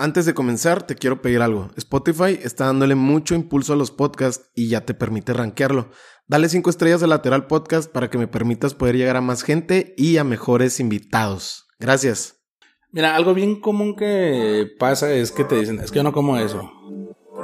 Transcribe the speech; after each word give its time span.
Antes 0.00 0.26
de 0.26 0.32
comenzar, 0.32 0.84
te 0.84 0.94
quiero 0.94 1.20
pedir 1.20 1.42
algo. 1.42 1.70
Spotify 1.74 2.38
está 2.40 2.66
dándole 2.66 2.94
mucho 2.94 3.34
impulso 3.34 3.72
a 3.72 3.76
los 3.76 3.90
podcasts 3.90 4.48
y 4.54 4.68
ya 4.68 4.82
te 4.82 4.94
permite 4.94 5.32
rankearlo. 5.32 5.90
Dale 6.28 6.48
5 6.48 6.70
estrellas 6.70 7.02
al 7.02 7.10
lateral 7.10 7.48
podcast 7.48 7.90
para 7.90 8.08
que 8.08 8.16
me 8.16 8.28
permitas 8.28 8.74
poder 8.74 8.96
llegar 8.96 9.16
a 9.16 9.20
más 9.20 9.42
gente 9.42 9.94
y 9.96 10.18
a 10.18 10.22
mejores 10.22 10.78
invitados. 10.78 11.66
Gracias. 11.80 12.36
Mira, 12.92 13.16
algo 13.16 13.34
bien 13.34 13.60
común 13.60 13.96
que 13.96 14.68
pasa 14.78 15.12
es 15.12 15.32
que 15.32 15.42
te 15.42 15.56
dicen, 15.56 15.80
es 15.80 15.90
que 15.90 15.96
yo 15.96 16.04
no 16.04 16.12
como 16.12 16.36
eso. 16.36 16.70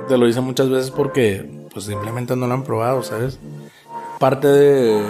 Te 0.07 0.17
lo 0.17 0.25
dicen 0.25 0.45
muchas 0.45 0.71
veces 0.71 0.93
porque 0.93 1.67
pues 1.73 1.87
simplemente 1.87 2.37
no 2.37 2.47
lo 2.47 2.55
han 2.55 2.63
probado, 2.63 3.03
¿sabes? 3.03 3.41
Parte 4.21 4.47
de, 4.47 5.03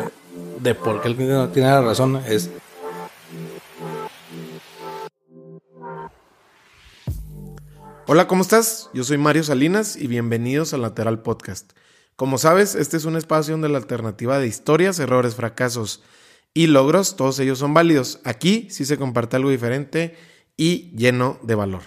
de 0.60 0.74
por 0.74 1.02
qué 1.02 1.08
el 1.08 1.16
cliente 1.16 1.34
no 1.34 1.48
tiene 1.50 1.68
la 1.68 1.82
razón 1.82 2.22
es 2.26 2.50
Hola, 8.06 8.26
¿cómo 8.26 8.42
estás? 8.42 8.90
Yo 8.92 9.02
soy 9.02 9.16
Mario 9.16 9.42
Salinas 9.44 9.96
y 9.96 10.08
bienvenidos 10.08 10.74
al 10.74 10.82
Lateral 10.82 11.22
Podcast. 11.22 11.72
Como 12.16 12.36
sabes, 12.36 12.74
este 12.74 12.98
es 12.98 13.06
un 13.06 13.16
espacio 13.16 13.54
donde 13.54 13.70
la 13.70 13.78
alternativa 13.78 14.38
de 14.38 14.46
historias, 14.46 14.98
errores, 14.98 15.36
fracasos 15.36 16.02
y 16.52 16.66
logros, 16.66 17.16
todos 17.16 17.38
ellos 17.38 17.58
son 17.58 17.72
válidos. 17.72 18.20
Aquí 18.24 18.68
sí 18.68 18.84
se 18.84 18.98
comparte 18.98 19.36
algo 19.36 19.48
diferente 19.48 20.18
y 20.54 20.94
lleno 20.94 21.38
de 21.44 21.54
valor. 21.54 21.80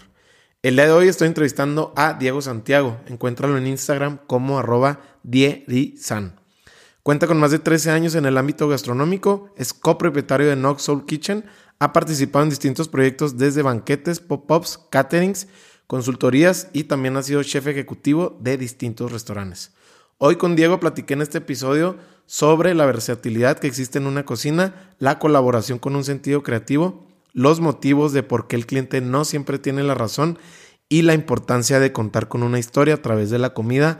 El 0.63 0.77
día 0.77 0.87
de 0.87 0.91
hoy 0.91 1.07
estoy 1.07 1.27
entrevistando 1.27 1.93
a 1.95 2.13
Diego 2.13 2.41
Santiago. 2.41 2.99
Encuéntralo 3.05 3.55
en 3.55 3.67
Instagram 3.67 4.17
como 4.25 4.57
arroba 4.57 5.01
diedisan. 5.21 6.41
Cuenta 7.03 7.27
con 7.27 7.39
más 7.39 7.51
de 7.51 7.59
13 7.59 7.91
años 7.91 8.15
en 8.15 8.25
el 8.25 8.39
ámbito 8.39 8.67
gastronómico, 8.67 9.53
es 9.55 9.71
copropietario 9.71 10.47
de 10.47 10.55
Knox 10.55 10.81
Soul 10.81 11.05
Kitchen, 11.05 11.45
ha 11.79 11.93
participado 11.93 12.41
en 12.43 12.49
distintos 12.49 12.89
proyectos 12.89 13.37
desde 13.37 13.61
banquetes, 13.61 14.19
pop-ups, 14.19 14.79
caterings, 14.89 15.47
consultorías 15.87 16.67
y 16.73 16.83
también 16.83 17.17
ha 17.17 17.23
sido 17.23 17.41
chef 17.43 17.65
ejecutivo 17.67 18.37
de 18.41 18.57
distintos 18.57 19.11
restaurantes. 19.11 19.73
Hoy 20.17 20.35
con 20.35 20.55
Diego 20.55 20.79
platiqué 20.79 21.13
en 21.13 21.21
este 21.21 21.39
episodio 21.39 21.97
sobre 22.25 22.75
la 22.75 22.85
versatilidad 22.85 23.57
que 23.57 23.67
existe 23.67 23.97
en 23.97 24.07
una 24.07 24.25
cocina, 24.25 24.95
la 24.99 25.17
colaboración 25.17 25.79
con 25.79 25.95
un 25.95 26.03
sentido 26.03 26.43
creativo, 26.43 27.07
los 27.33 27.61
motivos 27.61 28.13
de 28.13 28.23
por 28.23 28.47
qué 28.47 28.57
el 28.57 28.65
cliente 28.65 28.99
no 28.99 29.25
siempre 29.25 29.59
tiene 29.59 29.83
la 29.83 29.95
razón 29.95 30.37
y 30.89 31.03
la 31.03 31.13
importancia 31.13 31.79
de 31.79 31.93
contar 31.93 32.27
con 32.27 32.43
una 32.43 32.59
historia 32.59 32.95
a 32.95 33.01
través 33.01 33.29
de 33.29 33.39
la 33.39 33.53
comida, 33.53 33.99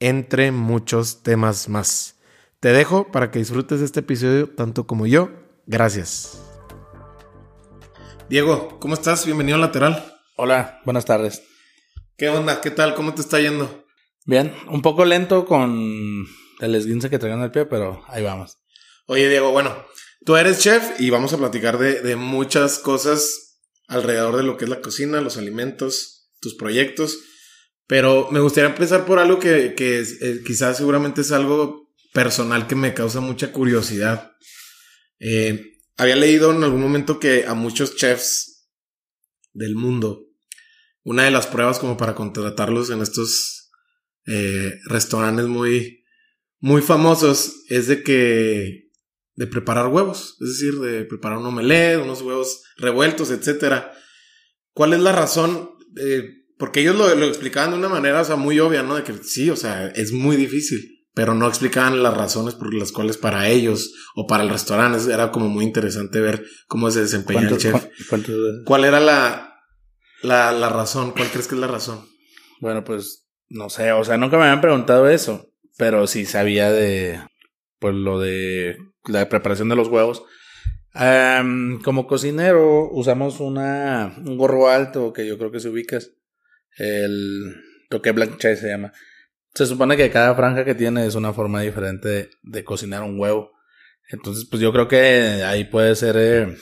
entre 0.00 0.50
muchos 0.50 1.22
temas 1.22 1.68
más. 1.68 2.16
Te 2.60 2.72
dejo 2.72 3.10
para 3.10 3.30
que 3.30 3.38
disfrutes 3.38 3.80
este 3.80 4.00
episodio 4.00 4.48
tanto 4.48 4.86
como 4.86 5.06
yo. 5.06 5.30
Gracias. 5.66 6.42
Diego, 8.28 8.78
¿cómo 8.80 8.94
estás? 8.94 9.24
Bienvenido 9.26 9.56
al 9.56 9.60
lateral. 9.62 10.11
Hola, 10.44 10.80
buenas 10.84 11.04
tardes. 11.04 11.40
¿Qué 12.18 12.28
onda? 12.28 12.60
¿Qué 12.60 12.72
tal? 12.72 12.96
¿Cómo 12.96 13.14
te 13.14 13.20
está 13.20 13.38
yendo? 13.38 13.86
Bien, 14.26 14.52
un 14.66 14.82
poco 14.82 15.04
lento 15.04 15.46
con 15.46 16.26
el 16.58 16.74
esguince 16.74 17.08
que 17.08 17.20
traigo 17.20 17.38
en 17.38 17.44
el 17.44 17.52
pie, 17.52 17.64
pero 17.64 18.02
ahí 18.08 18.24
vamos. 18.24 18.58
Oye, 19.06 19.28
Diego, 19.28 19.52
bueno, 19.52 19.86
tú 20.26 20.34
eres 20.34 20.58
chef 20.58 21.00
y 21.00 21.10
vamos 21.10 21.32
a 21.32 21.38
platicar 21.38 21.78
de, 21.78 22.16
muchas 22.16 22.80
cosas 22.80 23.60
alrededor 23.86 24.36
de 24.36 24.42
lo 24.42 24.56
que 24.56 24.64
es 24.64 24.68
la 24.68 24.80
cocina, 24.80 25.20
los 25.20 25.36
alimentos, 25.36 26.28
tus 26.40 26.56
proyectos. 26.56 27.20
Pero 27.86 28.26
me 28.32 28.40
gustaría 28.40 28.70
empezar 28.70 29.06
por 29.06 29.20
algo 29.20 29.38
que, 29.38 29.76
eh, 29.78 30.42
quizás 30.44 30.76
seguramente 30.76 31.20
es 31.20 31.30
algo 31.30 31.88
personal 32.12 32.66
que 32.66 32.74
me 32.74 32.94
causa 32.94 33.20
mucha 33.20 33.52
curiosidad. 33.52 34.32
Eh, 35.20 35.76
había 35.96 36.16
leído 36.16 36.50
en 36.50 36.64
algún 36.64 36.82
momento 36.82 37.20
que 37.20 37.46
a 37.46 37.54
muchos 37.54 37.94
chefs 37.94 38.66
del 39.52 39.76
mundo. 39.76 40.30
Una 41.04 41.24
de 41.24 41.30
las 41.30 41.46
pruebas 41.46 41.78
como 41.78 41.96
para 41.96 42.14
contratarlos 42.14 42.90
en 42.90 43.00
estos 43.00 43.70
eh, 44.26 44.72
restaurantes 44.86 45.46
muy, 45.46 46.04
muy 46.60 46.80
famosos 46.80 47.64
es 47.68 47.88
de 47.88 48.02
que 48.02 48.82
de 49.34 49.46
preparar 49.46 49.88
huevos, 49.88 50.36
es 50.40 50.48
decir, 50.48 50.78
de 50.78 51.04
preparar 51.04 51.38
un 51.38 51.46
omelette, 51.46 52.02
unos 52.02 52.22
huevos 52.22 52.62
revueltos, 52.76 53.30
etcétera. 53.30 53.92
¿Cuál 54.74 54.92
es 54.92 55.00
la 55.00 55.12
razón? 55.12 55.70
Eh, 55.96 56.28
porque 56.58 56.80
ellos 56.80 56.96
lo, 56.96 57.12
lo, 57.14 57.26
explicaban 57.26 57.72
de 57.72 57.78
una 57.78 57.88
manera, 57.88 58.20
o 58.20 58.24
sea, 58.24 58.36
muy 58.36 58.60
obvia, 58.60 58.82
¿no? 58.82 58.94
De 58.94 59.02
que 59.02 59.14
sí, 59.24 59.50
o 59.50 59.56
sea, 59.56 59.88
es 59.88 60.12
muy 60.12 60.36
difícil, 60.36 61.06
pero 61.14 61.34
no 61.34 61.48
explicaban 61.48 62.02
las 62.02 62.16
razones 62.16 62.54
por 62.54 62.72
las 62.72 62.92
cuales 62.92 63.16
para 63.16 63.48
ellos 63.48 63.92
o 64.14 64.26
para 64.26 64.44
el 64.44 64.50
restaurante 64.50 65.12
era 65.12 65.32
como 65.32 65.48
muy 65.48 65.64
interesante 65.64 66.20
ver 66.20 66.44
cómo 66.68 66.90
se 66.90 67.00
desempeña 67.00 67.48
el 67.48 67.58
chef. 67.58 67.86
¿Cuál 68.64 68.84
era 68.84 69.00
la, 69.00 69.51
la, 70.22 70.52
la 70.52 70.68
razón? 70.68 71.12
¿Cuál 71.12 71.28
crees 71.28 71.48
que 71.48 71.54
es 71.54 71.60
la 71.60 71.66
razón? 71.66 72.06
Bueno, 72.60 72.84
pues 72.84 73.28
no 73.48 73.68
sé, 73.68 73.92
o 73.92 74.02
sea, 74.04 74.16
nunca 74.16 74.38
me 74.38 74.44
habían 74.44 74.60
preguntado 74.60 75.10
eso, 75.10 75.50
pero 75.76 76.06
sí 76.06 76.24
sabía 76.24 76.72
de, 76.72 77.20
pues 77.78 77.94
lo 77.94 78.18
de 78.18 78.78
la 79.06 79.28
preparación 79.28 79.68
de 79.68 79.76
los 79.76 79.88
huevos. 79.88 80.24
como 81.84 82.06
cocinero 82.06 82.88
usamos 82.90 83.40
una, 83.40 84.14
un 84.24 84.38
gorro 84.38 84.68
alto 84.68 85.12
que 85.12 85.26
yo 85.26 85.36
creo 85.36 85.50
que 85.50 85.60
se 85.60 85.68
ubicas. 85.68 86.12
El 86.78 87.56
toque 87.90 88.12
blanche 88.12 88.56
se 88.56 88.68
llama. 88.68 88.92
Se 89.54 89.66
supone 89.66 89.96
que 89.98 90.10
cada 90.10 90.34
franja 90.34 90.64
que 90.64 90.74
tiene 90.74 91.06
es 91.06 91.14
una 91.14 91.34
forma 91.34 91.60
diferente 91.60 92.08
de, 92.08 92.30
de 92.42 92.64
cocinar 92.64 93.02
un 93.02 93.18
huevo. 93.18 93.50
Entonces, 94.08 94.46
pues 94.48 94.62
yo 94.62 94.72
creo 94.72 94.88
que 94.88 95.42
ahí 95.44 95.64
puede 95.64 95.94
ser 95.94 96.16
eh, 96.18 96.56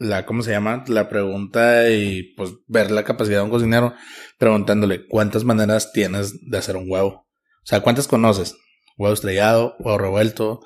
la, 0.00 0.24
¿cómo 0.24 0.42
se 0.42 0.50
llama? 0.50 0.82
La 0.88 1.08
pregunta 1.08 1.90
y 1.90 2.34
pues 2.34 2.52
ver 2.66 2.90
la 2.90 3.04
capacidad 3.04 3.38
de 3.38 3.44
un 3.44 3.50
cocinero 3.50 3.94
preguntándole 4.38 5.06
cuántas 5.06 5.44
maneras 5.44 5.92
tienes 5.92 6.50
de 6.50 6.58
hacer 6.58 6.76
un 6.76 6.90
huevo. 6.90 7.08
O 7.08 7.66
sea, 7.66 7.82
¿cuántas 7.82 8.08
conoces? 8.08 8.56
Huevo 8.96 9.12
estrellado, 9.12 9.76
huevo 9.78 9.98
revuelto, 9.98 10.60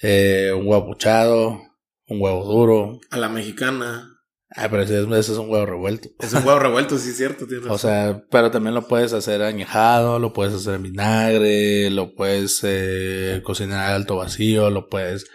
eh, 0.00 0.52
un 0.56 0.68
huevo 0.68 0.86
puchado, 0.86 1.60
un 2.06 2.20
huevo 2.22 2.44
duro. 2.44 3.00
A 3.10 3.18
la 3.18 3.28
mexicana. 3.28 4.14
Ah, 4.50 4.68
pero 4.70 4.82
ese, 4.82 5.00
es 5.00 5.28
un 5.30 5.50
huevo 5.50 5.66
revuelto. 5.66 6.08
Es 6.20 6.32
un 6.32 6.46
huevo 6.46 6.60
revuelto, 6.60 6.98
sí, 6.98 7.10
es 7.10 7.16
cierto. 7.16 7.46
o 7.68 7.78
sea, 7.78 8.22
pero 8.30 8.52
también 8.52 8.76
lo 8.76 8.86
puedes 8.86 9.12
hacer 9.12 9.42
añejado, 9.42 10.20
lo 10.20 10.32
puedes 10.32 10.54
hacer 10.54 10.74
en 10.74 10.84
vinagre, 10.84 11.90
lo 11.90 12.14
puedes 12.14 12.60
eh, 12.62 13.42
cocinar 13.44 13.92
alto 13.92 14.16
vacío, 14.16 14.70
lo 14.70 14.88
puedes 14.88 15.26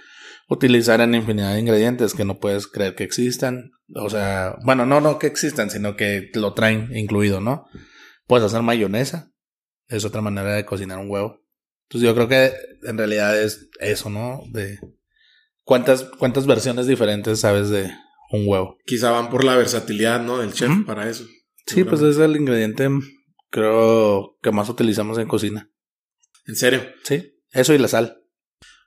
utilizar 0.53 1.01
en 1.01 1.15
infinidad 1.15 1.53
de 1.53 1.59
ingredientes 1.59 2.13
que 2.13 2.25
no 2.25 2.39
puedes 2.39 2.67
creer 2.67 2.95
que 2.95 3.03
existan. 3.03 3.71
O 3.95 4.09
sea, 4.09 4.57
bueno, 4.63 4.85
no, 4.85 5.01
no 5.01 5.19
que 5.19 5.27
existan, 5.27 5.69
sino 5.69 5.95
que 5.95 6.29
lo 6.33 6.53
traen 6.53 6.95
incluido, 6.95 7.41
¿no? 7.41 7.65
Puedes 8.27 8.45
hacer 8.45 8.61
mayonesa. 8.61 9.31
Es 9.87 10.05
otra 10.05 10.21
manera 10.21 10.53
de 10.55 10.65
cocinar 10.65 10.99
un 10.99 11.09
huevo. 11.09 11.41
Entonces 11.89 12.07
yo 12.07 12.15
creo 12.15 12.27
que 12.27 12.53
en 12.83 12.97
realidad 12.97 13.39
es 13.39 13.69
eso, 13.79 14.09
¿no? 14.09 14.41
De 14.51 14.79
cuántas, 15.63 16.03
cuántas 16.17 16.47
versiones 16.47 16.87
diferentes 16.87 17.39
sabes 17.41 17.69
de 17.69 17.91
un 18.31 18.47
huevo. 18.47 18.77
Quizá 18.85 19.11
van 19.11 19.29
por 19.29 19.43
la 19.43 19.55
versatilidad, 19.55 20.21
¿no? 20.21 20.39
Del 20.39 20.53
chef 20.53 20.71
para 20.85 21.09
eso. 21.09 21.25
Sí, 21.67 21.83
pues 21.83 22.01
es 22.01 22.17
el 22.17 22.35
ingrediente, 22.35 22.89
creo, 23.49 24.37
que 24.41 24.51
más 24.51 24.69
utilizamos 24.69 25.17
en 25.17 25.27
cocina. 25.27 25.69
¿En 26.45 26.55
serio? 26.55 26.81
Sí, 27.03 27.35
eso 27.51 27.73
y 27.73 27.77
la 27.77 27.87
sal. 27.87 28.22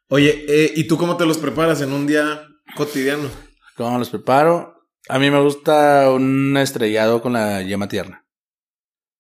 Oye, 0.08 0.44
eh, 0.48 0.72
¿y 0.76 0.84
tú 0.84 0.96
cómo 0.96 1.16
te 1.16 1.26
los 1.26 1.38
preparas 1.38 1.80
en 1.80 1.92
un 1.92 2.06
día 2.06 2.46
cotidiano? 2.76 3.28
¿Cómo 3.76 3.98
los 3.98 4.10
preparo? 4.10 4.74
A 5.08 5.18
mí 5.18 5.30
me 5.30 5.42
gusta 5.42 6.10
un 6.12 6.56
estrellado 6.56 7.20
con 7.20 7.32
la 7.32 7.62
yema 7.62 7.88
tierna. 7.88 8.24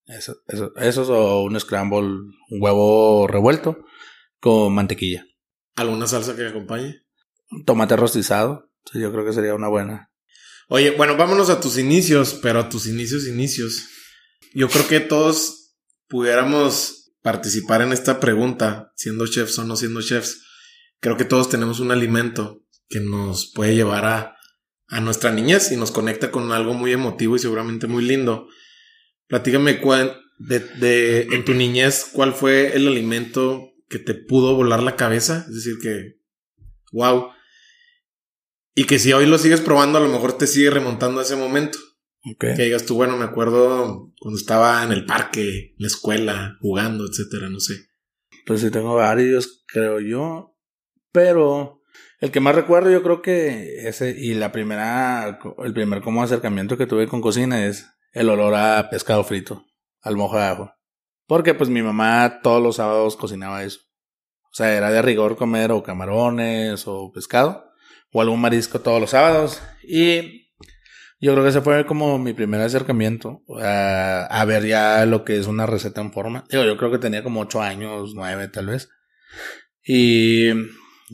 Eso, 0.06 0.36
eso, 0.46 0.72
eso 0.76 1.02
o 1.02 1.42
un 1.42 1.58
scramble, 1.58 1.98
un 1.98 2.62
huevo 2.62 3.26
revuelto 3.26 3.84
con 4.38 4.72
mantequilla. 4.72 5.26
¿Alguna 5.74 6.06
salsa 6.06 6.36
que 6.36 6.46
acompañe? 6.46 7.02
Tomate 7.64 7.96
rostizado. 7.96 8.70
yo 8.94 9.10
creo 9.10 9.24
que 9.24 9.32
sería 9.32 9.54
una 9.54 9.68
buena. 9.68 10.12
Oye, 10.68 10.92
bueno, 10.92 11.16
vámonos 11.16 11.50
a 11.50 11.60
tus 11.60 11.78
inicios, 11.78 12.38
pero 12.40 12.60
a 12.60 12.68
tus 12.68 12.86
inicios, 12.86 13.26
inicios. 13.26 13.88
Yo 14.54 14.68
creo 14.68 14.86
que 14.86 15.00
todos 15.00 15.76
pudiéramos 16.08 17.12
participar 17.22 17.82
en 17.82 17.92
esta 17.92 18.20
pregunta, 18.20 18.92
siendo 18.94 19.26
chefs 19.26 19.58
o 19.58 19.64
no 19.64 19.74
siendo 19.74 20.00
chefs 20.00 20.45
creo 21.00 21.16
que 21.16 21.24
todos 21.24 21.48
tenemos 21.48 21.80
un 21.80 21.90
alimento 21.90 22.62
que 22.88 23.00
nos 23.00 23.52
puede 23.54 23.74
llevar 23.74 24.04
a, 24.04 24.36
a 24.88 25.00
nuestra 25.00 25.32
niñez 25.32 25.72
y 25.72 25.76
nos 25.76 25.90
conecta 25.90 26.30
con 26.30 26.52
algo 26.52 26.74
muy 26.74 26.92
emotivo 26.92 27.36
y 27.36 27.40
seguramente 27.40 27.86
muy 27.86 28.04
lindo. 28.04 28.48
Platícame 29.26 29.80
cuál, 29.80 30.20
de, 30.38 30.60
de, 30.60 31.22
en 31.32 31.44
tu 31.44 31.54
niñez, 31.54 32.10
cuál 32.12 32.32
fue 32.32 32.76
el 32.76 32.86
alimento 32.86 33.72
que 33.88 33.98
te 33.98 34.14
pudo 34.14 34.54
volar 34.54 34.82
la 34.82 34.96
cabeza. 34.96 35.44
Es 35.48 35.54
decir, 35.54 35.78
que, 35.82 36.20
wow. 36.92 37.30
Y 38.74 38.84
que 38.84 38.98
si 38.98 39.12
hoy 39.12 39.26
lo 39.26 39.38
sigues 39.38 39.60
probando, 39.60 39.98
a 39.98 40.02
lo 40.02 40.08
mejor 40.08 40.36
te 40.38 40.46
sigue 40.46 40.70
remontando 40.70 41.20
a 41.20 41.24
ese 41.24 41.36
momento. 41.36 41.78
Que 42.38 42.64
digas 42.64 42.84
tú, 42.84 42.96
bueno, 42.96 43.16
me 43.16 43.24
acuerdo 43.24 44.12
cuando 44.18 44.38
estaba 44.38 44.82
en 44.82 44.90
el 44.90 45.06
parque, 45.06 45.70
en 45.70 45.76
la 45.78 45.86
escuela, 45.86 46.58
jugando, 46.60 47.06
etcétera, 47.08 47.48
no 47.48 47.60
sé. 47.60 47.88
Pues 48.44 48.60
sí, 48.60 48.70
tengo 48.70 48.96
varios, 48.96 49.64
creo 49.68 50.00
yo. 50.00 50.55
Pero 51.16 51.80
el 52.20 52.30
que 52.30 52.40
más 52.40 52.54
recuerdo 52.54 52.90
yo 52.90 53.02
creo 53.02 53.22
que 53.22 53.88
ese 53.88 54.10
y 54.10 54.34
la 54.34 54.52
primera, 54.52 55.40
el 55.64 55.72
primer 55.72 56.02
como 56.02 56.22
acercamiento 56.22 56.76
que 56.76 56.86
tuve 56.86 57.08
con 57.08 57.22
cocina 57.22 57.64
es 57.64 57.90
el 58.12 58.28
olor 58.28 58.54
a 58.54 58.90
pescado 58.90 59.24
frito, 59.24 59.64
al 60.02 60.18
mojo 60.18 60.36
de. 60.36 60.70
Porque 61.26 61.54
pues 61.54 61.70
mi 61.70 61.80
mamá 61.80 62.40
todos 62.42 62.62
los 62.62 62.76
sábados 62.76 63.16
cocinaba 63.16 63.64
eso. 63.64 63.80
O 64.42 64.52
sea, 64.52 64.76
era 64.76 64.90
de 64.90 65.00
rigor 65.00 65.38
comer 65.38 65.72
o 65.72 65.82
camarones 65.82 66.86
o 66.86 67.10
pescado 67.14 67.64
o 68.12 68.20
algún 68.20 68.42
marisco 68.42 68.80
todos 68.80 69.00
los 69.00 69.08
sábados. 69.08 69.62
Y 69.82 70.50
yo 71.18 71.32
creo 71.32 71.44
que 71.44 71.48
ese 71.48 71.62
fue 71.62 71.86
como 71.86 72.18
mi 72.18 72.34
primer 72.34 72.60
acercamiento 72.60 73.40
a, 73.58 74.26
a 74.26 74.44
ver 74.44 74.66
ya 74.66 75.06
lo 75.06 75.24
que 75.24 75.38
es 75.38 75.46
una 75.46 75.64
receta 75.64 76.02
en 76.02 76.12
forma. 76.12 76.44
Digo, 76.50 76.64
yo 76.64 76.76
creo 76.76 76.90
que 76.90 76.98
tenía 76.98 77.22
como 77.22 77.40
ocho 77.40 77.62
años, 77.62 78.12
nueve 78.14 78.48
tal 78.48 78.66
vez. 78.66 78.90
Y 79.82 80.50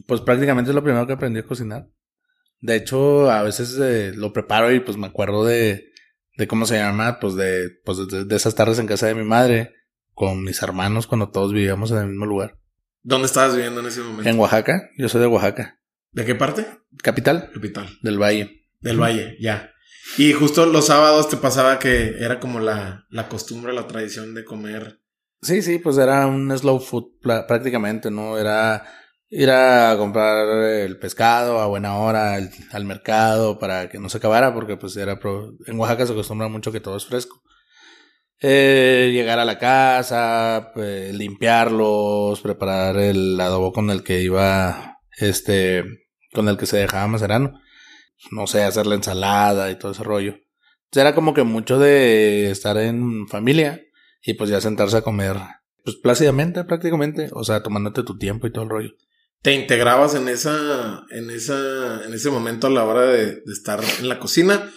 pues 0.06 0.20
prácticamente 0.20 0.70
es 0.70 0.74
lo 0.74 0.82
primero 0.82 1.06
que 1.06 1.12
aprendí 1.14 1.40
a 1.40 1.46
cocinar. 1.46 1.88
De 2.60 2.76
hecho, 2.76 3.30
a 3.30 3.42
veces 3.42 3.76
eh, 3.80 4.12
lo 4.14 4.32
preparo 4.32 4.72
y 4.72 4.80
pues 4.80 4.96
me 4.96 5.06
acuerdo 5.06 5.44
de, 5.44 5.92
de 6.36 6.46
cómo 6.46 6.64
se 6.66 6.76
llama, 6.76 7.18
pues 7.20 7.34
de, 7.34 7.70
pues 7.84 7.98
de, 8.08 8.36
esas 8.36 8.54
tardes 8.54 8.78
en 8.78 8.86
casa 8.86 9.06
de 9.06 9.14
mi 9.14 9.24
madre 9.24 9.74
con 10.14 10.44
mis 10.44 10.62
hermanos 10.62 11.06
cuando 11.06 11.30
todos 11.30 11.52
vivíamos 11.52 11.90
en 11.90 11.98
el 11.98 12.06
mismo 12.08 12.26
lugar. 12.26 12.58
¿Dónde 13.02 13.26
estabas 13.26 13.56
viviendo 13.56 13.80
en 13.80 13.86
ese 13.86 14.00
momento? 14.00 14.28
En 14.28 14.38
Oaxaca. 14.38 14.90
Yo 14.96 15.08
soy 15.08 15.20
de 15.20 15.26
Oaxaca. 15.26 15.80
¿De 16.12 16.24
qué 16.24 16.34
parte? 16.34 16.66
Capital. 17.02 17.50
Capital. 17.52 17.88
Del 18.02 18.22
Valle. 18.22 18.68
Del 18.80 19.00
Valle, 19.00 19.36
ya. 19.40 19.72
Y 20.18 20.32
justo 20.32 20.66
los 20.66 20.86
sábados 20.86 21.28
te 21.28 21.36
pasaba 21.36 21.78
que 21.78 22.16
era 22.18 22.38
como 22.38 22.60
la, 22.60 23.06
la 23.10 23.28
costumbre, 23.28 23.72
la 23.72 23.86
tradición 23.86 24.34
de 24.34 24.44
comer. 24.44 25.00
Sí, 25.40 25.62
sí, 25.62 25.78
pues 25.78 25.98
era 25.98 26.26
un 26.26 26.56
slow 26.56 26.78
food 26.78 27.18
prácticamente, 27.20 28.10
¿no? 28.10 28.38
Era 28.38 28.84
ir 29.32 29.50
a 29.50 29.96
comprar 29.96 30.46
el 30.62 30.98
pescado 30.98 31.60
a 31.60 31.66
buena 31.66 31.96
hora 31.96 32.34
al, 32.34 32.84
mercado 32.84 33.58
para 33.58 33.88
que 33.88 33.98
no 33.98 34.10
se 34.10 34.18
acabara, 34.18 34.52
porque 34.52 34.76
pues 34.76 34.94
era 34.96 35.18
en 35.66 35.78
Oaxaca 35.80 36.06
se 36.06 36.12
acostumbra 36.12 36.48
mucho 36.48 36.70
que 36.70 36.80
todo 36.80 36.96
es 36.96 37.06
fresco. 37.06 37.42
Eh, 38.40 39.10
llegar 39.12 39.38
a 39.38 39.44
la 39.46 39.58
casa, 39.58 40.72
pues, 40.74 41.14
limpiarlos, 41.14 42.40
preparar 42.40 42.98
el 42.98 43.40
adobo 43.40 43.72
con 43.72 43.90
el 43.90 44.02
que 44.02 44.20
iba, 44.20 44.98
este, 45.16 45.84
con 46.32 46.48
el 46.48 46.58
que 46.58 46.66
se 46.66 46.78
dejaba 46.78 47.06
macerano. 47.06 47.60
No 48.32 48.46
sé, 48.46 48.64
hacer 48.64 48.86
la 48.86 48.96
ensalada 48.96 49.70
y 49.70 49.78
todo 49.78 49.92
ese 49.92 50.02
rollo. 50.04 50.36
era 50.94 51.14
como 51.14 51.34
que 51.34 51.44
mucho 51.44 51.78
de 51.78 52.50
estar 52.50 52.76
en 52.76 53.26
familia 53.28 53.80
y 54.22 54.34
pues 54.34 54.50
ya 54.50 54.60
sentarse 54.60 54.98
a 54.98 55.02
comer, 55.02 55.36
pues 55.84 55.96
plácidamente 55.96 56.64
prácticamente, 56.64 57.30
o 57.32 57.44
sea, 57.44 57.62
tomándote 57.62 58.02
tu 58.02 58.18
tiempo 58.18 58.46
y 58.46 58.52
todo 58.52 58.64
el 58.64 58.70
rollo. 58.70 58.90
¿Te 59.42 59.52
integrabas 59.54 60.14
en 60.14 60.28
esa, 60.28 61.04
en 61.10 61.28
esa, 61.30 62.04
en 62.04 62.14
ese 62.14 62.30
momento 62.30 62.68
a 62.68 62.70
la 62.70 62.84
hora 62.84 63.02
de, 63.06 63.42
estar 63.52 63.80
en 63.98 64.08
la 64.08 64.20
cocina? 64.20 64.70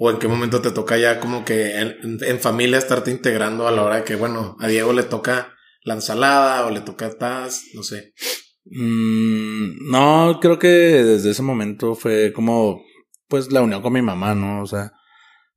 ¿O 0.00 0.10
en 0.10 0.18
qué 0.18 0.26
momento 0.26 0.60
te 0.60 0.72
toca 0.72 0.98
ya 0.98 1.20
como 1.20 1.44
que 1.44 1.78
en, 1.78 2.40
familia 2.40 2.78
estarte 2.78 3.12
integrando 3.12 3.68
a 3.68 3.70
la 3.70 3.84
hora 3.84 3.96
de 3.96 4.04
que, 4.04 4.16
bueno, 4.16 4.56
a 4.58 4.66
Diego 4.66 4.92
le 4.92 5.04
toca 5.04 5.54
la 5.84 5.94
ensalada 5.94 6.66
o 6.66 6.70
le 6.70 6.80
toca 6.80 7.16
taz, 7.16 7.66
no 7.74 7.84
sé? 7.84 8.14
Mm, 8.64 9.90
no, 9.90 10.38
creo 10.40 10.58
que 10.58 10.68
desde 10.68 11.30
ese 11.30 11.42
momento 11.42 11.94
fue 11.94 12.32
como, 12.32 12.82
pues 13.28 13.52
la 13.52 13.62
unión 13.62 13.80
con 13.80 13.92
mi 13.92 14.02
mamá, 14.02 14.34
¿no? 14.34 14.62
O 14.62 14.66
sea, 14.66 14.92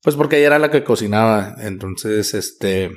pues 0.03 0.15
porque 0.15 0.37
ella 0.37 0.47
era 0.47 0.59
la 0.59 0.69
que 0.69 0.83
cocinaba, 0.83 1.55
entonces, 1.59 2.35
este, 2.35 2.91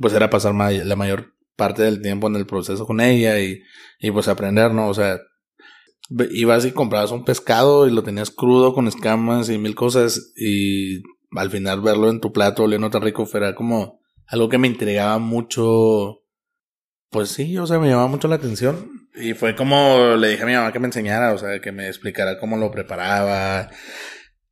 pues 0.00 0.14
era 0.14 0.30
pasar 0.30 0.54
la 0.54 0.96
mayor 0.96 1.33
parte 1.56 1.82
del 1.82 2.02
tiempo 2.02 2.26
en 2.26 2.36
el 2.36 2.46
proceso 2.46 2.86
con 2.86 3.00
ella 3.00 3.40
y, 3.40 3.60
y 3.98 4.10
pues 4.10 4.28
aprender, 4.28 4.72
¿no? 4.72 4.88
O 4.88 4.94
sea, 4.94 5.18
ibas 6.30 6.64
y 6.64 6.72
comprabas 6.72 7.10
un 7.10 7.24
pescado 7.24 7.86
y 7.86 7.92
lo 7.92 8.02
tenías 8.02 8.30
crudo 8.30 8.74
con 8.74 8.88
escamas 8.88 9.48
y 9.48 9.58
mil 9.58 9.74
cosas 9.74 10.32
y 10.36 11.02
al 11.32 11.50
final 11.50 11.80
verlo 11.80 12.10
en 12.10 12.20
tu 12.20 12.32
plato 12.32 12.64
oliendo 12.64 12.90
tan 12.90 13.02
rico 13.02 13.26
fuera 13.26 13.54
como 13.54 14.00
algo 14.26 14.48
que 14.48 14.58
me 14.58 14.68
intrigaba 14.68 15.18
mucho. 15.18 16.20
Pues 17.10 17.30
sí, 17.30 17.56
o 17.58 17.66
sea, 17.66 17.78
me 17.78 17.88
llamaba 17.88 18.08
mucho 18.08 18.28
la 18.28 18.36
atención. 18.36 19.08
Y 19.14 19.34
fue 19.34 19.54
como 19.54 20.16
le 20.16 20.30
dije 20.30 20.42
a 20.42 20.46
mi 20.46 20.54
mamá 20.54 20.72
que 20.72 20.80
me 20.80 20.86
enseñara, 20.86 21.32
o 21.32 21.38
sea, 21.38 21.60
que 21.60 21.70
me 21.70 21.86
explicara 21.86 22.38
cómo 22.40 22.56
lo 22.56 22.70
preparaba, 22.72 23.70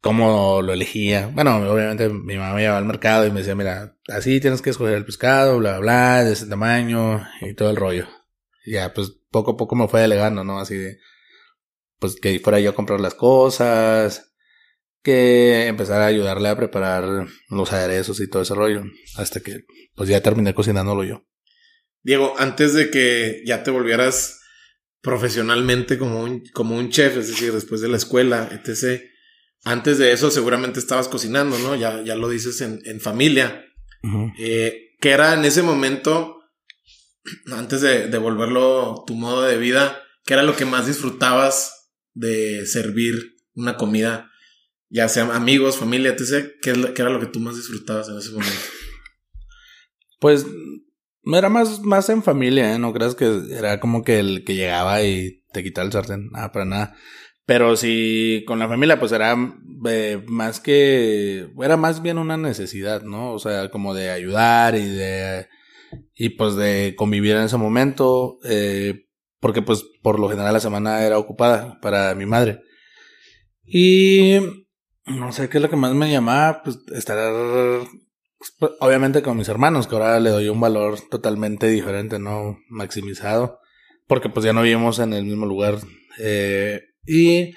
cómo 0.02 0.60
lo 0.62 0.72
elegía. 0.72 1.28
Bueno, 1.28 1.56
obviamente 1.72 2.08
mi 2.10 2.37
mamá 2.37 2.54
me 2.54 2.62
llevaba 2.62 2.78
al 2.78 2.84
mercado 2.84 3.25
y 3.25 3.31
me 3.31 3.38
decía, 3.38 3.54
mira, 3.54 3.96
así 4.08 4.40
tienes 4.40 4.60
que 4.60 4.70
escoger 4.70 4.94
el 4.94 5.06
pescado, 5.06 5.58
bla, 5.58 5.78
bla, 5.78 6.25
de 6.25 6.32
ese 6.32 6.46
tamaño 6.46 7.26
y 7.40 7.54
todo 7.54 7.70
el 7.70 7.76
rollo. 7.76 8.08
Ya, 8.66 8.93
pues 8.93 9.12
poco 9.31 9.52
a 9.52 9.56
poco 9.56 9.76
me 9.76 9.88
fue 9.88 10.00
delegando, 10.00 10.44
¿no? 10.44 10.58
Así 10.58 10.76
de, 10.76 10.99
pues 11.99 12.16
que 12.16 12.40
fuera 12.40 12.58
yo 12.58 12.70
a 12.70 12.75
comprar 12.75 13.00
las 13.00 13.14
cosas, 13.14 14.34
que 15.02 15.69
empezar 15.69 16.00
a 16.00 16.06
ayudarle 16.06 16.48
a 16.48 16.56
preparar 16.56 17.26
los 17.48 17.72
aderezos 17.72 18.20
y 18.20 18.28
todo 18.28 18.43
ese 18.43 18.55
rollo, 18.55 18.82
hasta 19.16 19.40
que 19.40 19.64
pues 19.94 20.08
ya 20.08 20.20
terminé 20.20 20.52
cocinándolo 20.52 21.05
yo. 21.05 21.25
Diego, 22.02 22.34
antes 22.38 22.75
de 22.75 22.90
que 22.90 23.43
ya 23.46 23.62
te 23.62 23.70
volvieras 23.70 24.40
profesionalmente 25.00 25.96
como 25.96 26.22
un, 26.22 26.43
como 26.52 26.76
un 26.76 26.90
chef, 26.90 27.16
es 27.16 27.28
decir, 27.28 27.52
después 27.52 27.81
de 27.81 27.88
la 27.88 27.96
escuela, 27.96 28.48
etc., 28.52 29.11
antes 29.64 29.98
de 29.98 30.12
eso 30.12 30.30
seguramente 30.30 30.80
estabas 30.80 31.08
cocinando, 31.08 31.58
¿no? 31.58 31.76
Ya, 31.76 32.02
ya 32.02 32.16
lo 32.16 32.28
dices 32.28 32.60
en, 32.60 32.80
en 32.84 33.00
familia. 33.00 33.64
eh, 34.38 34.90
¿Qué 35.00 35.10
era 35.10 35.34
en 35.34 35.44
ese 35.44 35.62
momento, 35.62 36.40
antes 37.52 37.80
de, 37.80 38.08
de, 38.08 38.18
volverlo 38.18 39.04
tu 39.06 39.14
modo 39.14 39.42
de 39.42 39.58
vida, 39.58 40.02
qué 40.24 40.34
era 40.34 40.42
lo 40.42 40.56
que 40.56 40.64
más 40.64 40.86
disfrutabas 40.86 41.90
de 42.14 42.66
servir 42.66 43.36
una 43.54 43.76
comida? 43.76 44.30
Ya 44.88 45.08
sea 45.08 45.34
amigos, 45.34 45.78
familia, 45.78 46.10
etc. 46.10 46.52
¿Qué, 46.60 46.72
qué 46.94 47.02
era 47.02 47.10
lo 47.10 47.20
que 47.20 47.26
tú 47.26 47.40
más 47.40 47.56
disfrutabas 47.56 48.08
en 48.08 48.18
ese 48.18 48.30
momento? 48.30 48.60
Pues 50.20 50.44
era 51.24 51.48
más, 51.48 51.80
más 51.80 52.08
en 52.08 52.22
familia, 52.22 52.74
¿eh? 52.74 52.78
No 52.78 52.92
creas 52.92 53.14
que 53.14 53.42
era 53.50 53.80
como 53.80 54.02
que 54.04 54.18
el 54.18 54.44
que 54.44 54.54
llegaba 54.54 55.02
y 55.02 55.44
te 55.52 55.62
quitaba 55.62 55.86
el 55.86 55.92
sartén. 55.92 56.30
Nada, 56.30 56.52
para 56.52 56.64
nada. 56.64 56.96
Pero 57.44 57.76
si 57.76 58.44
con 58.46 58.58
la 58.58 58.68
familia, 58.68 58.98
pues 59.00 59.12
era 59.12 59.36
eh, 59.88 60.22
más 60.26 60.60
que, 60.60 61.50
era 61.60 61.76
más 61.76 62.02
bien 62.02 62.18
una 62.18 62.36
necesidad, 62.36 63.02
¿no? 63.02 63.32
O 63.32 63.38
sea, 63.38 63.70
como 63.70 63.94
de 63.94 64.10
ayudar 64.10 64.76
y 64.76 64.86
de, 64.86 65.48
y 66.14 66.30
pues 66.30 66.54
de 66.54 66.94
convivir 66.96 67.36
en 67.36 67.42
ese 67.42 67.56
momento, 67.56 68.38
eh, 68.44 69.06
porque 69.40 69.62
pues 69.62 69.84
por 70.02 70.20
lo 70.20 70.28
general 70.28 70.52
la 70.52 70.60
semana 70.60 71.04
era 71.04 71.18
ocupada 71.18 71.80
para 71.80 72.14
mi 72.14 72.26
madre. 72.26 72.60
Y 73.64 74.38
no 75.06 75.32
sé 75.32 75.48
qué 75.48 75.58
es 75.58 75.62
lo 75.62 75.70
que 75.70 75.76
más 75.76 75.94
me 75.94 76.10
llamaba, 76.10 76.62
pues 76.62 76.78
estar 76.94 77.18
pues, 78.58 78.72
obviamente 78.80 79.22
con 79.22 79.36
mis 79.36 79.48
hermanos, 79.48 79.86
que 79.86 79.94
ahora 79.94 80.20
le 80.20 80.30
doy 80.30 80.48
un 80.48 80.60
valor 80.60 81.00
totalmente 81.10 81.69
diferente, 81.69 82.19
¿no? 82.19 82.58
Maximizado, 82.69 83.58
porque 84.06 84.28
pues 84.28 84.44
ya 84.44 84.52
no 84.52 84.62
vivimos 84.62 84.98
en 84.98 85.12
el 85.12 85.24
mismo 85.24 85.46
lugar. 85.46 85.78
Eh, 86.19 86.81
y 87.04 87.52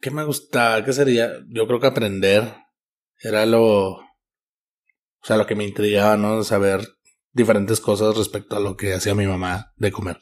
¿qué 0.00 0.10
me 0.10 0.24
gustaba? 0.24 0.84
¿Qué 0.84 0.92
sería? 0.92 1.32
Yo 1.48 1.66
creo 1.66 1.80
que 1.80 1.86
aprender 1.86 2.54
era 3.20 3.46
lo, 3.46 3.88
o 3.88 4.04
sea, 5.22 5.36
lo 5.36 5.46
que 5.46 5.54
me 5.54 5.64
intrigaba, 5.64 6.16
¿no? 6.16 6.44
Saber 6.44 6.86
diferentes 7.32 7.80
cosas 7.80 8.16
respecto 8.16 8.56
a 8.56 8.60
lo 8.60 8.76
que 8.76 8.94
hacía 8.94 9.14
mi 9.14 9.26
mamá 9.26 9.72
de 9.76 9.92
comer. 9.92 10.18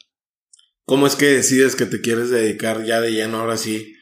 ¿Cómo 0.85 1.07
es 1.07 1.15
que 1.15 1.25
decides 1.25 1.75
que 1.75 1.85
te 1.85 2.01
quieres 2.01 2.29
dedicar 2.29 2.83
ya 2.85 3.01
de 3.01 3.11
lleno 3.11 3.39
ahora 3.39 3.57
sí? 3.57 3.93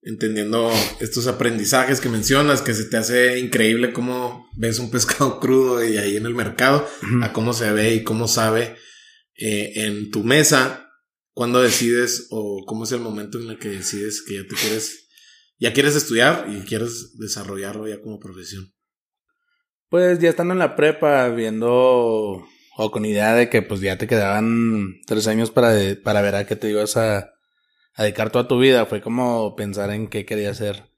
Entendiendo 0.00 0.70
estos 1.00 1.26
aprendizajes 1.26 2.00
que 2.00 2.08
mencionas, 2.08 2.62
que 2.62 2.74
se 2.74 2.84
te 2.84 2.96
hace 2.96 3.40
increíble 3.40 3.92
cómo 3.92 4.48
ves 4.56 4.78
un 4.78 4.90
pescado 4.90 5.40
crudo 5.40 5.84
y 5.84 5.96
ahí 5.96 6.16
en 6.16 6.26
el 6.26 6.34
mercado, 6.34 6.88
a 7.22 7.32
cómo 7.32 7.52
se 7.52 7.72
ve 7.72 7.94
y 7.94 8.04
cómo 8.04 8.28
sabe 8.28 8.76
eh, 9.34 9.72
en 9.76 10.10
tu 10.10 10.22
mesa 10.22 10.87
¿Cuándo 11.38 11.62
decides 11.62 12.26
o 12.30 12.64
cómo 12.66 12.82
es 12.82 12.90
el 12.90 12.98
momento 12.98 13.38
en 13.38 13.48
el 13.48 13.60
que 13.60 13.68
decides 13.68 14.24
que 14.26 14.34
ya 14.34 14.42
te 14.42 14.56
quieres, 14.56 15.08
ya 15.60 15.72
quieres 15.72 15.94
estudiar 15.94 16.48
y 16.50 16.62
quieres 16.62 17.16
desarrollarlo 17.16 17.86
ya 17.86 18.00
como 18.00 18.18
profesión? 18.18 18.74
Pues 19.88 20.18
ya 20.18 20.30
estando 20.30 20.54
en 20.54 20.58
la 20.58 20.74
prepa, 20.74 21.28
viendo 21.28 22.44
o 22.76 22.90
con 22.90 23.04
idea 23.04 23.36
de 23.36 23.48
que 23.48 23.62
pues 23.62 23.80
ya 23.80 23.96
te 23.96 24.08
quedaban 24.08 24.96
tres 25.06 25.28
años 25.28 25.52
para, 25.52 25.76
para 26.02 26.22
ver 26.22 26.34
a 26.34 26.44
qué 26.44 26.56
te 26.56 26.70
ibas 26.70 26.96
a, 26.96 27.30
dedicar 27.96 28.32
toda 28.32 28.48
tu 28.48 28.58
vida, 28.58 28.86
fue 28.86 29.00
como 29.00 29.54
pensar 29.54 29.92
en 29.92 30.08
qué 30.08 30.26
quería 30.26 30.50
hacer. 30.50 30.90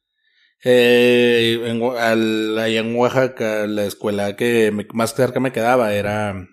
Eh, 0.64 1.61
en, 1.66 1.82
allá 1.82 2.80
en 2.80 2.97
Oaxaca, 2.97 3.66
la 3.66 3.85
escuela 3.85 4.37
que 4.37 4.73
más 4.94 5.14
cerca 5.14 5.38
me 5.38 5.52
quedaba 5.52 5.92
era 5.92 6.49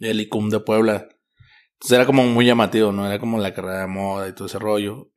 el 0.00 0.20
ICUM 0.22 0.50
de 0.50 0.58
Puebla. 0.58 1.08
Entonces 1.78 1.96
era 1.96 2.06
como 2.06 2.24
muy 2.24 2.44
llamativo, 2.44 2.92
¿no? 2.92 3.06
Era 3.06 3.18
como 3.18 3.38
la 3.38 3.54
carrera 3.54 3.82
de 3.82 3.86
moda 3.86 4.28
y 4.28 4.34
todo 4.34 4.46
ese 4.46 4.58
rollo. 4.58 5.12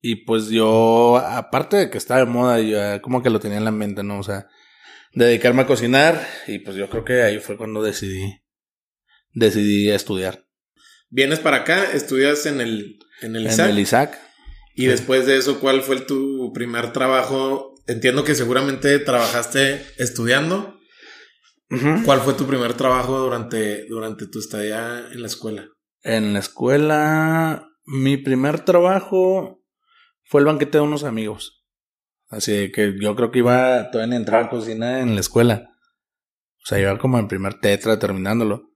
Y 0.00 0.24
pues 0.24 0.48
yo, 0.48 1.18
aparte 1.18 1.76
de 1.76 1.90
que 1.90 1.98
estaba 1.98 2.20
de 2.20 2.26
moda, 2.26 2.60
yo 2.60 3.02
como 3.02 3.22
que 3.22 3.30
lo 3.30 3.40
tenía 3.40 3.58
en 3.58 3.64
la 3.64 3.70
mente, 3.70 4.02
¿no? 4.02 4.18
O 4.18 4.22
sea, 4.22 4.48
dedicarme 5.12 5.62
a 5.62 5.66
cocinar 5.66 6.26
y 6.46 6.60
pues 6.60 6.76
yo 6.76 6.88
creo 6.88 7.04
que 7.04 7.22
ahí 7.22 7.38
fue 7.38 7.56
cuando 7.56 7.82
decidí, 7.82 8.42
decidí 9.32 9.90
estudiar. 9.90 10.46
Vienes 11.10 11.40
para 11.40 11.58
acá, 11.58 11.92
estudias 11.92 12.46
en 12.46 12.60
el, 12.60 12.98
en 13.20 13.36
el 13.36 13.46
ISAC. 13.46 13.66
En 13.66 13.72
el 13.72 13.78
ISAC. 13.80 14.18
Y 14.76 14.86
después 14.86 15.26
de 15.26 15.36
eso, 15.36 15.60
¿cuál 15.60 15.82
fue 15.82 16.00
tu 16.00 16.52
primer 16.54 16.92
trabajo 16.92 17.70
entiendo 17.90 18.24
que 18.24 18.34
seguramente 18.34 18.98
trabajaste 18.98 19.84
estudiando. 19.98 20.79
¿Cuál 22.04 22.20
fue 22.20 22.34
tu 22.34 22.46
primer 22.46 22.74
trabajo 22.74 23.18
durante, 23.20 23.86
durante 23.86 24.26
tu 24.26 24.40
estadía 24.40 25.06
en 25.12 25.20
la 25.20 25.28
escuela? 25.28 25.68
En 26.02 26.32
la 26.32 26.40
escuela, 26.40 27.68
mi 27.84 28.16
primer 28.16 28.64
trabajo 28.64 29.62
fue 30.24 30.40
el 30.40 30.46
banquete 30.46 30.78
de 30.78 30.84
unos 30.84 31.04
amigos. 31.04 31.64
Así 32.28 32.72
que 32.72 32.96
yo 33.00 33.14
creo 33.14 33.30
que 33.30 33.38
iba 33.38 33.90
todavía 33.90 34.14
a 34.14 34.18
entrar 34.18 34.44
a 34.44 34.50
cocina 34.50 35.00
en 35.00 35.14
la 35.14 35.20
escuela. 35.20 35.70
O 36.56 36.66
sea, 36.66 36.80
iba 36.80 36.98
como 36.98 37.18
en 37.18 37.28
primer 37.28 37.60
tetra 37.60 37.98
terminándolo. 37.98 38.70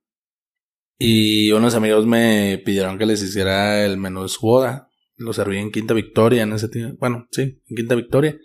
Y 0.96 1.50
unos 1.50 1.74
amigos 1.74 2.06
me 2.06 2.62
pidieron 2.64 2.96
que 2.96 3.06
les 3.06 3.22
hiciera 3.22 3.84
el 3.84 3.96
menú 3.96 4.22
de 4.22 4.28
su 4.28 4.40
boda. 4.40 4.88
Lo 5.16 5.32
serví 5.32 5.58
en 5.58 5.72
Quinta 5.72 5.94
Victoria 5.94 6.44
en 6.44 6.52
ese 6.52 6.68
tiempo. 6.68 6.96
Bueno, 7.00 7.26
sí, 7.32 7.60
en 7.66 7.76
Quinta 7.76 7.96
Victoria. 7.96 8.38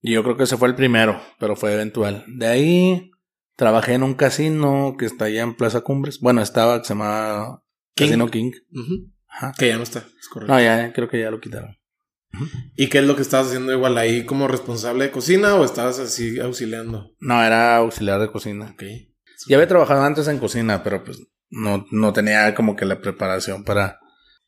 Y 0.00 0.12
yo 0.12 0.22
creo 0.22 0.36
que 0.36 0.44
ese 0.44 0.56
fue 0.56 0.68
el 0.68 0.74
primero, 0.74 1.20
pero 1.38 1.56
fue 1.56 1.74
eventual. 1.74 2.24
De 2.26 2.46
ahí 2.46 3.10
trabajé 3.56 3.94
en 3.94 4.02
un 4.02 4.14
casino 4.14 4.94
que 4.98 5.06
está 5.06 5.26
allá 5.26 5.42
en 5.42 5.54
Plaza 5.54 5.80
Cumbres. 5.80 6.20
Bueno, 6.20 6.42
estaba, 6.42 6.78
que 6.78 6.84
se 6.86 6.94
llamaba 6.94 7.62
Casino 7.94 8.28
King. 8.28 8.52
Que 9.58 9.68
ya 9.68 9.76
no 9.76 9.82
está, 9.82 10.00
es 10.20 10.28
correcto. 10.28 10.52
No, 10.52 10.60
ya, 10.60 10.92
creo 10.92 11.08
que 11.08 11.20
ya 11.20 11.30
lo 11.30 11.40
quitaron. 11.40 11.76
¿Y 12.76 12.88
qué 12.88 12.98
es 12.98 13.04
lo 13.04 13.16
que 13.16 13.22
estabas 13.22 13.48
haciendo 13.48 13.72
igual 13.72 13.96
ahí 13.96 14.24
como 14.24 14.46
responsable 14.46 15.04
de 15.04 15.10
cocina 15.10 15.54
o 15.54 15.64
estabas 15.64 15.98
así 15.98 16.38
auxiliando? 16.38 17.14
No, 17.18 17.42
era 17.42 17.76
auxiliar 17.76 18.20
de 18.20 18.30
cocina. 18.30 18.72
Ok. 18.72 18.82
Ya 19.48 19.56
había 19.56 19.68
trabajado 19.68 20.02
antes 20.02 20.28
en 20.28 20.38
cocina, 20.38 20.82
pero 20.82 21.02
pues 21.04 21.18
no, 21.50 21.86
no 21.90 22.12
tenía 22.12 22.54
como 22.54 22.76
que 22.76 22.84
la 22.84 23.00
preparación 23.00 23.64
para, 23.64 24.00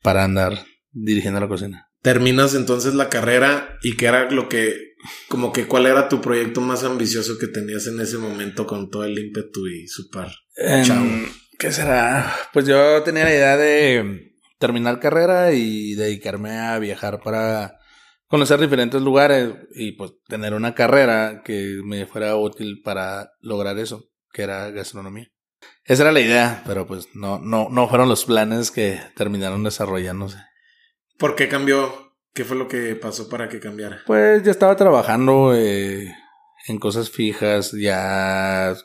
para 0.03 0.25
andar 0.25 0.65
dirigiendo 0.91 1.41
la 1.41 1.49
cocina. 1.49 1.89
Terminas 2.03 2.55
entonces 2.55 2.95
la 2.95 3.09
carrera 3.09 3.79
y 3.83 3.97
qué 3.97 4.07
era 4.07 4.31
lo 4.31 4.49
que, 4.49 4.88
como 5.29 5.53
que 5.53 5.67
cuál 5.67 5.87
era 5.87 6.09
tu 6.09 6.21
proyecto 6.21 6.61
más 6.61 6.85
ambicioso 6.85 7.39
que 7.39 7.47
tenías 7.47 7.87
en 7.87 8.01
ese 8.01 8.19
momento 8.19 8.67
con 8.67 8.91
todo 8.91 9.05
el 9.05 9.19
ímpetu 9.19 9.67
y 9.67 9.89
su 9.89 10.11
par. 10.11 10.33
¿Qué 11.59 11.73
será? 11.73 12.35
Pues 12.53 12.67
yo 12.67 13.03
tenía 13.03 13.25
la 13.25 13.35
idea 13.35 13.57
de 13.57 14.33
terminar 14.59 15.01
carrera 15.01 15.53
y 15.53 15.95
dedicarme 15.95 16.59
a 16.59 16.79
viajar 16.79 17.21
para 17.21 17.79
conocer 18.27 18.61
diferentes 18.61 19.03
lugares 19.03 19.55
y 19.75 19.93
pues 19.93 20.13
tener 20.29 20.55
una 20.55 20.75
carrera 20.75 21.43
que 21.45 21.81
me 21.85 22.07
fuera 22.07 22.37
útil 22.37 22.81
para 22.85 23.33
lograr 23.41 23.79
eso, 23.79 24.05
que 24.33 24.43
era 24.43 24.71
gastronomía. 24.71 25.29
Esa 25.85 26.03
era 26.03 26.13
la 26.13 26.21
idea, 26.21 26.63
pero 26.67 26.87
pues 26.87 27.09
no, 27.15 27.39
no, 27.39 27.69
no 27.71 27.89
fueron 27.89 28.09
los 28.09 28.25
planes 28.25 28.71
que 28.71 29.01
terminaron 29.17 29.65
desarrollándose. 29.65 30.39
¿Por 31.17 31.35
qué 31.35 31.49
cambió? 31.49 32.08
¿Qué 32.35 32.45
fue 32.45 32.57
lo 32.57 32.69
que 32.69 32.95
pasó 32.95 33.29
para 33.29 33.49
que 33.49 33.61
cambiara? 33.61 34.03
Pues 34.07 34.43
ya 34.43 34.51
estaba 34.51 34.77
trabajando 34.77 35.55
eh, 35.55 36.15
en 36.69 36.79
cosas 36.79 37.11
fijas, 37.11 37.73
ya 37.73 38.77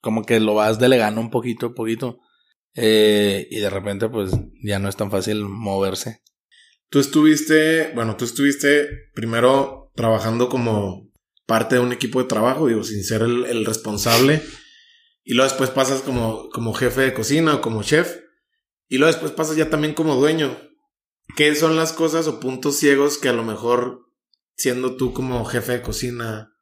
como 0.00 0.24
que 0.24 0.38
lo 0.40 0.54
vas 0.54 0.78
delegando 0.78 1.20
un 1.20 1.30
poquito 1.30 1.66
a 1.66 1.74
poquito. 1.74 2.20
Eh, 2.74 3.46
y 3.50 3.60
de 3.60 3.70
repente, 3.70 4.08
pues 4.08 4.32
ya 4.62 4.78
no 4.78 4.88
es 4.88 4.96
tan 4.96 5.10
fácil 5.10 5.44
moverse. 5.44 6.22
Tú 6.90 6.98
estuviste, 7.00 7.92
bueno, 7.94 8.16
tú 8.16 8.24
estuviste 8.24 8.88
primero 9.14 9.90
trabajando 9.94 10.48
como 10.48 11.10
parte 11.46 11.76
de 11.76 11.80
un 11.80 11.92
equipo 11.92 12.20
de 12.20 12.28
trabajo, 12.28 12.68
digo, 12.68 12.84
sin 12.84 13.02
ser 13.04 13.22
el, 13.22 13.64
responsable. 13.64 14.42
Y 15.24 15.34
luego 15.34 15.48
después 15.48 15.70
pasas 15.70 16.02
como, 16.02 16.48
como 16.50 16.74
jefe 16.74 17.02
de 17.02 17.14
cocina 17.14 17.54
o 17.54 17.60
como 17.60 17.82
chef. 17.82 18.18
Y 18.88 18.98
luego 18.98 19.12
después 19.12 19.32
pasas 19.32 19.56
ya 19.56 19.70
también 19.70 19.94
como 19.94 20.16
dueño. 20.16 20.56
¿Qué 21.36 21.54
son 21.54 21.76
las 21.76 21.92
cosas 21.92 22.26
o 22.28 22.40
puntos 22.40 22.76
ciegos 22.76 23.18
que 23.18 23.28
a 23.28 23.32
lo 23.32 23.44
mejor, 23.44 24.06
siendo 24.56 24.96
tú 24.96 25.12
como 25.12 25.44
jefe 25.44 25.72
de 25.72 25.82
cocina, 25.82 26.52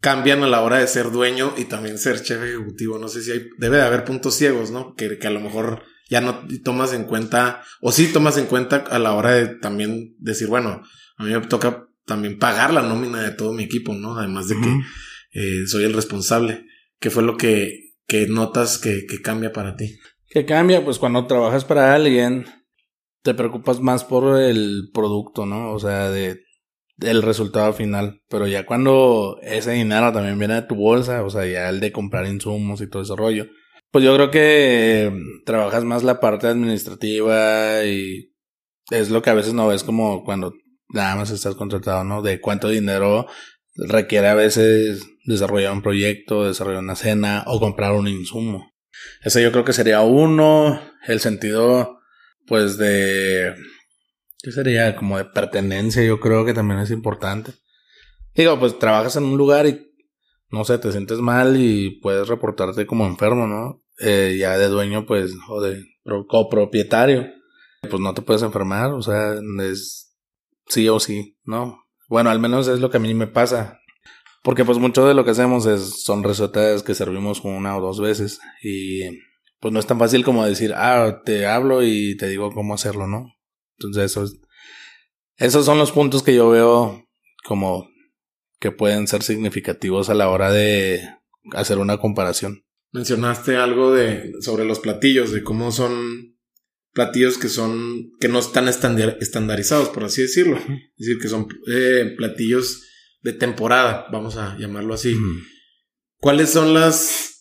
cambian 0.00 0.42
a 0.42 0.48
la 0.48 0.62
hora 0.62 0.78
de 0.78 0.86
ser 0.86 1.10
dueño 1.10 1.54
y 1.56 1.64
también 1.64 1.98
ser 1.98 2.22
chef 2.22 2.42
ejecutivo? 2.42 2.98
No 2.98 3.08
sé 3.08 3.22
si 3.22 3.32
hay, 3.32 3.48
debe 3.58 3.78
de 3.78 3.84
haber 3.84 4.04
puntos 4.04 4.34
ciegos, 4.34 4.70
¿no? 4.70 4.94
Que, 4.94 5.18
que 5.18 5.26
a 5.26 5.30
lo 5.30 5.40
mejor 5.40 5.82
ya 6.08 6.20
no 6.20 6.46
tomas 6.62 6.92
en 6.92 7.04
cuenta, 7.04 7.62
o 7.80 7.90
sí 7.90 8.08
tomas 8.12 8.38
en 8.38 8.46
cuenta 8.46 8.76
a 8.76 8.98
la 8.98 9.14
hora 9.14 9.32
de 9.32 9.46
también 9.46 10.14
decir, 10.18 10.48
bueno, 10.48 10.82
a 11.16 11.24
mí 11.24 11.32
me 11.32 11.40
toca 11.46 11.88
también 12.04 12.38
pagar 12.38 12.72
la 12.72 12.82
nómina 12.82 13.22
de 13.22 13.32
todo 13.32 13.52
mi 13.52 13.64
equipo, 13.64 13.94
¿no? 13.94 14.16
Además 14.18 14.48
de 14.48 14.56
que 14.60 14.80
eh, 15.32 15.66
soy 15.66 15.84
el 15.84 15.92
responsable. 15.92 16.66
¿Qué 17.00 17.10
fue 17.10 17.22
lo 17.22 17.36
que, 17.36 17.94
que 18.06 18.26
notas 18.26 18.78
que, 18.78 19.06
que 19.06 19.20
cambia 19.20 19.52
para 19.52 19.76
ti? 19.76 19.98
¿Qué 20.28 20.46
cambia? 20.46 20.84
Pues 20.84 20.98
cuando 20.98 21.26
trabajas 21.26 21.64
para 21.64 21.94
alguien, 21.94 22.46
te 23.26 23.34
preocupas 23.34 23.80
más 23.80 24.04
por 24.04 24.40
el 24.40 24.90
producto, 24.94 25.46
¿no? 25.46 25.72
O 25.72 25.80
sea, 25.80 26.10
de 26.10 26.44
el 27.00 27.22
resultado 27.22 27.72
final. 27.72 28.22
Pero 28.28 28.46
ya 28.46 28.64
cuando 28.64 29.38
ese 29.42 29.72
dinero 29.72 30.12
también 30.12 30.38
viene 30.38 30.54
de 30.54 30.62
tu 30.62 30.76
bolsa, 30.76 31.24
o 31.24 31.30
sea, 31.30 31.44
ya 31.44 31.68
el 31.68 31.80
de 31.80 31.92
comprar 31.92 32.26
insumos 32.26 32.80
y 32.80 32.88
todo 32.88 33.02
ese 33.02 33.16
rollo, 33.16 33.46
pues 33.90 34.04
yo 34.04 34.14
creo 34.14 34.30
que 34.30 35.12
trabajas 35.44 35.84
más 35.84 36.04
la 36.04 36.20
parte 36.20 36.46
administrativa 36.46 37.84
y 37.84 38.32
es 38.90 39.10
lo 39.10 39.22
que 39.22 39.30
a 39.30 39.34
veces 39.34 39.54
no 39.54 39.66
ves 39.66 39.82
como 39.82 40.24
cuando 40.24 40.54
nada 40.90 41.16
más 41.16 41.30
estás 41.30 41.56
contratado, 41.56 42.04
¿no? 42.04 42.22
De 42.22 42.40
cuánto 42.40 42.68
dinero 42.68 43.26
requiere 43.74 44.28
a 44.28 44.34
veces 44.34 45.04
desarrollar 45.24 45.72
un 45.72 45.82
proyecto, 45.82 46.46
desarrollar 46.46 46.82
una 46.82 46.94
cena 46.94 47.42
o 47.46 47.58
comprar 47.58 47.92
un 47.92 48.06
insumo. 48.06 48.70
Ese 49.24 49.42
yo 49.42 49.50
creo 49.50 49.64
que 49.64 49.72
sería 49.72 50.00
uno, 50.02 50.80
el 51.08 51.18
sentido 51.20 51.95
pues 52.46 52.78
de, 52.78 53.54
¿qué 54.42 54.52
sería? 54.52 54.96
Como 54.96 55.18
de 55.18 55.24
pertenencia, 55.26 56.02
yo 56.04 56.20
creo 56.20 56.44
que 56.44 56.54
también 56.54 56.80
es 56.80 56.90
importante. 56.90 57.52
Digo, 58.34 58.58
pues 58.58 58.78
trabajas 58.78 59.16
en 59.16 59.24
un 59.24 59.36
lugar 59.36 59.66
y, 59.66 59.92
no 60.50 60.64
sé, 60.64 60.78
te 60.78 60.92
sientes 60.92 61.18
mal 61.18 61.56
y 61.58 62.00
puedes 62.00 62.28
reportarte 62.28 62.86
como 62.86 63.06
enfermo, 63.06 63.46
¿no? 63.46 63.82
Eh, 63.98 64.36
ya 64.38 64.58
de 64.58 64.68
dueño, 64.68 65.06
pues, 65.06 65.34
o 65.48 65.60
de 65.60 65.82
copropietario, 66.28 67.26
pues 67.88 68.00
no 68.00 68.14
te 68.14 68.22
puedes 68.22 68.42
enfermar, 68.42 68.92
o 68.92 69.02
sea, 69.02 69.34
es 69.62 70.16
sí 70.68 70.88
o 70.88 71.00
sí, 71.00 71.38
¿no? 71.44 71.84
Bueno, 72.08 72.30
al 72.30 72.38
menos 72.38 72.68
es 72.68 72.80
lo 72.80 72.90
que 72.90 72.98
a 72.98 73.00
mí 73.00 73.14
me 73.14 73.26
pasa. 73.26 73.80
Porque 74.42 74.64
pues 74.64 74.78
mucho 74.78 75.06
de 75.08 75.14
lo 75.14 75.24
que 75.24 75.32
hacemos 75.32 75.66
es, 75.66 76.04
son 76.04 76.22
recetas 76.22 76.84
que 76.84 76.94
servimos 76.94 77.40
una 77.42 77.76
o 77.76 77.80
dos 77.80 78.00
veces 78.00 78.38
y 78.62 79.00
pues 79.60 79.72
no 79.72 79.80
es 79.80 79.86
tan 79.86 79.98
fácil 79.98 80.24
como 80.24 80.44
decir, 80.44 80.72
ah, 80.74 81.22
te 81.24 81.46
hablo 81.46 81.82
y 81.82 82.16
te 82.16 82.28
digo 82.28 82.52
cómo 82.52 82.74
hacerlo, 82.74 83.06
¿no? 83.06 83.34
Entonces, 83.78 84.12
eso 84.12 84.26
esos 85.38 85.66
son 85.66 85.78
los 85.78 85.92
puntos 85.92 86.22
que 86.22 86.34
yo 86.34 86.48
veo 86.48 87.06
como 87.44 87.88
que 88.58 88.70
pueden 88.70 89.06
ser 89.06 89.22
significativos 89.22 90.08
a 90.08 90.14
la 90.14 90.30
hora 90.30 90.50
de 90.50 91.06
hacer 91.52 91.78
una 91.78 91.98
comparación. 91.98 92.64
Mencionaste 92.92 93.56
algo 93.56 93.92
de 93.92 94.32
sobre 94.40 94.64
los 94.64 94.80
platillos, 94.80 95.32
de 95.32 95.42
cómo 95.42 95.72
son 95.72 96.36
platillos 96.92 97.36
que 97.36 97.50
son 97.50 98.12
que 98.18 98.28
no 98.28 98.38
están 98.38 98.68
estandarizados, 98.68 99.90
por 99.90 100.04
así 100.04 100.22
decirlo. 100.22 100.56
Es 100.56 101.06
decir, 101.06 101.18
que 101.20 101.28
son 101.28 101.46
eh, 101.68 102.14
platillos 102.16 102.84
de 103.20 103.34
temporada, 103.34 104.06
vamos 104.10 104.36
a 104.38 104.56
llamarlo 104.56 104.94
así. 104.94 105.14
¿Cuáles 106.18 106.50
son 106.50 106.72
las 106.72 107.35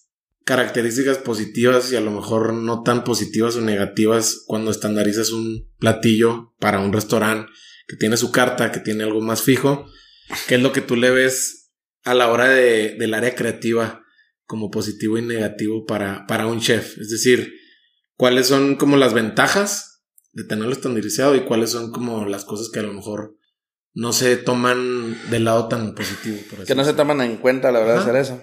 características 0.46 1.18
positivas 1.18 1.92
y 1.92 1.96
a 1.96 2.02
lo 2.02 2.12
mejor 2.12 2.54
no 2.54 2.84
tan 2.84 3.04
positivas 3.04 3.56
o 3.56 3.62
negativas 3.62 4.44
cuando 4.46 4.70
estandarizas 4.70 5.32
un 5.32 5.68
platillo 5.80 6.54
para 6.60 6.80
un 6.80 6.94
restaurante 6.94 7.52
que 7.88 7.98
tiene 7.98 8.16
su 8.16 8.32
carta, 8.32 8.72
que 8.72 8.80
tiene 8.80 9.04
algo 9.04 9.22
más 9.22 9.42
fijo, 9.42 9.86
¿qué 10.48 10.56
es 10.56 10.62
lo 10.62 10.72
que 10.72 10.82
tú 10.82 10.96
le 10.96 11.10
ves 11.10 11.72
a 12.04 12.14
la 12.14 12.32
hora 12.32 12.48
de, 12.48 12.96
del 12.98 13.16
área 13.16 13.36
creativa 13.36 14.04
como 14.46 14.70
positivo 14.70 15.18
y 15.18 15.24
negativo 15.24 15.86
para, 15.86 16.28
para 16.28 16.46
un 16.46 16.62
chef? 16.62 16.98
Es 17.00 17.10
decir, 17.10 17.54
¿cuáles 18.16 18.48
son 18.48 18.76
como 18.76 18.98
las 18.98 19.14
ventajas 19.14 20.04
de 20.32 20.44
tenerlo 20.44 20.74
estandarizado 20.74 21.36
y 21.36 21.42
cuáles 21.42 21.72
son 21.72 21.92
como 21.92 22.26
las 22.28 22.46
cosas 22.46 22.70
que 22.72 22.80
a 22.80 22.84
lo 22.84 22.94
mejor 22.94 23.36
no 23.94 24.14
se 24.14 24.38
toman 24.38 25.18
del 25.32 25.46
lado 25.46 25.68
tan 25.70 25.96
positivo? 25.96 26.38
que 26.68 26.76
no 26.76 26.86
se 26.86 26.94
toman 26.94 27.22
en 27.22 27.38
cuenta 27.38 27.72
la 27.72 27.80
hora 27.80 27.94
de 27.94 28.00
hacer 28.00 28.16
eso. 28.16 28.42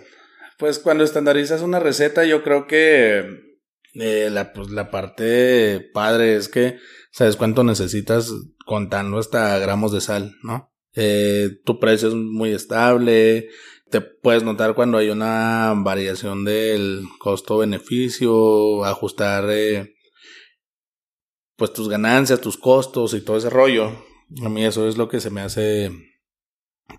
Pues 0.59 0.78
cuando 0.78 1.04
estandarizas 1.04 1.62
una 1.62 1.80
receta, 1.80 2.25
yo 2.25 2.42
creo 2.42 2.66
que 2.66 3.25
eh, 3.94 4.28
la, 4.30 4.52
pues, 4.52 4.71
la 4.71 4.90
parte 4.90 5.90
padre 5.92 6.37
es 6.37 6.49
que 6.49 6.78
sabes 7.11 7.37
cuánto 7.37 7.64
necesitas 7.64 8.32
contando 8.66 9.18
hasta 9.18 9.59
gramos 9.59 9.92
de 9.92 10.00
sal, 10.00 10.35
¿no? 10.42 10.73
Eh, 10.94 11.50
tu 11.64 11.78
precio 11.78 12.09
es 12.09 12.14
muy 12.14 12.52
estable, 12.52 13.49
te 13.90 14.00
puedes 14.00 14.42
notar 14.42 14.75
cuando 14.75 14.99
hay 14.99 15.11
una 15.11 15.75
variación 15.76 16.44
del 16.44 17.04
costo-beneficio, 17.18 18.85
ajustar 18.85 19.47
eh, 19.50 19.94
pues 21.56 21.73
tus 21.73 21.88
ganancias, 21.88 22.40
tus 22.40 22.56
costos 22.56 23.14
y 23.14 23.21
todo 23.21 23.37
ese 23.37 23.50
rollo. 23.50 23.92
A 24.44 24.49
mí 24.49 24.64
eso 24.64 24.88
es 24.88 24.97
lo 24.97 25.09
que 25.09 25.21
se 25.21 25.30
me 25.30 25.42
hace 25.42 25.90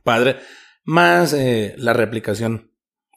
padre. 0.04 0.38
Más 0.84 1.34
eh, 1.34 1.74
la 1.78 1.94
replicación. 1.94 2.73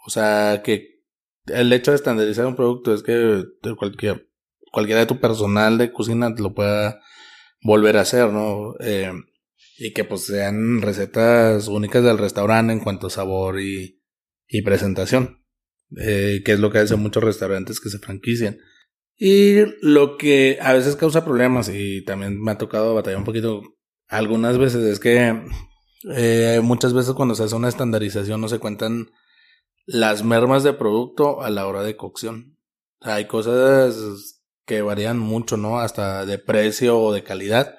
O 0.06 0.10
sea, 0.10 0.62
que 0.64 1.02
el 1.46 1.72
hecho 1.72 1.90
de 1.90 1.96
estandarizar 1.96 2.46
un 2.46 2.56
producto 2.56 2.94
es 2.94 3.02
que 3.02 3.44
cualquier, 3.76 4.28
cualquiera 4.72 5.00
de 5.00 5.06
tu 5.06 5.20
personal 5.20 5.78
de 5.78 5.92
cocina 5.92 6.32
lo 6.38 6.54
pueda 6.54 7.00
volver 7.62 7.96
a 7.96 8.02
hacer, 8.02 8.32
¿no? 8.32 8.74
Eh, 8.80 9.12
Y 9.78 9.92
que 9.92 10.04
pues 10.04 10.26
sean 10.26 10.80
recetas 10.80 11.68
únicas 11.68 12.02
del 12.02 12.18
restaurante 12.18 12.72
en 12.72 12.80
cuanto 12.80 13.08
a 13.08 13.10
sabor 13.10 13.60
y, 13.60 14.00
presentación. 14.64 15.44
Eh, 16.00 16.42
que 16.44 16.52
es 16.52 16.60
lo 16.60 16.70
que 16.70 16.78
hacen 16.78 17.00
muchos 17.00 17.22
restaurantes 17.22 17.80
que 17.80 17.90
se 17.90 17.98
franquician. 17.98 18.58
Y 19.18 19.64
lo 19.82 20.16
que 20.18 20.58
a 20.60 20.72
veces 20.72 20.96
causa 20.96 21.24
problemas, 21.24 21.70
y 21.72 22.04
también 22.04 22.40
me 22.40 22.52
ha 22.52 22.58
tocado 22.58 22.94
batallar 22.94 23.18
un 23.18 23.24
poquito 23.24 23.62
algunas 24.08 24.58
veces, 24.58 24.82
es 24.84 25.00
que 25.00 25.42
eh, 26.14 26.60
muchas 26.62 26.92
veces 26.92 27.14
cuando 27.14 27.34
se 27.34 27.44
hace 27.44 27.54
una 27.54 27.68
estandarización 27.68 28.40
no 28.40 28.48
se 28.48 28.58
cuentan 28.58 29.08
las 29.86 30.24
mermas 30.24 30.64
de 30.64 30.72
producto 30.72 31.42
a 31.42 31.50
la 31.50 31.66
hora 31.66 31.82
de 31.82 31.96
cocción. 31.96 32.58
hay 33.00 33.26
cosas 33.26 34.42
que 34.66 34.82
varían 34.82 35.18
mucho, 35.18 35.56
¿no? 35.56 35.78
Hasta 35.78 36.26
de 36.26 36.38
precio 36.38 36.98
o 36.98 37.12
de 37.12 37.22
calidad 37.22 37.76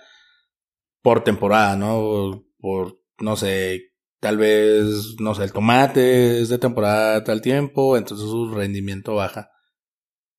por 1.02 1.24
temporada, 1.24 1.76
¿no? 1.76 2.46
Por, 2.60 3.02
no 3.20 3.36
sé, 3.36 3.94
tal 4.20 4.38
vez, 4.38 5.16
no 5.20 5.36
sé, 5.36 5.44
el 5.44 5.54
tomate 5.54 6.42
es 6.42 6.50
de 6.50 6.58
temporada 6.58 7.24
tal 7.24 7.42
tiempo, 7.42 7.98
entonces 7.98 8.30
su 8.30 8.54
rendimiento 8.54 9.16
baja. 9.16 9.52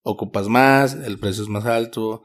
Ocupas 0.02 0.48
más, 0.48 0.94
el 0.94 1.18
precio 1.18 1.42
es 1.42 1.48
más 1.48 1.66
alto 1.66 2.22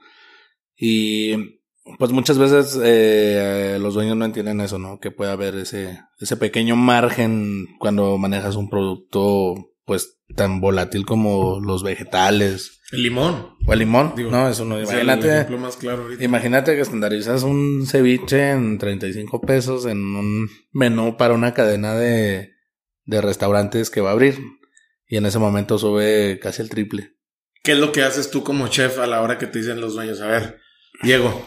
y 0.76 1.63
pues 2.00 2.12
muchas 2.12 2.38
veces 2.38 2.80
eh, 2.82 3.78
los 3.80 3.94
dueños 3.94 4.16
no 4.16 4.26
entienden 4.26 4.62
eso, 4.62 4.80
¿no? 4.80 5.00
Que 5.00 5.12
puede 5.12 5.32
haber 5.32 5.56
ese, 5.56 6.00
ese 6.20 6.38
pequeño 6.38 6.76
margen 6.76 7.68
cuando 7.80 8.18
manejas 8.18 8.56
un 8.56 8.70
producto 8.70 9.56
pues 9.86 10.20
tan 10.36 10.62
volátil 10.62 11.06
como 11.06 11.60
los 11.60 11.84
vegetales. 11.84 12.82
El 12.92 13.04
limón. 13.04 13.56
O 13.66 13.74
el 13.74 13.80
limón. 13.80 14.14
no, 14.30 14.48
eso 14.48 14.66
no. 14.66 14.80
Imagínate. 14.80 15.46
más 15.58 15.76
claro 15.78 16.08
imagínate 16.20 16.76
que 16.76 16.82
estandarizas 16.82 17.44
un 17.44 17.86
ceviche 17.86 18.52
en 18.52 18.78
35 18.78 19.42
pesos 19.42 19.86
en 19.86 19.98
un 19.98 20.50
menú 20.72 21.18
para 21.18 21.34
una 21.34 21.54
cadena 21.54 21.96
de, 21.96 22.54
de 23.06 23.22
restaurantes 23.22 23.90
que 23.90 24.02
va 24.02 24.10
a 24.10 24.14
abrir. 24.14 24.40
Y 25.08 25.18
en 25.18 25.26
ese 25.26 25.38
momento 25.38 25.78
sube 25.78 26.40
casi 26.42 26.62
el 26.62 26.70
triple. 26.70 27.18
¿Qué 27.62 27.74
es 27.74 27.78
lo 27.78 27.92
que 27.92 28.04
haces 28.04 28.32
tú 28.32 28.44
como 28.44 28.68
chef 28.68 29.00
a 29.00 29.08
la 29.08 29.22
hora 29.22 29.38
que 29.38 29.48
te 29.48 29.60
dicen 29.60 29.80
los 29.80 29.94
dueños? 29.94 30.22
A 30.22 30.28
ver, 30.28 30.60
Diego, 31.02 31.46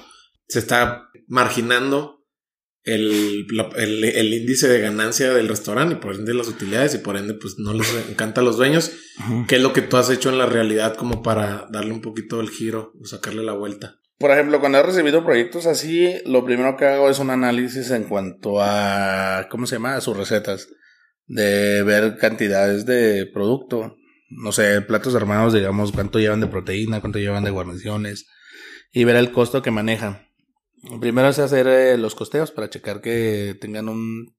se 0.48 0.58
está 0.58 1.10
marginando 1.28 2.16
el, 2.86 3.46
el, 3.76 4.32
índice 4.32 4.68
de 4.68 4.80
ganancia 4.80 5.34
del 5.34 5.48
restaurante 5.48 5.96
y 5.96 5.98
por 5.98 6.14
ende 6.14 6.32
las 6.34 6.46
utilidades 6.46 6.94
y 6.94 6.98
por 6.98 7.16
ende 7.16 7.34
pues 7.34 7.58
no 7.58 7.74
les 7.74 7.92
encanta 8.08 8.40
a 8.40 8.44
los 8.44 8.56
dueños. 8.56 8.92
¿Qué 9.48 9.56
es 9.56 9.62
lo 9.62 9.72
que 9.72 9.82
tú 9.82 9.96
has 9.96 10.08
hecho 10.08 10.30
en 10.30 10.38
la 10.38 10.46
realidad 10.46 10.94
como 10.94 11.20
para 11.20 11.66
darle 11.70 11.92
un 11.92 12.00
poquito 12.00 12.40
el 12.40 12.48
giro 12.48 12.92
o 13.00 13.06
sacarle 13.06 13.42
la 13.42 13.54
vuelta? 13.54 13.98
Por 14.18 14.30
ejemplo, 14.30 14.60
cuando 14.60 14.78
he 14.78 14.82
recibido 14.82 15.24
proyectos 15.24 15.66
así, 15.66 16.14
lo 16.24 16.44
primero 16.44 16.76
que 16.76 16.86
hago 16.86 17.10
es 17.10 17.18
un 17.18 17.30
análisis 17.30 17.90
en 17.90 18.04
cuanto 18.04 18.62
a, 18.62 19.48
¿cómo 19.50 19.66
se 19.66 19.76
llama? 19.76 19.96
A 19.96 20.00
sus 20.00 20.16
recetas. 20.16 20.68
De 21.26 21.82
ver 21.82 22.16
cantidades 22.18 22.86
de 22.86 23.26
producto. 23.26 23.96
No 24.30 24.52
sé, 24.52 24.80
platos 24.80 25.14
armados, 25.16 25.52
digamos, 25.52 25.92
cuánto 25.92 26.18
llevan 26.18 26.40
de 26.40 26.46
proteína, 26.46 27.00
cuánto 27.00 27.18
llevan 27.18 27.44
de 27.44 27.50
guarniciones. 27.50 28.26
Y 28.92 29.04
ver 29.04 29.16
el 29.16 29.32
costo 29.32 29.60
que 29.60 29.70
manejan. 29.70 30.25
Primero 31.00 31.28
es 31.28 31.38
hacer 31.38 31.66
eh, 31.66 31.99
los 31.99 32.14
costeos 32.14 32.52
para 32.52 32.71
checar 32.71 33.00
que 33.00 33.56
tengan 33.61 33.88
un. 33.88 34.37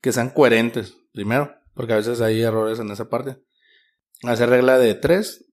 que 0.00 0.12
sean 0.12 0.30
coherentes, 0.30 0.96
primero, 1.12 1.54
porque 1.74 1.92
a 1.92 1.96
veces 1.96 2.20
hay 2.20 2.40
errores 2.40 2.78
en 2.78 2.90
esa 2.90 3.08
parte. 3.08 3.38
Hacer 4.22 4.48
regla 4.48 4.78
de 4.78 4.94
tres 4.94 5.46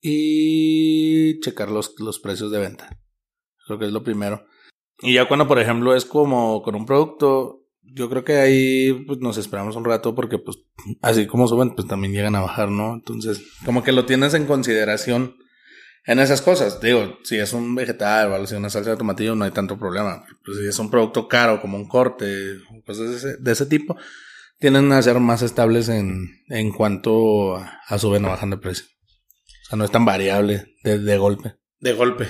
y 0.00 1.40
checar 1.40 1.70
los, 1.70 1.94
los 1.98 2.18
precios 2.18 2.50
de 2.50 2.58
venta. 2.58 3.00
Creo 3.66 3.78
que 3.78 3.86
es 3.86 3.92
lo 3.92 4.04
primero. 4.04 4.44
Y 5.00 5.14
ya 5.14 5.26
cuando, 5.26 5.48
por 5.48 5.58
ejemplo, 5.58 5.94
es 5.94 6.04
como 6.04 6.62
con 6.62 6.74
un 6.74 6.86
producto, 6.86 7.64
yo 7.82 8.08
creo 8.08 8.24
que 8.24 8.34
ahí 8.34 8.92
pues, 9.06 9.20
nos 9.20 9.38
esperamos 9.38 9.76
un 9.76 9.84
rato 9.84 10.14
porque, 10.14 10.38
pues, 10.38 10.58
así 11.02 11.26
como 11.26 11.48
suben, 11.48 11.74
pues 11.74 11.88
también 11.88 12.12
llegan 12.12 12.36
a 12.36 12.42
bajar, 12.42 12.70
¿no? 12.70 12.94
Entonces, 12.94 13.42
como 13.64 13.82
que 13.82 13.92
lo 13.92 14.04
tienes 14.04 14.34
en 14.34 14.46
consideración 14.46 15.36
en 16.06 16.18
esas 16.18 16.42
cosas. 16.42 16.80
Digo, 16.80 17.18
si 17.24 17.36
es 17.36 17.52
un 17.52 17.74
vegetal 17.74 18.28
o 18.28 18.34
algo 18.34 18.44
así, 18.44 18.54
una 18.54 18.70
salsa 18.70 18.90
de 18.90 18.96
tomatillo, 18.96 19.34
no 19.34 19.44
hay 19.44 19.50
tanto 19.50 19.78
problema. 19.78 20.24
Pues 20.44 20.58
si 20.58 20.66
es 20.66 20.78
un 20.78 20.90
producto 20.90 21.28
caro, 21.28 21.60
como 21.60 21.76
un 21.76 21.88
corte, 21.88 22.58
cosas 22.86 23.10
de 23.10 23.16
ese, 23.16 23.36
de 23.38 23.52
ese 23.52 23.66
tipo, 23.66 23.96
tienden 24.58 24.92
a 24.92 25.02
ser 25.02 25.18
más 25.20 25.42
estables 25.42 25.88
en, 25.88 26.28
en 26.48 26.72
cuanto 26.72 27.56
a, 27.56 27.98
suben 27.98 28.24
o 28.24 28.28
bajan 28.28 28.50
de 28.50 28.58
precio. 28.58 28.86
O 28.86 29.68
sea, 29.68 29.78
no 29.78 29.84
es 29.84 29.90
tan 29.90 30.04
variable 30.04 30.76
de, 30.82 30.98
de 30.98 31.18
golpe. 31.18 31.56
De 31.80 31.92
golpe. 31.92 32.28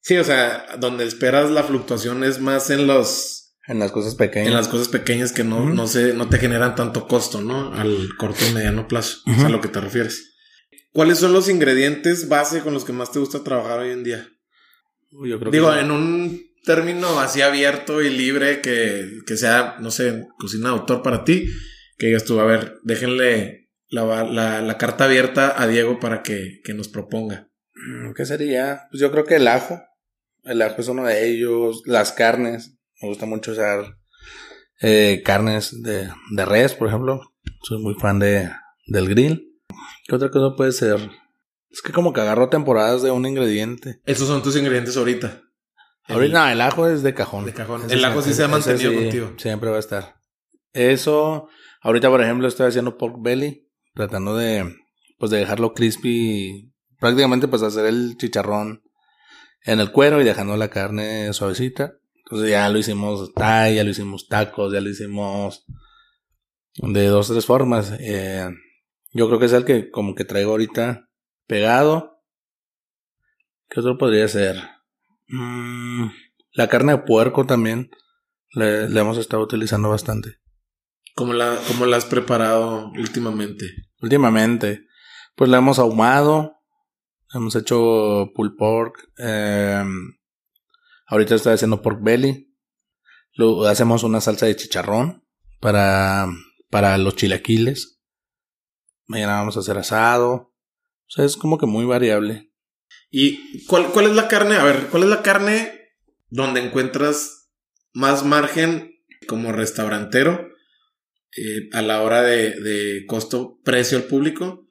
Sí, 0.00 0.16
o 0.16 0.24
sea, 0.24 0.76
donde 0.78 1.04
esperas 1.04 1.50
la 1.50 1.64
fluctuación 1.64 2.24
es 2.24 2.40
más 2.40 2.70
en 2.70 2.86
los... 2.86 3.56
En 3.66 3.78
las 3.78 3.92
cosas 3.92 4.14
pequeñas. 4.14 4.48
En 4.48 4.54
las 4.54 4.68
cosas 4.68 4.88
pequeñas 4.88 5.32
que 5.32 5.44
no, 5.44 5.68
no, 5.68 5.86
se, 5.86 6.12
no 6.14 6.28
te 6.28 6.38
generan 6.38 6.74
tanto 6.74 7.06
costo, 7.06 7.40
¿no? 7.40 7.72
Al 7.72 8.08
corto 8.18 8.44
y 8.48 8.52
mediano 8.52 8.88
plazo. 8.88 9.18
Es 9.26 9.44
a 9.44 9.48
lo 9.48 9.60
que 9.60 9.68
te 9.68 9.80
refieres. 9.80 10.29
¿Cuáles 10.92 11.18
son 11.18 11.32
los 11.32 11.48
ingredientes 11.48 12.28
base 12.28 12.60
con 12.60 12.74
los 12.74 12.84
que 12.84 12.92
más 12.92 13.12
te 13.12 13.18
gusta 13.18 13.44
trabajar 13.44 13.80
hoy 13.80 13.90
en 13.90 14.04
día? 14.04 14.28
Yo 15.10 15.38
creo 15.38 15.52
Digo, 15.52 15.74
en 15.74 15.90
un 15.90 16.42
término 16.64 17.20
así 17.20 17.42
abierto 17.42 18.02
y 18.02 18.10
libre 18.10 18.60
que, 18.60 19.20
que, 19.26 19.36
sea, 19.36 19.76
no 19.80 19.90
sé, 19.90 20.26
cocina 20.38 20.68
de 20.68 20.74
autor 20.76 21.02
para 21.02 21.24
ti, 21.24 21.46
que 21.96 22.06
digas 22.06 22.24
tú, 22.24 22.40
a 22.40 22.44
ver, 22.44 22.78
déjenle 22.82 23.70
la, 23.88 24.24
la, 24.24 24.60
la 24.62 24.78
carta 24.78 25.04
abierta 25.04 25.60
a 25.60 25.66
Diego 25.66 25.98
para 26.00 26.22
que, 26.22 26.60
que, 26.64 26.74
nos 26.74 26.88
proponga. 26.88 27.50
Mm, 27.74 28.12
¿Qué 28.14 28.24
sería? 28.24 28.86
Pues 28.90 29.00
yo 29.00 29.10
creo 29.10 29.24
que 29.24 29.36
el 29.36 29.48
ajo. 29.48 29.80
El 30.44 30.62
ajo 30.62 30.80
es 30.80 30.88
uno 30.88 31.04
de 31.04 31.28
ellos. 31.28 31.82
Las 31.86 32.12
carnes. 32.12 32.78
Me 33.00 33.08
gusta 33.08 33.26
mucho 33.26 33.52
usar 33.52 33.96
eh, 34.80 35.22
carnes 35.24 35.82
de, 35.82 36.08
de 36.32 36.44
res, 36.44 36.74
por 36.74 36.88
ejemplo. 36.88 37.20
Soy 37.62 37.78
muy 37.78 37.94
fan 37.94 38.18
de, 38.18 38.50
del 38.86 39.08
grill. 39.08 39.49
¿Qué 40.10 40.16
otra 40.16 40.28
cosa 40.32 40.56
puede 40.56 40.72
ser? 40.72 40.98
Es 41.70 41.82
que 41.82 41.92
como 41.92 42.12
que 42.12 42.20
agarro 42.20 42.48
temporadas 42.48 43.00
de 43.00 43.12
un 43.12 43.24
ingrediente. 43.26 44.00
Esos 44.06 44.26
son 44.26 44.42
tus 44.42 44.56
ingredientes 44.56 44.96
ahorita. 44.96 45.40
Ahorita, 46.08 46.46
no, 46.46 46.50
el 46.50 46.60
ajo 46.62 46.88
es 46.88 47.04
de 47.04 47.14
cajón. 47.14 47.44
De 47.44 47.54
cajón. 47.54 47.88
el 47.88 48.04
ajo 48.04 48.20
sí 48.20 48.34
se 48.34 48.42
ha 48.42 48.48
mantenido 48.48 48.92
contigo. 48.92 49.32
Siempre 49.36 49.70
va 49.70 49.76
a 49.76 49.78
estar. 49.78 50.16
Eso, 50.72 51.46
ahorita 51.80 52.08
por 52.10 52.20
ejemplo 52.22 52.48
estoy 52.48 52.66
haciendo 52.66 52.98
pork 52.98 53.22
belly, 53.22 53.70
tratando 53.94 54.36
de, 54.36 54.74
pues 55.20 55.30
de 55.30 55.38
dejarlo 55.38 55.74
crispy, 55.74 56.74
prácticamente 56.98 57.46
pues 57.46 57.62
hacer 57.62 57.86
el 57.86 58.16
chicharrón 58.16 58.82
en 59.62 59.78
el 59.78 59.92
cuero 59.92 60.20
y 60.20 60.24
dejando 60.24 60.56
la 60.56 60.70
carne 60.70 61.32
suavecita. 61.32 61.92
Entonces 62.24 62.50
ya 62.50 62.68
lo 62.68 62.80
hicimos 62.80 63.32
Thai, 63.32 63.76
ya 63.76 63.84
lo 63.84 63.90
hicimos 63.90 64.26
tacos, 64.26 64.72
ya 64.72 64.80
lo 64.80 64.88
hicimos 64.88 65.66
de 66.78 67.06
dos 67.06 67.30
o 67.30 67.32
tres 67.32 67.46
formas. 67.46 67.92
Eh, 68.00 68.50
yo 69.12 69.26
creo 69.26 69.38
que 69.38 69.46
es 69.46 69.52
el 69.52 69.64
que 69.64 69.90
como 69.90 70.14
que 70.14 70.24
traigo 70.24 70.52
ahorita 70.52 71.08
pegado. 71.46 72.22
¿Qué 73.68 73.80
otro 73.80 73.98
podría 73.98 74.26
ser? 74.28 74.56
Mm, 75.28 76.08
la 76.52 76.68
carne 76.68 76.92
de 76.92 76.98
puerco 76.98 77.46
también 77.46 77.90
le, 78.52 78.84
hemos 78.84 79.18
estado 79.18 79.42
utilizando 79.42 79.88
bastante. 79.88 80.38
¿Cómo 81.14 81.32
la, 81.32 81.58
¿Cómo 81.68 81.86
la 81.86 81.96
has 81.96 82.04
preparado 82.04 82.90
últimamente? 82.96 83.66
Últimamente, 84.00 84.86
pues 85.34 85.50
la 85.50 85.58
hemos 85.58 85.78
ahumado, 85.78 86.56
hemos 87.34 87.54
hecho 87.56 88.30
pulled 88.34 88.54
pork, 88.56 89.10
em, 89.18 90.18
ahorita 91.06 91.34
estoy 91.34 91.54
haciendo 91.54 91.82
pork 91.82 92.00
belly, 92.02 92.54
lo, 93.34 93.66
hacemos 93.66 94.02
una 94.04 94.20
salsa 94.20 94.46
de 94.46 94.56
chicharrón 94.56 95.24
para, 95.60 96.28
para 96.70 96.96
los 96.96 97.16
chilaquiles 97.16 97.99
mañana 99.10 99.34
vamos 99.34 99.56
a 99.56 99.60
hacer 99.60 99.76
asado. 99.76 100.32
O 100.32 101.08
sea, 101.08 101.24
es 101.24 101.36
como 101.36 101.58
que 101.58 101.66
muy 101.66 101.84
variable. 101.84 102.52
¿Y 103.10 103.66
cuál, 103.66 103.86
cuál 103.88 104.06
es 104.06 104.14
la 104.14 104.28
carne? 104.28 104.54
A 104.54 104.64
ver, 104.64 104.86
¿cuál 104.86 105.02
es 105.02 105.08
la 105.08 105.22
carne 105.22 105.96
donde 106.28 106.64
encuentras 106.64 107.50
más 107.92 108.24
margen 108.24 108.94
como 109.26 109.50
restaurantero 109.50 110.48
eh, 111.36 111.68
a 111.72 111.82
la 111.82 112.02
hora 112.02 112.22
de, 112.22 113.04
costo-precio 113.08 113.98
al 113.98 114.04
público? 114.04 114.68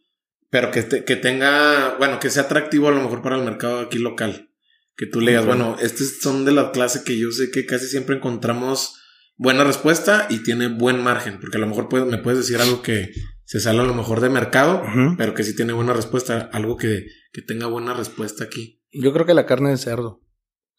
Pero 0.49 0.71
que, 0.71 0.87
que 0.87 1.15
tenga, 1.17 1.97
bueno, 1.97 2.19
que 2.19 2.29
sea 2.29 2.43
atractivo 2.43 2.87
a 2.87 2.91
lo 2.91 3.01
mejor 3.01 3.21
para 3.21 3.35
el 3.35 3.43
mercado 3.43 3.79
aquí 3.79 3.99
local. 3.99 4.51
Que 4.95 5.05
tú 5.05 5.19
le 5.19 5.31
digas, 5.31 5.45
bueno, 5.45 5.75
estos 5.81 6.19
son 6.21 6.45
de 6.45 6.53
la 6.53 6.71
clase 6.71 7.03
que 7.03 7.17
yo 7.17 7.31
sé 7.31 7.51
que 7.51 7.65
casi 7.65 7.87
siempre 7.87 8.15
encontramos 8.15 8.98
buena 9.39 9.63
respuesta 9.63 10.27
y 10.29 10.43
tiene 10.43 10.67
buen 10.67 11.01
margen, 11.01 11.39
porque 11.39 11.57
a 11.57 11.61
lo 11.61 11.67
mejor 11.67 11.91
me 12.05 12.17
puedes 12.19 12.39
decir 12.39 12.61
algo 12.61 12.83
que 12.83 13.09
se 13.45 13.59
sale 13.59 13.79
a 13.79 13.83
lo 13.83 13.95
mejor 13.95 14.19
de 14.19 14.29
mercado, 14.29 14.83
pero 15.17 15.33
que 15.33 15.43
sí 15.43 15.55
tiene 15.55 15.73
buena 15.73 15.93
respuesta, 15.93 16.49
algo 16.53 16.77
que, 16.77 17.07
que, 17.31 17.41
tenga 17.41 17.65
buena 17.65 17.95
respuesta 17.95 18.43
aquí. 18.43 18.83
Yo 18.91 19.11
creo 19.13 19.25
que 19.25 19.33
la 19.33 19.47
carne 19.47 19.71
de 19.71 19.77
cerdo 19.77 20.21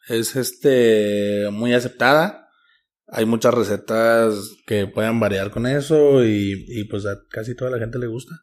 es 0.08 0.36
este 0.36 1.48
muy 1.50 1.72
aceptada. 1.72 2.48
Hay 3.08 3.24
muchas 3.24 3.54
recetas 3.54 4.34
que 4.66 4.86
pueden 4.86 5.18
variar 5.18 5.50
con 5.50 5.66
eso 5.66 6.24
y, 6.24 6.64
y 6.68 6.84
pues 6.84 7.06
a 7.06 7.18
casi 7.28 7.56
toda 7.56 7.72
la 7.72 7.78
gente 7.78 7.98
le 7.98 8.06
gusta. 8.06 8.34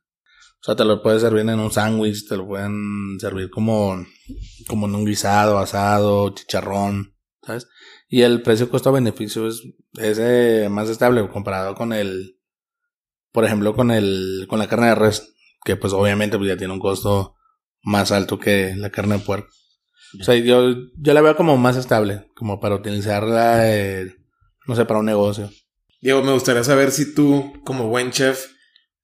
O 0.60 0.64
sea, 0.64 0.76
te 0.76 0.84
lo 0.84 1.02
puedes 1.02 1.22
servir 1.22 1.42
en 1.42 1.60
un 1.60 1.72
sándwich, 1.72 2.28
te 2.28 2.36
lo 2.36 2.48
pueden 2.48 3.18
servir 3.20 3.50
como, 3.50 4.04
como 4.68 4.88
en 4.88 4.96
un 4.96 5.06
guisado, 5.06 5.60
asado, 5.60 6.34
chicharrón, 6.34 7.16
¿sabes? 7.46 7.68
Y 8.10 8.22
el 8.22 8.42
precio 8.42 8.70
costo-beneficio 8.70 9.48
es, 9.48 9.64
es 9.98 10.18
eh, 10.20 10.68
más 10.70 10.90
estable 10.90 11.28
comparado 11.28 11.76
con 11.76 11.92
el, 11.92 12.38
por 13.32 13.44
ejemplo, 13.44 13.76
con 13.76 13.92
el, 13.92 14.46
con 14.48 14.60
la 14.60 14.68
carne 14.68 14.88
de 14.88 14.96
res, 14.96 15.36
que 15.66 15.76
pues 15.76 15.92
obviamente 15.94 16.38
pues 16.38 16.50
ya 16.50 16.58
tiene 16.58 16.74
un 16.74 16.80
costo 16.80 17.36
más 17.84 18.12
alto 18.12 18.40
que 18.40 18.76
la 18.76 18.90
carne 18.92 19.18
de 19.18 19.26
puerco. 19.26 19.50
O 20.20 20.24
sea, 20.24 20.36
yo, 20.36 20.74
yo 20.98 21.14
la 21.14 21.22
veo 21.22 21.36
como 21.36 21.58
más 21.58 21.76
estable, 21.76 22.32
como 22.34 22.62
para 22.62 22.76
utilizarla, 22.76 23.70
eh, 23.74 24.16
no 24.66 24.76
sé, 24.76 24.86
para 24.86 25.02
un 25.02 25.06
negocio. 25.06 25.52
Diego, 26.02 26.24
me 26.24 26.32
gustaría 26.32 26.64
saber 26.64 26.92
si 26.92 27.14
tú, 27.14 27.62
como 27.66 27.90
buen 27.90 28.12
chef, 28.12 28.48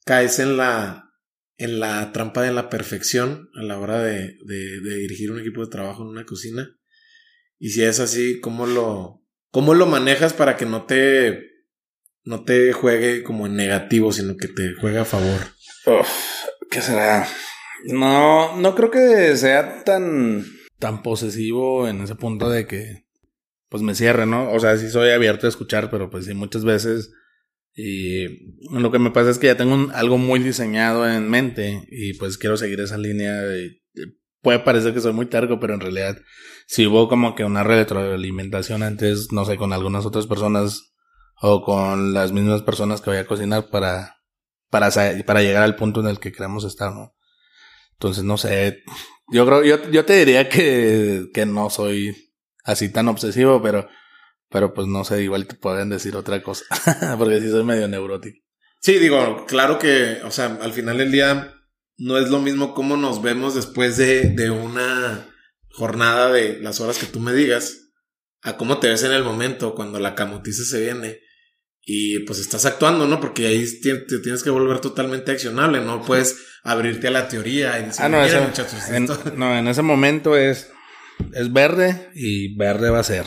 caes 0.06 0.40
en 0.40 0.56
la, 0.56 1.12
en 1.58 1.80
la 1.80 2.12
trampa 2.14 2.42
de 2.42 2.54
la 2.54 2.70
perfección 2.70 3.50
a 3.56 3.64
la 3.64 3.80
hora 3.80 4.00
de, 4.02 4.38
de, 4.46 4.80
de 4.82 4.96
dirigir 4.96 5.32
un 5.32 5.40
equipo 5.42 5.62
de 5.62 5.72
trabajo 5.72 6.04
en 6.04 6.10
una 6.10 6.26
cocina. 6.26 6.70
Y 7.64 7.70
si 7.70 7.82
es 7.82 8.02
así, 8.02 8.42
¿cómo 8.42 8.66
lo, 8.66 9.22
cómo 9.50 9.74
lo 9.74 9.86
manejas 9.86 10.34
para 10.34 10.58
que 10.58 10.66
no 10.66 10.84
te, 10.84 11.52
no 12.26 12.44
te 12.44 12.74
juegue 12.74 13.24
como 13.24 13.48
en 13.48 13.56
negativo, 13.56 14.12
sino 14.12 14.36
que 14.36 14.50
te 14.50 14.74
juegue 14.82 14.98
a 14.98 15.06
favor? 15.06 15.40
¿Qué 16.70 16.82
será? 16.82 17.26
No, 17.86 18.58
no 18.58 18.76
creo 18.76 18.92
que 18.92 19.38
sea 19.38 19.86
tan, 19.86 20.46
tan 20.78 21.04
posesivo 21.04 21.88
en 21.88 22.02
ese 22.02 22.16
punto 22.16 22.50
de 22.50 22.68
que, 22.68 23.06
pues 23.70 23.82
me 23.82 23.96
cierre, 23.96 24.26
¿no? 24.26 24.52
O 24.52 24.60
sea, 24.60 24.78
sí 24.78 24.90
soy 24.90 25.12
abierto 25.12 25.46
a 25.46 25.50
escuchar, 25.50 25.90
pero 25.90 26.10
pues 26.10 26.26
sí, 26.26 26.34
muchas 26.34 26.66
veces. 26.66 27.14
Y 27.74 28.28
lo 28.78 28.92
que 28.92 29.00
me 29.00 29.12
pasa 29.12 29.30
es 29.30 29.40
que 29.40 29.48
ya 29.48 29.56
tengo 29.56 29.90
algo 29.94 30.18
muy 30.18 30.42
diseñado 30.42 31.10
en 31.10 31.30
mente 31.30 31.88
y 31.90 32.16
pues 32.16 32.38
quiero 32.38 32.58
seguir 32.58 32.82
esa 32.82 32.98
línea. 32.98 33.42
Y, 33.56 33.82
puede 34.44 34.60
parecer 34.60 34.94
que 34.94 35.02
soy 35.02 35.14
muy 35.14 35.26
terco, 35.26 35.60
pero 35.60 35.74
en 35.74 35.80
realidad 35.80 36.18
si 36.68 36.86
hubo 36.86 37.10
como 37.10 37.34
que 37.34 37.46
una 37.46 37.64
retroalimentación 37.64 38.84
antes, 38.84 39.32
no 39.32 39.46
sé, 39.46 39.58
con 39.58 39.74
algunas 39.74 40.06
otras 40.06 40.28
personas 40.28 40.94
o 41.42 41.64
con 41.64 42.14
las 42.14 42.32
mismas 42.32 42.62
personas 42.62 43.02
que 43.02 43.10
voy 43.10 43.20
a 43.20 43.26
cocinar 43.26 43.70
para, 43.70 44.18
para, 44.70 44.90
para 45.26 45.42
llegar 45.42 45.64
al 45.64 45.76
punto 45.76 46.02
en 46.02 46.08
el 46.08 46.20
que 46.20 46.32
queremos 46.32 46.64
estar, 46.66 46.94
¿no? 46.94 47.16
Entonces, 47.94 48.24
no 48.24 48.38
sé, 48.38 48.84
yo 49.30 49.46
creo, 49.46 49.64
yo, 49.64 49.90
yo 49.90 50.06
te 50.06 50.14
diría 50.14 50.50
que, 50.50 51.30
que 51.34 51.46
no 51.46 51.70
soy 51.70 52.32
así 52.64 52.92
tan 52.92 53.08
obsesivo, 53.08 53.62
pero, 53.62 53.88
pero 54.50 54.74
pues 54.74 54.88
no 54.88 55.04
sé, 55.04 55.24
igual 55.24 55.48
te 55.48 55.56
pueden 55.56 55.90
decir 55.90 56.16
otra 56.16 56.42
cosa, 56.44 56.66
porque 57.18 57.40
sí 57.40 57.50
soy 57.50 57.64
medio 57.64 57.88
neurótico. 57.88 58.40
Sí, 58.82 59.00
digo, 59.00 59.46
claro 59.46 59.80
que, 59.80 60.20
o 60.26 60.32
sea, 60.32 60.58
al 60.62 60.74
final 60.74 60.98
del 60.98 61.12
día 61.12 61.53
no 61.98 62.18
es 62.18 62.30
lo 62.30 62.40
mismo 62.40 62.74
cómo 62.74 62.98
nos 62.98 63.22
vemos 63.22 63.56
después 63.56 63.98
de, 63.98 64.30
de 64.30 64.50
una 64.50 65.30
jornada 65.70 66.32
de 66.32 66.60
las 66.60 66.80
horas 66.80 66.98
que 66.98 67.06
tú 67.06 67.20
me 67.20 67.34
digas, 67.34 67.92
a 68.42 68.58
cómo 68.58 68.80
te 68.80 68.90
ves 68.90 69.04
en 69.04 69.14
el 69.14 69.24
momento 69.24 69.74
cuando 69.74 70.00
la 70.00 70.16
camotice 70.16 70.66
se 70.66 70.82
viene 70.82 71.20
y 71.86 72.20
pues 72.20 72.40
estás 72.40 72.66
actuando, 72.66 73.08
¿no? 73.08 73.20
Porque 73.20 73.48
ahí 73.48 73.66
te 73.82 74.20
tienes 74.20 74.44
que 74.44 74.50
volver 74.50 74.80
totalmente 74.80 75.32
accionable, 75.32 75.82
no 75.82 76.04
puedes 76.04 76.38
abrirte 76.64 77.08
a 77.08 77.12
la 77.12 77.28
teoría 77.28 77.80
y 77.80 77.86
decir, 77.86 78.06
ah, 78.06 78.10
no, 78.10 78.24
en, 78.26 79.06
no, 79.38 79.58
en 79.58 79.68
ese 79.68 79.82
momento 79.82 80.38
es, 80.38 80.72
es 81.34 81.52
verde 81.52 82.10
y 82.16 82.56
verde 82.56 82.90
va 82.90 83.00
a 83.00 83.04
ser. 83.04 83.26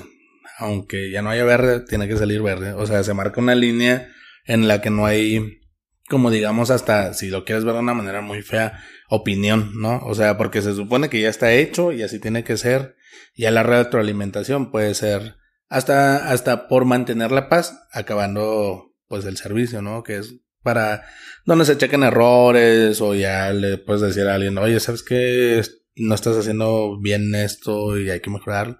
Aunque 0.58 1.10
ya 1.10 1.20
no 1.20 1.28
haya 1.28 1.44
verde, 1.44 1.80
tiene 1.80 2.08
que 2.08 2.16
salir 2.16 2.40
verde. 2.40 2.72
O 2.72 2.86
sea, 2.86 3.04
se 3.04 3.12
marca 3.12 3.42
una 3.42 3.54
línea 3.54 4.10
en 4.46 4.68
la 4.68 4.80
que 4.80 4.88
no 4.88 5.04
hay, 5.04 5.60
como 6.08 6.30
digamos, 6.30 6.70
hasta, 6.70 7.14
si 7.14 7.28
lo 7.28 7.44
quieres 7.44 7.64
ver 7.64 7.74
de 7.74 7.80
una 7.80 7.94
manera 7.94 8.20
muy 8.20 8.42
fea, 8.42 8.84
opinión, 9.08 9.72
¿no? 9.80 9.98
O 10.04 10.14
sea, 10.14 10.36
porque 10.36 10.62
se 10.62 10.74
supone 10.74 11.08
que 11.08 11.20
ya 11.20 11.28
está 11.28 11.52
hecho 11.52 11.92
y 11.92 12.02
así 12.02 12.18
tiene 12.18 12.44
que 12.44 12.56
ser. 12.56 12.96
Y 13.34 13.44
a 13.46 13.50
la 13.50 13.62
retroalimentación 13.62 14.70
puede 14.70 14.94
ser 14.94 15.36
hasta, 15.68 16.30
hasta 16.30 16.68
por 16.68 16.84
mantener 16.84 17.32
la 17.32 17.48
paz, 17.48 17.78
acabando 17.92 18.94
pues 19.08 19.24
el 19.24 19.36
servicio, 19.36 19.82
¿no? 19.82 20.02
Que 20.02 20.18
es 20.18 20.36
para 20.62 21.04
donde 21.44 21.64
se 21.64 21.78
chequen 21.78 22.02
errores 22.02 23.00
o 23.00 23.14
ya 23.14 23.52
le 23.52 23.78
puedes 23.78 24.02
decir 24.02 24.26
a 24.26 24.34
alguien, 24.34 24.58
oye, 24.58 24.80
¿sabes 24.80 25.02
qué? 25.02 25.62
No 25.94 26.14
estás 26.14 26.36
haciendo 26.36 26.98
bien 27.00 27.34
esto 27.34 27.98
y 27.98 28.10
hay 28.10 28.20
que 28.20 28.30
mejorar. 28.30 28.78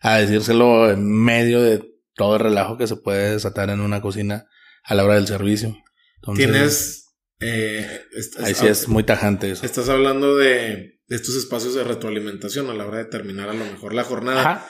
A 0.00 0.18
decírselo 0.18 0.90
en 0.90 1.10
medio 1.10 1.62
de 1.62 1.84
todo 2.14 2.36
el 2.36 2.42
relajo 2.42 2.76
que 2.76 2.86
se 2.86 2.96
puede 2.96 3.32
desatar 3.32 3.70
en 3.70 3.80
una 3.80 4.00
cocina 4.00 4.46
a 4.84 4.94
la 4.94 5.04
hora 5.04 5.14
del 5.14 5.26
servicio. 5.26 5.76
Tienes... 6.34 7.04
Eh, 7.40 8.00
ahí 8.42 8.54
sí 8.54 8.66
es 8.66 8.88
muy 8.88 9.04
tajante 9.04 9.50
eso. 9.50 9.64
Estás 9.64 9.88
hablando 9.88 10.36
de, 10.36 11.00
de, 11.06 11.16
estos 11.16 11.36
espacios 11.36 11.74
de 11.74 11.84
retroalimentación 11.84 12.68
a 12.68 12.74
la 12.74 12.84
hora 12.84 12.98
de 12.98 13.04
terminar 13.04 13.48
a 13.48 13.54
lo 13.54 13.64
mejor 13.64 13.94
la 13.94 14.02
jornada. 14.02 14.40
Ajá. 14.40 14.68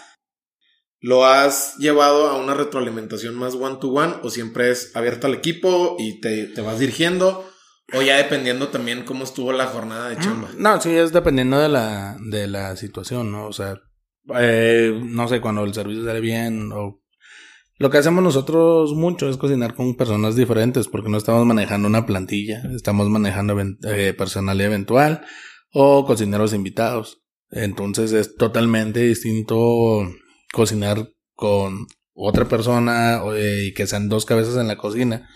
¿Lo 1.00 1.24
has 1.24 1.76
llevado 1.78 2.26
a 2.28 2.36
una 2.36 2.54
retroalimentación 2.54 3.36
más 3.36 3.54
one-to-one 3.54 4.16
o 4.22 4.30
siempre 4.30 4.70
es 4.70 4.94
abierto 4.96 5.28
al 5.28 5.34
equipo 5.34 5.96
y 5.98 6.20
te, 6.20 6.46
te, 6.46 6.60
vas 6.60 6.80
dirigiendo? 6.80 7.48
O 7.94 8.02
ya 8.02 8.16
dependiendo 8.16 8.68
también 8.68 9.04
cómo 9.04 9.24
estuvo 9.24 9.52
la 9.52 9.66
jornada 9.66 10.08
de 10.08 10.16
mm, 10.16 10.20
chamba. 10.20 10.50
No, 10.56 10.80
sí, 10.80 10.90
es 10.90 11.12
dependiendo 11.12 11.58
de 11.58 11.68
la, 11.68 12.16
de 12.20 12.48
la 12.48 12.74
situación, 12.76 13.30
¿no? 13.30 13.46
O 13.46 13.52
sea, 13.52 13.80
eh, 14.38 15.00
no 15.00 15.28
sé, 15.28 15.40
cuando 15.40 15.64
el 15.64 15.72
servicio 15.72 16.04
sale 16.04 16.20
bien 16.20 16.70
o... 16.72 17.00
Lo 17.78 17.90
que 17.90 17.98
hacemos 17.98 18.24
nosotros 18.24 18.94
mucho 18.94 19.28
es 19.28 19.36
cocinar 19.36 19.74
con 19.74 19.94
personas 19.94 20.34
diferentes 20.34 20.88
porque 20.88 21.08
no 21.08 21.16
estamos 21.16 21.46
manejando 21.46 21.86
una 21.86 22.06
plantilla, 22.06 22.60
estamos 22.74 23.08
manejando 23.08 23.56
eh, 23.60 24.14
personal 24.14 24.60
eventual 24.60 25.24
o 25.72 26.04
cocineros 26.04 26.52
invitados. 26.52 27.22
Entonces 27.50 28.12
es 28.12 28.34
totalmente 28.34 29.00
distinto 29.00 30.08
cocinar 30.52 31.08
con 31.34 31.86
otra 32.14 32.46
persona 32.46 33.22
eh, 33.36 33.66
y 33.68 33.74
que 33.74 33.86
sean 33.86 34.08
dos 34.08 34.24
cabezas 34.24 34.56
en 34.56 34.66
la 34.66 34.76
cocina 34.76 35.28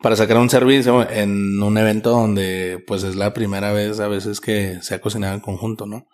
para 0.00 0.16
sacar 0.16 0.38
un 0.38 0.48
servicio 0.48 1.08
en 1.08 1.62
un 1.62 1.76
evento 1.76 2.10
donde 2.10 2.82
pues 2.86 3.02
es 3.02 3.14
la 3.14 3.34
primera 3.34 3.72
vez 3.74 4.00
a 4.00 4.08
veces 4.08 4.40
que 4.40 4.78
se 4.80 4.94
ha 4.94 5.00
cocinado 5.02 5.34
en 5.34 5.40
conjunto, 5.40 5.84
¿no? 5.84 6.06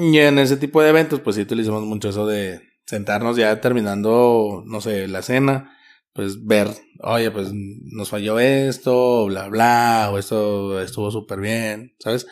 Y 0.00 0.18
en 0.18 0.38
ese 0.38 0.56
tipo 0.56 0.80
de 0.80 0.90
eventos 0.90 1.20
pues 1.20 1.34
sí 1.34 1.42
utilizamos 1.42 1.82
mucho 1.82 2.08
eso 2.08 2.24
de 2.24 2.67
sentarnos 2.88 3.36
ya 3.36 3.60
terminando, 3.60 4.62
no 4.66 4.80
sé, 4.80 5.08
la 5.08 5.20
cena, 5.20 5.76
pues 6.14 6.46
ver, 6.46 6.68
oye, 7.02 7.30
pues 7.30 7.50
nos 7.52 8.08
falló 8.08 8.38
esto, 8.40 9.26
bla, 9.26 9.48
bla, 9.48 10.08
o 10.10 10.16
esto 10.18 10.80
estuvo 10.80 11.10
súper 11.10 11.38
bien, 11.38 11.94
¿sabes? 11.98 12.26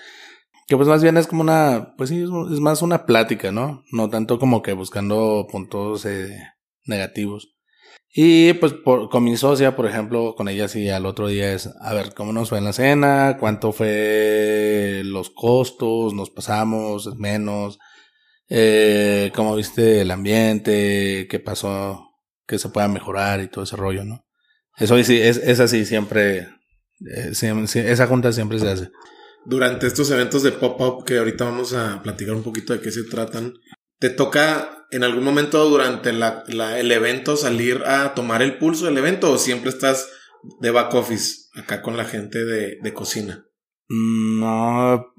Que 0.67 0.77
pues 0.77 0.89
más 0.89 1.03
bien 1.03 1.19
es 1.19 1.27
como 1.27 1.43
una, 1.43 1.95
pues 1.99 2.09
sí, 2.09 2.23
es 2.23 2.61
más 2.61 2.81
una 2.81 3.05
plática, 3.05 3.53
¿no? 3.53 3.85
No 3.93 4.09
tanto 4.09 4.39
como 4.39 4.63
que 4.63 4.73
buscando 4.73 5.47
puntos 5.53 6.07
eh, 6.07 6.35
negativos. 6.87 7.55
Y 8.11 8.55
pues 8.55 8.73
por, 8.73 9.11
con 9.11 9.25
mi 9.25 9.37
socia, 9.37 9.77
por 9.77 9.85
ejemplo, 9.87 10.35
con 10.37 10.49
ella 10.49 10.69
sí 10.69 10.89
al 10.89 11.05
otro 11.05 11.29
día 11.29 11.53
es, 11.53 11.69
a 11.83 11.93
ver, 11.93 12.15
¿cómo 12.15 12.33
nos 12.33 12.49
fue 12.49 12.59
en 12.59 12.65
la 12.65 12.73
cena? 12.73 13.37
¿Cuánto 13.39 13.73
fue 13.73 15.03
los 15.05 15.29
costos? 15.29 16.15
¿Nos 16.15 16.31
pasamos? 16.31 17.15
¿Menos? 17.17 17.79
Eh, 18.49 19.33
¿Cómo 19.35 19.57
viste 19.57 20.03
el 20.03 20.11
ambiente? 20.11 21.27
¿Qué 21.29 21.39
pasó? 21.39 22.11
¿Qué 22.47 22.59
se 22.59 22.69
pueda 22.69 22.89
mejorar? 22.89 23.41
Y 23.41 23.49
todo 23.49 23.65
ese 23.65 23.77
rollo, 23.77 24.05
¿no? 24.05 24.27
Eso 24.77 25.03
sí, 25.03 25.21
es, 25.21 25.39
es 25.39 25.59
así 25.61 25.85
siempre, 25.87 26.49
eh, 27.01 27.33
esa 27.33 28.07
junta 28.07 28.33
siempre 28.33 28.59
se 28.59 28.69
hace 28.69 28.91
durante 29.47 29.87
estos 29.87 30.11
eventos 30.11 30.43
de 30.43 30.53
pop-up 30.53 31.05
que 31.05 31.19
ahorita 31.19 31.45
vamos 31.45 31.73
a 31.73 32.03
platicar 32.03 32.35
un 32.35 32.43
poquito 32.43 32.73
de 32.73 32.81
qué 32.81 32.91
se 32.91 33.05
tratan, 33.05 33.55
¿te 33.99 34.11
toca 34.11 34.87
en 34.91 35.05
algún 35.05 35.25
momento 35.25 35.65
durante 35.69 36.13
la, 36.13 36.45
el 36.49 36.93
evento 36.93 37.37
salir 37.37 37.83
a 37.87 38.15
tomar 38.15 38.43
el 38.43 38.59
pulso 38.59 38.87
del 38.87 38.99
evento 38.99 39.33
o 39.33 39.39
siempre 39.39 39.71
estás 39.71 40.09
de 40.61 40.71
back 40.71 40.93
office 40.95 41.49
acá 41.55 41.81
con 41.81 41.97
la 41.97 42.05
gente 42.05 42.45
de, 42.45 42.79
de 42.83 42.93
cocina? 42.93 43.47
Mm, 43.89 44.41
no, 44.41 45.15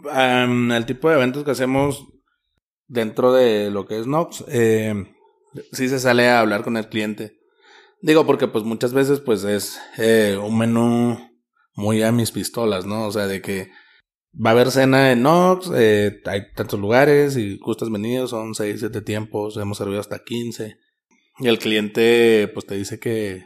el 0.76 0.86
tipo 0.86 1.10
de 1.10 1.16
eventos 1.16 1.44
que 1.44 1.52
hacemos 1.52 2.06
dentro 2.88 3.34
de 3.34 3.70
lo 3.72 3.86
que 3.86 4.00
es 4.00 4.08
Nox, 4.08 4.44
eh, 4.48 4.94
sí 5.72 5.90
se 5.90 6.00
sale 6.00 6.28
a 6.28 6.40
hablar 6.40 6.64
con 6.64 6.78
el 6.78 6.90
cliente. 6.90 7.40
Digo, 8.02 8.26
porque 8.26 8.48
pues 8.48 8.64
muchas 8.64 8.94
veces 8.94 9.20
pues 9.20 9.44
es 9.44 9.80
eh, 9.98 10.38
un 10.42 10.58
menú 10.58 11.18
muy 11.74 12.04
a 12.04 12.12
mis 12.12 12.32
pistolas, 12.32 12.86
¿no? 12.86 13.08
O 13.08 13.12
sea, 13.12 13.28
de 13.28 13.42
que 13.42 13.70
Va 14.40 14.52
a 14.52 14.54
haber 14.54 14.70
cena 14.70 15.12
en 15.12 15.24
Nox, 15.24 15.72
eh, 15.76 16.22
hay 16.26 16.52
tantos 16.54 16.80
lugares 16.80 17.38
y 17.38 17.58
gustas 17.58 17.90
venidos, 17.90 18.30
son 18.30 18.54
6, 18.54 18.80
7 18.80 19.02
tiempos, 19.02 19.58
hemos 19.58 19.80
servido 19.80 20.00
hasta 20.00 20.20
15. 20.24 20.78
Y 21.40 21.48
el 21.48 21.58
cliente 21.58 22.48
pues 22.54 22.68
te 22.68 22.76
dice 22.76 23.00
que, 23.00 23.46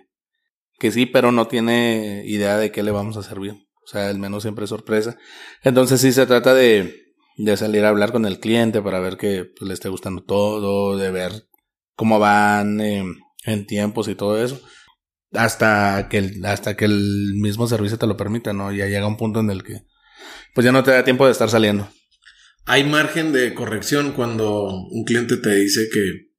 que 0.79 0.91
sí, 0.91 1.05
pero 1.05 1.31
no 1.31 1.47
tiene 1.47 2.23
idea 2.25 2.57
de 2.57 2.71
qué 2.71 2.83
le 2.83 2.91
vamos 2.91 3.15
a 3.15 3.23
servir. 3.23 3.53
O 3.53 3.87
sea, 3.87 4.09
el 4.09 4.19
menú 4.19 4.41
siempre 4.41 4.65
es 4.65 4.69
sorpresa. 4.69 5.17
Entonces 5.63 6.01
sí 6.01 6.11
se 6.11 6.25
trata 6.25 6.53
de, 6.53 7.10
de 7.43 7.57
salir 7.57 7.85
a 7.85 7.89
hablar 7.89 8.11
con 8.11 8.25
el 8.25 8.39
cliente 8.39 8.81
para 8.81 8.99
ver 8.99 9.17
que 9.17 9.45
pues, 9.45 9.67
le 9.67 9.73
esté 9.73 9.89
gustando 9.89 10.23
todo, 10.23 10.97
de 10.97 11.11
ver 11.11 11.47
cómo 11.95 12.19
van 12.19 12.81
eh, 12.81 13.03
en 13.45 13.67
tiempos 13.67 14.07
y 14.07 14.15
todo 14.15 14.43
eso. 14.43 14.61
Hasta 15.33 16.07
que, 16.09 16.17
el, 16.17 16.45
hasta 16.45 16.75
que 16.75 16.85
el 16.85 17.33
mismo 17.35 17.67
servicio 17.67 17.97
te 17.97 18.07
lo 18.07 18.17
permita, 18.17 18.53
¿no? 18.53 18.71
Ya 18.71 18.87
llega 18.87 19.07
un 19.07 19.17
punto 19.17 19.39
en 19.39 19.49
el 19.49 19.63
que 19.63 19.85
pues 20.53 20.65
ya 20.65 20.71
no 20.71 20.83
te 20.83 20.91
da 20.91 21.03
tiempo 21.03 21.25
de 21.25 21.31
estar 21.31 21.49
saliendo. 21.49 21.89
Hay 22.65 22.83
margen 22.83 23.31
de 23.31 23.53
corrección 23.53 24.11
cuando 24.11 24.67
un 24.67 25.03
cliente 25.05 25.37
te 25.37 25.55
dice 25.55 25.87
que 25.91 26.31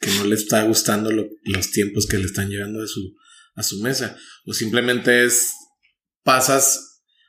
que 0.00 0.10
no 0.12 0.24
le 0.24 0.34
está 0.34 0.62
gustando 0.64 1.10
los 1.10 1.70
tiempos 1.70 2.06
que 2.06 2.18
le 2.18 2.24
están 2.24 2.48
llegando 2.48 2.82
a 2.82 2.86
su, 2.86 3.16
a 3.54 3.62
su 3.62 3.80
mesa. 3.82 4.16
O 4.44 4.52
simplemente 4.52 5.24
es, 5.24 5.52
pasas 6.22 6.87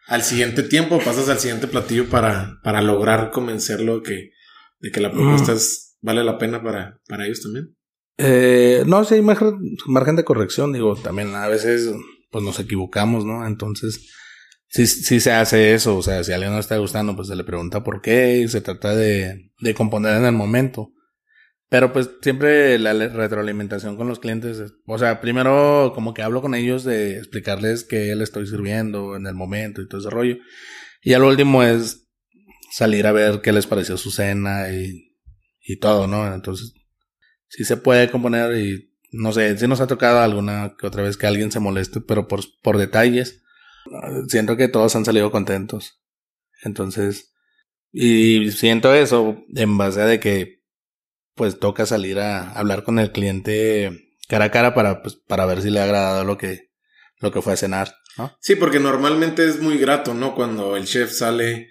al 0.09 0.23
siguiente 0.23 0.63
tiempo, 0.63 0.99
pasas 0.99 1.29
al 1.29 1.39
siguiente 1.39 1.67
platillo 1.67 2.09
para, 2.09 2.59
para 2.63 2.81
lograr 2.81 3.29
convencerlo 3.29 4.01
que, 4.01 4.31
de 4.79 4.91
que 4.91 4.99
la 4.99 5.11
propuesta 5.11 5.53
vale 6.01 6.23
la 6.23 6.39
pena 6.39 6.63
para, 6.63 6.99
para 7.07 7.25
ellos 7.25 7.41
también. 7.41 7.75
Eh, 8.17 8.83
no, 8.87 9.03
sí 9.05 9.15
hay 9.15 9.21
margen, 9.21 9.59
margen 9.85 10.15
de 10.15 10.25
corrección, 10.25 10.73
digo, 10.73 10.95
también 10.95 11.35
a 11.35 11.47
veces 11.47 11.93
pues 12.31 12.43
nos 12.43 12.59
equivocamos, 12.59 13.23
¿no? 13.23 13.45
Entonces, 13.45 14.11
sí, 14.67 14.87
sí 14.87 15.19
se 15.19 15.31
hace 15.31 15.75
eso, 15.75 15.97
o 15.97 16.01
sea, 16.01 16.23
si 16.23 16.31
a 16.31 16.35
alguien 16.35 16.53
no 16.53 16.59
está 16.59 16.77
gustando, 16.77 17.15
pues 17.15 17.27
se 17.27 17.35
le 17.35 17.43
pregunta 17.43 17.83
por 17.83 18.01
qué 18.01 18.39
y 18.39 18.47
se 18.47 18.61
trata 18.61 18.95
de, 18.95 19.51
de 19.59 19.73
componer 19.75 20.17
en 20.17 20.25
el 20.25 20.33
momento. 20.33 20.91
Pero 21.69 21.93
pues 21.93 22.09
siempre 22.21 22.79
la 22.79 22.93
retroalimentación 22.93 23.95
con 23.95 24.07
los 24.07 24.19
clientes, 24.19 24.73
o 24.87 24.97
sea, 24.97 25.21
primero 25.21 25.91
como 25.93 26.15
que 26.15 26.23
hablo 26.23 26.41
con 26.41 26.55
ellos 26.55 26.83
de 26.83 27.17
explicarles 27.17 27.83
qué 27.83 28.15
le 28.15 28.23
estoy 28.23 28.47
sirviendo 28.47 29.15
en 29.15 29.27
el 29.27 29.35
momento 29.35 29.81
y 29.81 29.87
todo 29.87 30.01
ese 30.01 30.09
rollo. 30.09 30.37
Y 31.03 31.13
al 31.13 31.23
último 31.23 31.61
es 31.61 32.07
salir 32.71 33.05
a 33.05 33.11
ver 33.11 33.41
qué 33.41 33.51
les 33.51 33.67
pareció 33.67 33.97
su 33.97 34.09
cena 34.09 34.71
y, 34.71 35.15
y 35.61 35.77
todo, 35.77 36.07
¿no? 36.07 36.33
Entonces, 36.33 36.73
sí 37.47 37.63
se 37.63 37.77
puede 37.77 38.09
componer 38.09 38.57
y 38.57 38.89
no 39.11 39.31
sé, 39.31 39.57
si 39.57 39.67
nos 39.67 39.81
ha 39.81 39.87
tocado 39.87 40.19
alguna 40.19 40.75
que 40.79 40.87
otra 40.87 41.03
vez 41.03 41.17
que 41.17 41.27
alguien 41.27 41.51
se 41.51 41.59
moleste, 41.59 42.01
pero 42.01 42.27
por, 42.27 42.41
por 42.61 42.77
detalles. 42.77 43.43
Siento 44.27 44.55
que 44.57 44.67
todos 44.67 44.95
han 44.95 45.05
salido 45.05 45.31
contentos. 45.31 46.01
Entonces, 46.63 47.33
y 47.91 48.51
siento 48.51 48.93
eso 48.93 49.43
en 49.55 49.77
base 49.77 50.01
a 50.01 50.05
de 50.05 50.19
que 50.19 50.58
pues 51.39 51.57
toca 51.57 51.85
salir 51.85 52.19
a 52.19 52.51
hablar 52.51 52.83
con 52.83 52.99
el 52.99 53.13
cliente 53.13 54.17
cara 54.27 54.43
a 54.43 54.51
cara 54.51 54.73
para, 54.73 55.01
pues, 55.01 55.15
para 55.15 55.45
ver 55.45 55.61
si 55.61 55.69
le 55.69 55.79
ha 55.79 55.85
agradado 55.85 56.25
lo 56.25 56.37
que, 56.37 56.69
lo 57.21 57.31
que 57.31 57.41
fue 57.41 57.53
a 57.53 57.55
cenar. 57.55 57.95
Sí, 58.41 58.55
porque 58.55 58.81
normalmente 58.81 59.47
es 59.47 59.61
muy 59.61 59.77
grato, 59.77 60.13
¿no? 60.13 60.35
Cuando 60.35 60.75
el 60.75 60.83
chef 60.83 61.13
sale, 61.13 61.69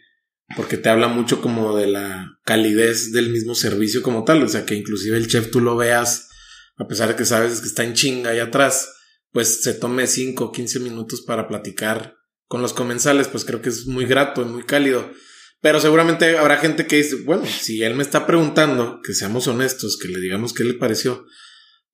porque 0.57 0.79
te 0.79 0.89
habla 0.89 1.09
mucho 1.09 1.43
como 1.43 1.77
de 1.77 1.87
la 1.87 2.39
calidez 2.47 3.13
del 3.13 3.29
mismo 3.29 3.55
servicio 3.55 4.03
como 4.03 4.25
tal, 4.25 4.43
o 4.43 4.49
sea, 4.49 4.65
que 4.65 4.75
inclusive 4.75 5.19
el 5.19 5.29
chef 5.29 5.51
tú 5.51 5.61
lo 5.61 5.77
veas, 5.77 6.31
a 6.79 6.89
pesar 6.89 7.11
de 7.11 7.17
que 7.17 7.27
sabes 7.27 7.61
que 7.61 7.67
está 7.67 7.85
en 7.85 7.93
chinga 7.93 8.31
ahí 8.31 8.39
atrás, 8.39 8.89
pues 9.33 9.63
se 9.63 9.75
tome 9.75 10.07
5 10.07 10.47
o 10.47 10.51
15 10.51 10.81
minutos 10.81 11.21
para 11.21 11.47
platicar 11.47 12.15
con 12.47 12.63
los 12.63 12.73
comensales, 12.73 13.29
pues 13.29 13.45
creo 13.45 13.61
que 13.61 13.69
es 13.69 13.87
muy 13.87 14.07
grato, 14.07 14.41
y 14.41 14.47
muy 14.47 14.63
cálido. 14.63 15.11
Pero 15.61 15.81
seguramente 15.81 16.39
habrá 16.39 16.59
gente 16.59 16.87
que 16.87 16.97
dice, 16.97 17.17
bueno, 17.25 17.45
si 17.47 17.83
él 17.83 17.95
me 17.95 18.03
está 18.03 18.27
preguntando, 18.27 19.01
que 19.03 19.13
seamos 19.13 19.49
honestos, 19.49 19.99
que 20.01 20.09
le 20.09 20.21
digamos 20.21 20.53
qué 20.53 20.65
le 20.65 20.75
pareció, 20.75 21.27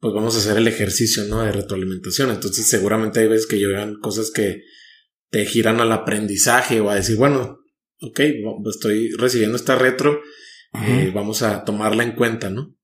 pues 0.00 0.12
vamos 0.12 0.34
a 0.34 0.38
hacer 0.38 0.58
el 0.58 0.68
ejercicio, 0.68 1.24
¿no? 1.24 1.42
De 1.42 1.52
retroalimentación. 1.52 2.30
Entonces 2.30 2.66
seguramente 2.66 3.20
hay 3.20 3.28
veces 3.28 3.46
que 3.46 3.58
llegan 3.58 3.94
cosas 4.00 4.30
que 4.30 4.64
te 5.30 5.46
giran 5.46 5.80
al 5.80 5.92
aprendizaje 5.92 6.80
o 6.80 6.90
a 6.90 6.96
decir, 6.96 7.16
bueno, 7.16 7.60
ok, 8.00 8.20
estoy 8.68 9.12
recibiendo 9.12 9.56
esta 9.56 9.76
retro, 9.76 10.20
eh, 10.86 11.10
vamos 11.14 11.42
a 11.42 11.64
tomarla 11.64 12.02
en 12.02 12.12
cuenta, 12.12 12.50
¿no? 12.50 12.76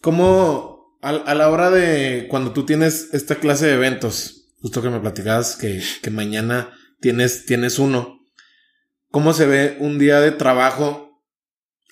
¿Cómo 0.00 0.96
a, 1.02 1.34
la 1.34 1.50
hora 1.50 1.70
de 1.70 2.26
cuando 2.28 2.52
tú 2.52 2.64
tienes 2.64 3.08
esta 3.12 3.36
clase 3.36 3.66
de 3.66 3.74
eventos, 3.74 4.48
justo 4.60 4.82
que 4.82 4.90
me 4.90 5.00
platicabas 5.00 5.56
que, 5.56 5.82
que 6.02 6.10
mañana 6.10 6.70
tienes, 7.00 7.46
tienes 7.46 7.78
uno, 7.78 8.19
¿Cómo 9.10 9.32
se 9.32 9.46
ve 9.46 9.76
un 9.80 9.98
día 9.98 10.20
de 10.20 10.30
trabajo? 10.30 11.22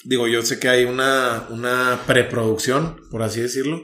Digo, 0.05 0.29
yo 0.29 0.43
sé 0.43 0.61
que 0.61 0.69
hay 0.69 0.85
una, 0.85 1.49
una 1.51 2.01
preproducción, 2.07 3.01
por 3.11 3.23
así 3.23 3.41
decirlo. 3.41 3.83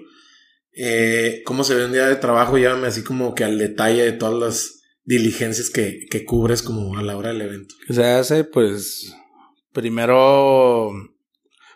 Eh, 0.72 1.42
¿Cómo 1.44 1.64
se 1.64 1.74
ve 1.74 1.84
un 1.86 1.92
día 1.92 2.06
de 2.06 2.16
trabajo? 2.16 2.58
Llámame 2.58 2.86
así 2.86 3.02
como 3.02 3.34
que 3.34 3.44
al 3.44 3.58
detalle 3.58 4.04
de 4.04 4.12
todas 4.12 4.38
las 4.38 4.82
diligencias 5.04 5.70
que, 5.70 6.06
que 6.10 6.24
cubres 6.24 6.62
como 6.62 6.96
a 6.96 7.02
la 7.02 7.16
hora 7.16 7.30
del 7.30 7.42
evento. 7.42 7.74
Se 7.88 8.04
hace, 8.04 8.44
pues, 8.44 9.12
primero, 9.72 10.92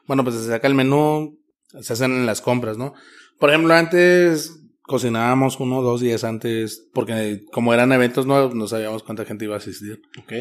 bueno, 0.07 0.23
pues 0.23 0.37
se 0.37 0.47
saca 0.47 0.69
el 0.69 0.75
menú, 0.75 1.39
se 1.81 1.93
hacen 1.93 2.25
las 2.25 2.41
compras, 2.41 2.79
¿no? 2.79 2.95
Por 3.39 3.51
ejemplo, 3.51 3.75
antes 3.75 4.55
cocinábamos 4.83 5.61
uno 5.61 5.79
o 5.79 5.83
dos 5.83 6.01
días 6.01 6.25
antes, 6.25 6.89
porque 6.95 7.45
como 7.53 7.75
eran 7.75 7.93
eventos 7.93 8.27
nuevos, 8.27 8.55
no 8.55 8.67
sabíamos 8.69 9.03
cuánta 9.03 9.25
gente 9.25 9.45
iba 9.45 9.55
a 9.55 9.59
asistir. 9.59 10.01
Ok. 10.23 10.33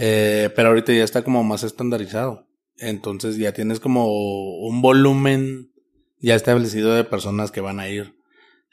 Eh, 0.00 0.50
pero 0.54 0.68
ahorita 0.68 0.92
ya 0.92 1.02
está 1.02 1.24
como 1.24 1.42
más 1.42 1.64
estandarizado. 1.64 2.46
Entonces 2.76 3.36
ya 3.36 3.52
tienes 3.52 3.80
como 3.80 4.06
un 4.60 4.80
volumen 4.80 5.72
ya 6.20 6.36
establecido 6.36 6.94
de 6.94 7.02
personas 7.02 7.50
que 7.50 7.60
van 7.60 7.80
a 7.80 7.88
ir. 7.88 8.14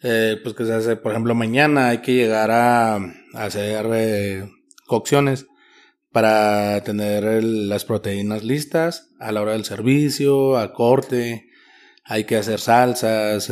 Eh, 0.03 0.37
pues 0.43 0.53
que 0.53 0.65
se 0.65 0.73
hace, 0.73 0.95
por 0.97 1.13
ejemplo, 1.13 1.33
mañana 1.33 1.89
hay 1.89 1.97
que 1.99 2.13
llegar 2.13 2.51
a, 2.51 2.97
hacer 3.33 3.87
eh, 3.91 4.47
cocciones 4.85 5.47
para 6.11 6.83
tener 6.83 7.43
las 7.43 7.85
proteínas 7.85 8.43
listas 8.43 9.09
a 9.19 9.31
la 9.31 9.41
hora 9.41 9.53
del 9.53 9.65
servicio, 9.65 10.57
a 10.57 10.73
corte. 10.73 11.47
Hay 12.03 12.25
que 12.25 12.35
hacer 12.35 12.59
salsas, 12.59 13.51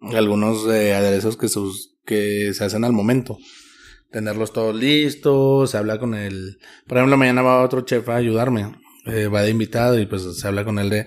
algunos 0.00 0.64
aderezos 0.64 1.36
que, 1.36 1.48
sus, 1.48 1.98
que 2.06 2.54
se 2.54 2.64
hacen 2.64 2.84
al 2.84 2.94
momento 2.94 3.36
tenerlos 4.10 4.52
todos 4.52 4.74
listos, 4.74 5.70
se 5.70 5.78
habla 5.78 5.98
con 5.98 6.14
el, 6.14 6.58
por 6.86 6.98
ejemplo, 6.98 7.16
mañana 7.16 7.42
va 7.42 7.62
otro 7.62 7.82
chef 7.82 8.08
a 8.08 8.16
ayudarme, 8.16 8.74
eh, 9.06 9.26
va 9.26 9.42
de 9.42 9.50
invitado 9.50 9.98
y 9.98 10.06
pues 10.06 10.38
se 10.38 10.46
habla 10.46 10.64
con 10.64 10.78
él 10.78 10.90
de 10.90 11.06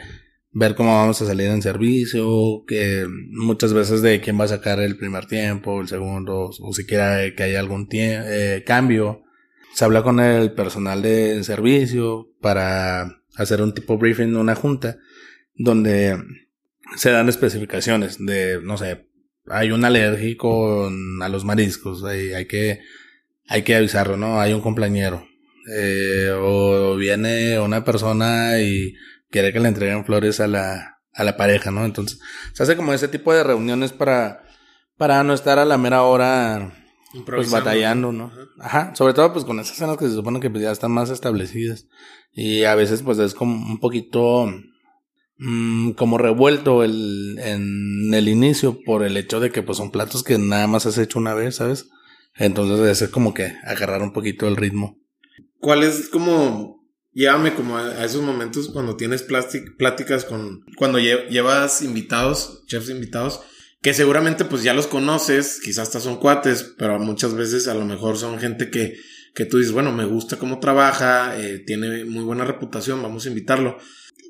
ver 0.54 0.76
cómo 0.76 0.96
vamos 0.96 1.22
a 1.22 1.26
salir 1.26 1.48
en 1.48 1.62
servicio, 1.62 2.64
que 2.68 3.06
muchas 3.32 3.74
veces 3.74 4.02
de 4.02 4.22
quién 4.22 4.40
va 4.40 4.46
a 4.46 4.50
sacar 4.50 4.80
el 4.80 4.98
primer 4.98 5.26
tiempo, 5.26 5.82
el 5.82 5.88
segundo, 5.88 6.52
o 6.58 6.74
siquiera 6.74 7.34
que 7.36 7.44
haya 7.44 7.60
algún 7.60 7.88
eh, 7.92 8.64
cambio. 8.66 9.24
Se 9.74 9.86
habla 9.86 10.04
con 10.04 10.20
el 10.20 10.54
personal 10.54 11.02
de 11.02 11.44
servicio 11.44 12.30
para 12.40 13.24
hacer 13.36 13.64
un 13.64 13.74
tipo 13.74 13.98
briefing, 13.98 14.36
una 14.36 14.54
junta, 14.54 14.98
donde 15.56 16.18
se 16.96 17.10
dan 17.10 17.30
especificaciones 17.30 18.24
de, 18.24 18.60
no 18.62 18.78
sé, 18.78 19.08
hay 19.48 19.72
un 19.72 19.86
alérgico 19.86 20.90
a 21.22 21.30
los 21.30 21.46
mariscos, 21.46 22.04
hay, 22.04 22.34
hay, 22.34 22.46
que, 22.46 22.82
hay 23.48 23.64
que 23.64 23.76
avisarlo, 23.76 24.18
¿no? 24.18 24.40
Hay 24.40 24.54
un 24.54 24.62
compañero. 24.62 25.28
Eh, 25.72 26.32
o 26.38 26.96
viene 26.96 27.60
una 27.60 27.86
persona 27.86 28.60
y 28.60 28.96
quiere 29.30 29.54
que 29.54 29.60
le 29.60 29.70
entreguen 29.70 30.06
flores 30.06 30.40
a 30.40 30.48
la, 30.48 31.00
a 31.14 31.24
la 31.24 31.38
pareja, 31.38 31.72
¿no? 31.72 31.86
Entonces, 31.86 32.20
se 32.54 32.64
hace 32.64 32.76
como 32.76 32.94
ese 32.94 33.08
tipo 33.08 33.34
de 33.34 33.44
reuniones 33.44 33.92
para, 33.92 34.44
para 34.98 35.24
no 35.24 35.34
estar 35.34 35.60
a 35.60 35.66
la 35.66 35.78
mera 35.78 36.04
hora 36.04 36.74
pues 37.26 37.52
batallando, 37.52 38.12
¿no? 38.12 38.32
Ajá. 38.60 38.96
sobre 38.96 39.14
todo 39.14 39.32
pues 39.34 39.46
con 39.46 39.60
esas 39.60 39.76
escenas 39.76 39.98
que 39.98 40.08
se 40.08 40.16
supone 40.16 40.40
que 40.40 40.50
pues, 40.50 40.64
ya 40.64 40.72
están 40.72 40.92
más 40.92 41.10
establecidas 41.10 41.88
y 42.32 42.64
a 42.64 42.74
veces 42.74 43.04
pues 43.04 43.20
es 43.20 43.36
como 43.36 43.54
un 43.54 43.80
poquito 43.80 44.52
Mm, 45.46 45.92
como 45.96 46.18
revuelto 46.18 46.86
el, 46.86 47.38
en 47.38 48.14
el 48.14 48.30
inicio 48.30 48.80
por 48.86 49.04
el 49.04 49.18
hecho 49.18 49.42
de 49.42 49.52
que 49.52 49.62
pues 49.62 49.78
son 49.78 49.92
platos 49.92 50.24
que 50.24 50.38
nada 50.38 50.68
más 50.68 50.86
has 50.86 50.98
hecho 50.98 51.20
una 51.20 51.34
vez, 51.34 51.58
¿sabes? 51.58 51.90
Entonces 52.36 53.02
es 53.02 53.10
como 53.10 53.34
que 53.34 53.54
agarrar 53.66 54.02
un 54.02 54.14
poquito 54.14 54.48
el 54.48 54.56
ritmo. 54.56 54.98
¿Cuál 55.60 55.84
es 55.84 56.08
como, 56.08 56.88
llévame 57.12 57.56
como 57.56 57.78
a, 57.78 58.06
esos 58.06 58.22
momentos 58.22 58.70
cuando 58.70 58.96
tienes 58.96 59.22
pláticas 59.78 60.24
con, 60.24 60.64
cuando 60.78 60.98
llevas 60.98 61.82
invitados, 61.82 62.64
chefs 62.68 62.90
invitados, 62.90 63.42
que 63.82 63.94
seguramente 63.94 64.46
pues 64.46 64.64
ya 64.64 64.74
los 64.74 64.88
conoces, 64.88 65.60
quizás 65.62 65.90
hasta 65.90 66.00
son 66.00 66.22
cuates, 66.22 66.74
pero 66.78 67.00
muchas 67.00 67.34
veces 67.34 67.68
a 67.68 67.74
lo 67.74 67.84
mejor 67.84 68.18
son 68.18 68.40
gente 68.40 68.72
que, 68.72 68.96
que 69.36 69.44
tú 69.44 69.58
dices, 69.58 69.74
bueno, 69.74 69.92
me 69.92 70.06
gusta 70.06 70.38
cómo 70.38 70.60
trabaja, 70.60 71.38
eh, 71.38 71.60
tiene 71.60 72.06
muy 72.06 72.24
buena 72.24 72.46
reputación, 72.46 73.02
vamos 73.02 73.26
a 73.26 73.30
invitarlo 73.30 73.78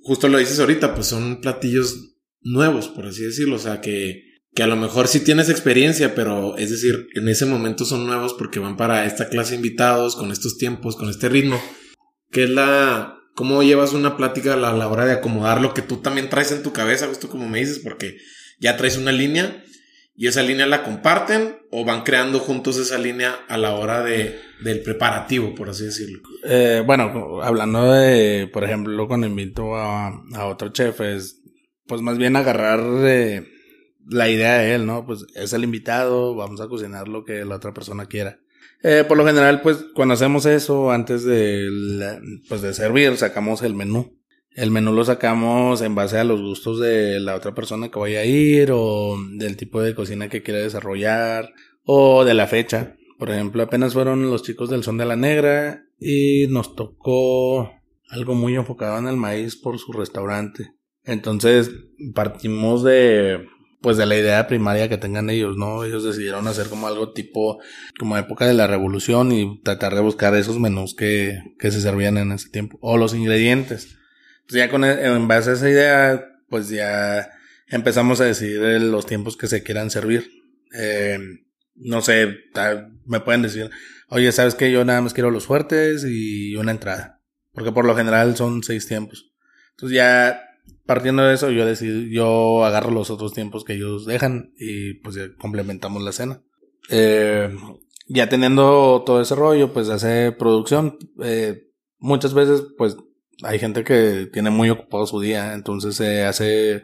justo 0.04 0.28
lo 0.28 0.38
dices 0.38 0.60
ahorita, 0.60 0.94
pues 0.94 1.08
son 1.08 1.42
platillos 1.42 2.18
nuevos, 2.42 2.90
por 2.90 3.08
así 3.08 3.24
decirlo. 3.24 3.56
O 3.56 3.60
sea, 3.60 3.82
que, 3.82 4.24
que 4.54 4.64
a 4.64 4.68
lo 4.68 4.76
mejor 4.76 5.08
sí 5.08 5.22
tienes 5.22 5.50
experiencia, 5.50 6.14
pero 6.14 6.58
es 6.58 6.70
decir, 6.70 7.08
en 7.16 7.28
ese 7.28 7.46
momento 7.46 7.86
son 7.86 8.06
nuevos 8.06 8.34
porque 8.34 8.60
van 8.60 8.78
para 8.78 9.06
esta 9.06 9.30
clase 9.30 9.52
de 9.52 9.58
invitados, 9.58 10.16
con 10.16 10.32
estos 10.32 10.58
tiempos, 10.58 10.96
con 10.96 11.10
este 11.10 11.30
ritmo. 11.30 11.62
Que 12.32 12.44
es 12.44 12.50
la. 12.50 13.18
¿Cómo 13.36 13.64
llevas 13.64 13.94
una 13.94 14.16
plática 14.16 14.54
a 14.54 14.58
la, 14.58 14.88
hora 14.88 15.06
de 15.06 15.14
acomodar 15.14 15.60
lo 15.60 15.74
que 15.74 15.82
tú 15.82 15.98
también 15.98 16.30
traes 16.30 16.52
en 16.52 16.62
tu 16.62 16.72
cabeza, 16.72 17.08
justo 17.08 17.30
como 17.30 17.50
me 17.50 17.60
dices? 17.60 17.80
Porque 17.80 18.18
ya 18.60 18.78
traes 18.78 18.96
una 18.98 19.12
línea 19.12 19.64
y 20.16 20.28
esa 20.28 20.44
línea 20.44 20.66
la 20.66 20.84
comparten 20.84 21.58
o 21.72 21.86
van 21.86 22.04
creando 22.04 22.40
juntos 22.40 22.78
esa 22.78 22.98
línea 22.98 23.36
a 23.48 23.58
la 23.58 23.74
hora 23.74 24.04
de, 24.04 24.40
del 24.64 24.82
preparativo, 24.82 25.56
por 25.56 25.70
así 25.70 25.86
decirlo. 25.86 26.22
Eh, 26.44 26.84
bueno, 26.86 27.42
hablando 27.42 27.92
de, 27.92 28.50
por 28.52 28.64
ejemplo, 28.64 29.08
cuando 29.08 29.28
invito 29.28 29.76
a, 29.76 30.10
a 30.34 30.46
otro 30.46 30.70
chef, 30.70 31.02
es 31.02 31.42
pues 31.88 32.02
más 32.02 32.18
bien 32.18 32.36
agarrar 32.36 32.80
eh, 33.06 33.48
la 34.08 34.30
idea 34.30 34.58
de 34.58 34.76
él, 34.76 34.86
¿no? 34.86 35.06
Pues 35.06 35.26
es 35.36 35.54
el 35.54 35.64
invitado, 35.64 36.36
vamos 36.36 36.62
a 36.62 36.68
cocinar 36.68 37.08
lo 37.08 37.24
que 37.24 37.46
la 37.46 37.56
otra 37.56 37.74
persona 37.74 38.06
quiera. 38.06 38.40
Eh, 38.84 39.06
por 39.08 39.18
lo 39.18 39.26
general, 39.26 39.62
pues 39.62 39.86
cuando 39.96 40.14
hacemos 40.14 40.46
eso, 40.46 40.92
antes 40.92 41.24
de, 41.24 42.20
pues, 42.50 42.62
de 42.62 42.74
servir, 42.74 43.16
sacamos 43.18 43.62
el 43.62 43.76
menú. 43.76 44.20
El 44.56 44.70
menú 44.70 44.94
lo 44.94 45.04
sacamos 45.04 45.82
en 45.82 45.96
base 45.96 46.20
a 46.20 46.24
los 46.24 46.42
gustos 46.42 46.80
de 46.80 47.20
la 47.20 47.36
otra 47.36 47.56
persona 47.56 47.90
que 47.90 48.00
vaya 48.00 48.20
a 48.20 48.26
ir 48.26 48.72
o 48.72 49.18
del 49.32 49.58
tipo 49.58 49.82
de 49.82 49.96
cocina 49.96 50.30
que 50.30 50.44
quiere 50.44 50.62
desarrollar 50.62 51.54
o 51.84 52.24
de 52.24 52.34
la 52.36 52.48
fecha. 52.48 52.96
Por 53.18 53.32
ejemplo, 53.32 53.64
apenas 53.64 53.94
fueron 53.94 54.30
los 54.30 54.44
chicos 54.44 54.70
del 54.70 54.84
Son 54.84 54.98
de 54.98 55.06
la 55.06 55.16
Negra 55.16 55.86
y 56.00 56.48
nos 56.50 56.76
tocó 56.76 57.72
algo 58.10 58.36
muy 58.36 58.56
enfocado 58.56 59.00
en 59.00 59.08
el 59.08 59.18
maíz 59.18 59.56
por 59.56 59.80
su 59.80 59.92
restaurante. 59.92 60.74
Entonces 61.04 61.72
partimos 62.14 62.84
de 62.84 63.48
pues 63.82 63.98
de 63.98 64.06
la 64.06 64.18
idea 64.18 64.48
primaria 64.48 64.88
que 64.88 64.98
tengan 64.98 65.30
ellos, 65.30 65.58
¿no? 65.58 65.84
Ellos 65.84 66.06
decidieron 66.06 66.48
hacer 66.48 66.70
como 66.70 66.88
algo 66.88 67.12
tipo, 67.12 67.60
como 68.00 68.18
época 68.18 68.48
de 68.48 68.54
la 68.54 68.66
revolución 68.66 69.34
y 69.34 69.62
tratar 69.62 69.94
de 69.94 70.00
buscar 70.00 70.34
esos 70.36 70.58
menús 70.58 70.96
que, 70.96 71.38
que 71.60 71.70
se 71.70 71.82
servían 71.82 72.18
en 72.18 72.32
ese 72.32 72.50
tiempo. 72.50 72.78
O 72.82 72.98
los 72.98 73.14
ingredientes. 73.14 73.98
Entonces 74.44 74.66
ya 74.66 74.70
con, 74.70 74.84
e, 74.84 75.06
en 75.06 75.28
base 75.28 75.52
a 75.52 75.54
esa 75.54 75.70
idea, 75.70 76.30
pues 76.50 76.70
ya 76.70 77.30
empezamos 77.68 78.22
a 78.22 78.26
decidir 78.26 78.82
los 78.82 79.06
tiempos 79.06 79.38
que 79.38 79.48
se 79.48 79.64
quieran 79.64 79.90
servir. 79.90 80.30
Eh, 80.78 81.18
no 81.76 82.02
sé, 82.02 82.38
me 83.06 83.20
pueden 83.20 83.42
decir, 83.42 83.70
oye, 84.10 84.32
¿sabes 84.32 84.56
qué? 84.56 84.72
Yo 84.72 84.86
nada 84.86 85.02
más 85.02 85.14
quiero 85.14 85.32
los 85.32 85.46
fuertes 85.46 86.06
y 86.08 86.56
una 86.56 86.72
entrada. 86.72 87.22
Porque 87.52 87.72
por 87.72 87.86
lo 87.86 87.96
general 87.96 88.36
son 88.36 88.64
seis 88.64 88.88
tiempos. 88.88 89.32
Entonces 89.72 89.96
ya 89.96 90.42
partiendo 90.86 91.24
de 91.24 91.36
eso, 91.36 91.50
yo 91.50 91.66
decido, 91.66 92.00
yo 92.02 92.66
agarro 92.66 92.92
los 92.92 93.10
otros 93.10 93.34
tiempos 93.34 93.64
que 93.64 93.74
ellos 93.74 94.06
dejan 94.06 94.54
y 94.58 94.96
pues 94.96 95.16
ya 95.16 95.34
complementamos 95.40 96.04
la 96.04 96.12
cena. 96.12 96.42
Eh, 96.90 97.56
ya 98.08 98.30
teniendo 98.30 99.04
todo 99.06 99.22
ese 99.22 99.36
rollo, 99.36 99.74
pues 99.74 99.90
hace 99.90 100.32
producción. 100.32 100.98
Eh, 101.24 101.70
muchas 101.98 102.34
veces, 102.34 102.64
pues 102.78 102.98
hay 103.42 103.60
gente 103.60 103.84
que 103.84 104.30
tiene 104.32 104.50
muy 104.50 104.70
ocupado 104.70 105.06
su 105.06 105.20
día, 105.20 105.54
entonces 105.54 105.96
se 105.96 106.24
hace 106.24 106.84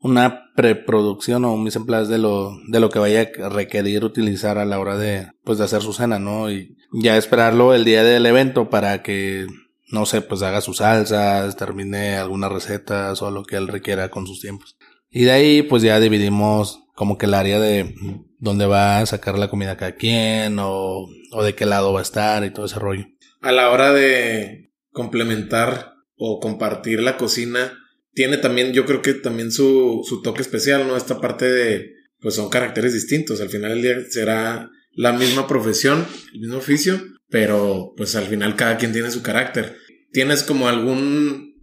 una 0.00 0.52
preproducción 0.54 1.44
o 1.44 1.54
un 1.54 1.64
mise 1.64 1.80
de 1.80 2.18
lo, 2.18 2.56
de 2.68 2.80
lo 2.80 2.90
que 2.90 2.98
vaya 2.98 3.30
a 3.42 3.48
requerir 3.48 4.04
utilizar 4.04 4.58
a 4.58 4.64
la 4.64 4.78
hora 4.78 4.96
de, 4.96 5.28
pues 5.44 5.58
de 5.58 5.64
hacer 5.64 5.82
su 5.82 5.92
cena, 5.92 6.18
¿no? 6.18 6.50
Y 6.50 6.76
ya 6.92 7.16
esperarlo 7.16 7.74
el 7.74 7.84
día 7.84 8.04
del 8.04 8.26
evento 8.26 8.70
para 8.70 9.02
que 9.02 9.46
no 9.90 10.04
sé, 10.06 10.20
pues 10.20 10.42
haga 10.42 10.60
sus 10.60 10.78
salsas, 10.78 11.56
termine 11.56 12.16
algunas 12.16 12.52
recetas 12.52 13.22
o 13.22 13.30
lo 13.30 13.42
que 13.44 13.56
él 13.56 13.68
requiera 13.68 14.10
con 14.10 14.26
sus 14.26 14.40
tiempos. 14.40 14.76
Y 15.10 15.24
de 15.24 15.30
ahí 15.30 15.62
pues 15.62 15.82
ya 15.82 15.98
dividimos 15.98 16.84
como 16.94 17.16
que 17.16 17.26
el 17.26 17.34
área 17.34 17.58
de 17.58 17.94
dónde 18.38 18.66
va 18.66 18.98
a 18.98 19.06
sacar 19.06 19.38
la 19.38 19.48
comida 19.48 19.76
cada 19.76 19.92
quien 19.92 20.58
o, 20.58 21.06
o 21.32 21.42
de 21.42 21.54
qué 21.54 21.64
lado 21.64 21.92
va 21.92 22.00
a 22.00 22.02
estar 22.02 22.44
y 22.44 22.50
todo 22.50 22.66
ese 22.66 22.78
rollo. 22.78 23.06
A 23.40 23.52
la 23.52 23.70
hora 23.70 23.92
de 23.92 24.67
complementar 24.98 25.94
o 26.16 26.40
compartir 26.40 27.00
la 27.00 27.16
cocina, 27.16 27.72
tiene 28.14 28.36
también, 28.36 28.72
yo 28.72 28.84
creo 28.84 29.00
que 29.00 29.14
también 29.14 29.52
su, 29.52 30.04
su 30.04 30.22
toque 30.22 30.42
especial, 30.42 30.88
¿no? 30.88 30.96
Esta 30.96 31.20
parte 31.20 31.48
de, 31.48 31.92
pues 32.18 32.34
son 32.34 32.48
caracteres 32.48 32.94
distintos. 32.94 33.40
Al 33.40 33.48
final 33.48 33.70
del 33.70 33.82
día 33.82 34.10
será 34.10 34.68
la 34.90 35.12
misma 35.12 35.46
profesión, 35.46 36.04
el 36.34 36.40
mismo 36.40 36.56
oficio, 36.56 37.00
pero 37.28 37.92
pues 37.96 38.16
al 38.16 38.24
final 38.24 38.56
cada 38.56 38.76
quien 38.76 38.92
tiene 38.92 39.12
su 39.12 39.22
carácter. 39.22 39.76
¿Tienes 40.10 40.42
como 40.42 40.68
algún, 40.68 41.54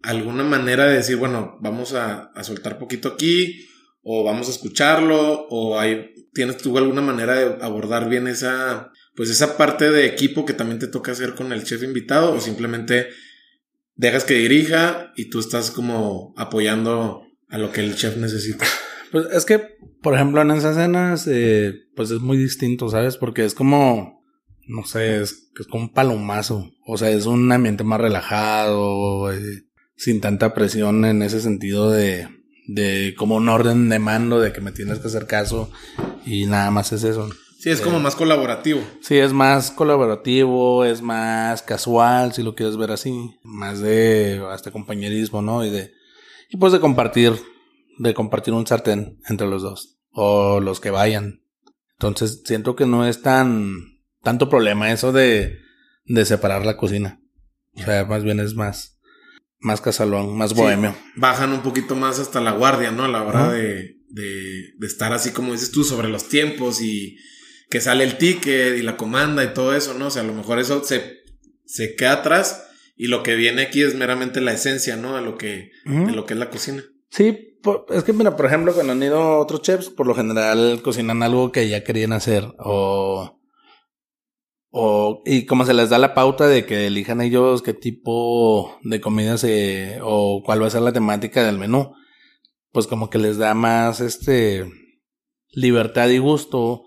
alguna 0.00 0.42
manera 0.42 0.86
de 0.86 0.94
decir, 0.94 1.16
bueno, 1.16 1.58
vamos 1.60 1.92
a, 1.92 2.30
a 2.34 2.44
soltar 2.44 2.78
poquito 2.78 3.10
aquí, 3.10 3.66
o 4.02 4.24
vamos 4.24 4.48
a 4.48 4.52
escucharlo, 4.52 5.46
o 5.50 5.78
hay, 5.78 6.14
tienes 6.32 6.56
tú 6.56 6.78
alguna 6.78 7.02
manera 7.02 7.34
de 7.34 7.62
abordar 7.62 8.08
bien 8.08 8.26
esa, 8.26 8.90
pues 9.20 9.28
esa 9.28 9.58
parte 9.58 9.90
de 9.90 10.06
equipo 10.06 10.46
que 10.46 10.54
también 10.54 10.78
te 10.78 10.86
toca 10.86 11.12
hacer 11.12 11.34
con 11.34 11.52
el 11.52 11.62
chef 11.62 11.82
invitado, 11.82 12.32
o 12.32 12.40
simplemente 12.40 13.08
dejas 13.94 14.24
que 14.24 14.32
dirija 14.32 15.12
y 15.14 15.28
tú 15.28 15.40
estás 15.40 15.70
como 15.70 16.32
apoyando 16.38 17.24
a 17.50 17.58
lo 17.58 17.70
que 17.70 17.82
el 17.82 17.96
chef 17.96 18.16
necesita. 18.16 18.64
Pues 19.12 19.26
es 19.30 19.44
que, 19.44 19.58
por 20.00 20.14
ejemplo, 20.14 20.40
en 20.40 20.52
esas 20.52 20.78
escenas, 20.78 21.26
eh, 21.26 21.74
pues 21.94 22.10
es 22.12 22.20
muy 22.20 22.38
distinto, 22.38 22.88
¿sabes? 22.88 23.18
Porque 23.18 23.44
es 23.44 23.54
como, 23.54 24.24
no 24.66 24.86
sé, 24.86 25.20
es, 25.20 25.50
es 25.60 25.66
como 25.66 25.84
un 25.84 25.92
palomazo. 25.92 26.70
O 26.86 26.96
sea, 26.96 27.10
es 27.10 27.26
un 27.26 27.52
ambiente 27.52 27.84
más 27.84 28.00
relajado, 28.00 29.30
eh, 29.32 29.64
sin 29.96 30.22
tanta 30.22 30.54
presión 30.54 31.04
en 31.04 31.20
ese 31.20 31.42
sentido 31.42 31.90
de, 31.90 32.26
de 32.68 33.14
como 33.18 33.36
un 33.36 33.50
orden 33.50 33.90
de 33.90 33.98
mando 33.98 34.40
de 34.40 34.52
que 34.52 34.62
me 34.62 34.72
tienes 34.72 34.98
que 35.00 35.08
hacer 35.08 35.26
caso 35.26 35.70
y 36.24 36.46
nada 36.46 36.70
más 36.70 36.92
es 36.92 37.04
eso. 37.04 37.28
Sí, 37.60 37.68
es 37.68 37.82
como 37.82 37.98
eh, 37.98 38.00
más 38.00 38.16
colaborativo. 38.16 38.82
Sí, 39.02 39.18
es 39.18 39.34
más 39.34 39.70
colaborativo, 39.70 40.86
es 40.86 41.02
más 41.02 41.60
casual, 41.62 42.32
si 42.32 42.42
lo 42.42 42.54
quieres 42.54 42.78
ver 42.78 42.90
así. 42.90 43.38
Más 43.42 43.80
de 43.80 44.42
hasta 44.50 44.70
compañerismo, 44.70 45.42
¿no? 45.42 45.62
Y 45.62 45.68
de, 45.68 45.92
y 46.48 46.56
pues 46.56 46.72
de 46.72 46.80
compartir, 46.80 47.34
de 47.98 48.14
compartir 48.14 48.54
un 48.54 48.66
sartén 48.66 49.20
entre 49.28 49.46
los 49.46 49.60
dos. 49.60 49.98
O 50.10 50.58
los 50.60 50.80
que 50.80 50.88
vayan. 50.88 51.42
Entonces 51.98 52.42
siento 52.46 52.76
que 52.76 52.86
no 52.86 53.06
es 53.06 53.20
tan 53.20 53.74
tanto 54.22 54.48
problema 54.48 54.90
eso 54.90 55.12
de, 55.12 55.58
de 56.06 56.24
separar 56.24 56.64
la 56.64 56.78
cocina. 56.78 57.20
O 57.74 57.82
sea, 57.82 58.06
más 58.06 58.24
bien 58.24 58.40
es 58.40 58.54
más, 58.54 58.98
más 59.58 59.82
casalón, 59.82 60.34
más 60.34 60.54
bohemio. 60.54 60.96
bajan 61.14 61.52
un 61.52 61.60
poquito 61.60 61.94
más 61.94 62.18
hasta 62.18 62.40
la 62.40 62.52
guardia, 62.52 62.90
¿no? 62.90 63.04
A 63.04 63.08
la 63.08 63.22
hora 63.22 63.52
de, 63.52 63.96
de, 64.08 64.72
de, 64.78 64.86
estar 64.86 65.12
así 65.12 65.30
como 65.32 65.52
dices 65.52 65.70
tú 65.70 65.84
sobre 65.84 66.08
los 66.08 66.28
tiempos 66.28 66.80
y 66.80 67.18
que 67.70 67.80
sale 67.80 68.04
el 68.04 68.18
ticket 68.18 68.76
y 68.76 68.82
la 68.82 68.96
comanda 68.96 69.44
y 69.44 69.54
todo 69.54 69.74
eso, 69.74 69.94
¿no? 69.94 70.08
O 70.08 70.10
sea, 70.10 70.22
a 70.22 70.26
lo 70.26 70.34
mejor 70.34 70.58
eso 70.58 70.84
se, 70.84 71.20
se 71.64 71.94
queda 71.94 72.14
atrás 72.14 72.66
y 72.96 73.06
lo 73.06 73.22
que 73.22 73.36
viene 73.36 73.62
aquí 73.62 73.82
es 73.82 73.94
meramente 73.94 74.40
la 74.40 74.52
esencia, 74.52 74.96
¿no? 74.96 75.16
De 75.16 75.22
lo 75.22 75.38
que, 75.38 75.70
de 75.84 76.12
lo 76.12 76.26
que 76.26 76.34
es 76.34 76.40
la 76.40 76.50
cocina. 76.50 76.84
Sí, 77.10 77.56
es 77.90 78.04
que 78.04 78.12
mira, 78.12 78.36
por 78.36 78.46
ejemplo, 78.46 78.74
cuando 78.74 78.92
han 78.92 79.02
ido 79.02 79.38
otros 79.38 79.62
chefs, 79.62 79.88
por 79.88 80.06
lo 80.06 80.14
general 80.14 80.80
cocinan 80.82 81.22
algo 81.22 81.52
que 81.52 81.68
ya 81.68 81.84
querían 81.84 82.12
hacer 82.12 82.44
o 82.58 83.40
o, 84.72 85.22
y 85.26 85.46
como 85.46 85.64
se 85.64 85.74
les 85.74 85.90
da 85.90 85.98
la 85.98 86.14
pauta 86.14 86.46
de 86.46 86.64
que 86.64 86.86
elijan 86.86 87.20
ellos 87.20 87.60
qué 87.60 87.74
tipo 87.74 88.78
de 88.82 89.00
comida 89.00 89.36
se, 89.36 89.98
o 90.02 90.42
cuál 90.44 90.62
va 90.62 90.68
a 90.68 90.70
ser 90.70 90.82
la 90.82 90.92
temática 90.92 91.44
del 91.44 91.58
menú, 91.58 91.92
pues 92.70 92.86
como 92.86 93.10
que 93.10 93.18
les 93.18 93.36
da 93.36 93.54
más, 93.54 94.00
este, 94.00 94.70
libertad 95.50 96.08
y 96.08 96.18
gusto 96.18 96.84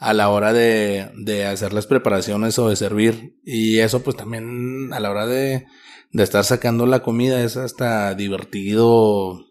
a 0.00 0.14
la 0.14 0.30
hora 0.30 0.54
de, 0.54 1.10
de 1.14 1.44
hacer 1.44 1.74
las 1.74 1.86
preparaciones 1.86 2.58
o 2.58 2.70
de 2.70 2.76
servir. 2.76 3.36
Y 3.44 3.78
eso 3.78 4.02
pues 4.02 4.16
también 4.16 4.92
a 4.92 4.98
la 4.98 5.10
hora 5.10 5.26
de, 5.26 5.66
de 6.10 6.22
estar 6.22 6.42
sacando 6.42 6.86
la 6.86 7.02
comida 7.02 7.44
es 7.44 7.58
hasta 7.58 8.14
divertido, 8.14 9.44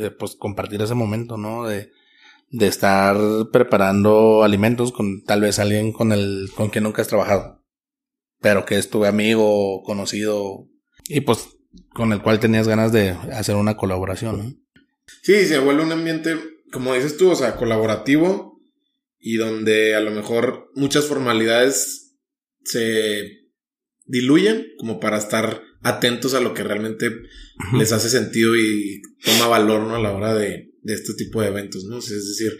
eh, 0.00 0.10
pues 0.16 0.36
compartir 0.36 0.80
ese 0.80 0.94
momento, 0.94 1.36
¿no? 1.36 1.66
De, 1.66 1.90
de 2.50 2.66
estar 2.68 3.16
preparando 3.52 4.44
alimentos 4.44 4.92
con 4.92 5.24
tal 5.24 5.40
vez 5.40 5.58
alguien 5.58 5.92
con 5.92 6.12
el 6.12 6.50
con 6.56 6.68
quien 6.70 6.84
nunca 6.84 7.02
has 7.02 7.08
trabajado, 7.08 7.64
pero 8.40 8.64
que 8.64 8.78
es 8.78 8.90
tu 8.90 9.04
amigo, 9.04 9.82
conocido 9.82 10.68
y 11.08 11.22
pues 11.22 11.48
con 11.94 12.12
el 12.12 12.22
cual 12.22 12.38
tenías 12.38 12.68
ganas 12.68 12.92
de 12.92 13.10
hacer 13.10 13.56
una 13.56 13.76
colaboración. 13.76 14.64
Sí, 15.22 15.46
se 15.46 15.58
vuelve 15.58 15.82
un 15.82 15.92
ambiente, 15.92 16.36
como 16.72 16.94
dices 16.94 17.16
tú, 17.16 17.30
o 17.30 17.36
sea, 17.36 17.56
colaborativo 17.56 18.49
y 19.20 19.36
donde 19.36 19.94
a 19.94 20.00
lo 20.00 20.10
mejor 20.10 20.70
muchas 20.74 21.04
formalidades 21.06 22.16
se 22.64 23.40
diluyen 24.06 24.66
como 24.78 24.98
para 24.98 25.18
estar 25.18 25.62
atentos 25.82 26.34
a 26.34 26.40
lo 26.40 26.54
que 26.54 26.64
realmente 26.64 27.10
les 27.76 27.92
hace 27.92 28.08
sentido 28.08 28.56
y 28.56 29.02
toma 29.24 29.46
valor, 29.46 29.82
¿no? 29.82 29.94
A 29.94 30.00
la 30.00 30.12
hora 30.12 30.34
de, 30.34 30.72
de 30.82 30.94
este 30.94 31.14
tipo 31.14 31.40
de 31.40 31.48
eventos, 31.48 31.84
¿no? 31.84 31.98
es 31.98 32.08
decir, 32.08 32.58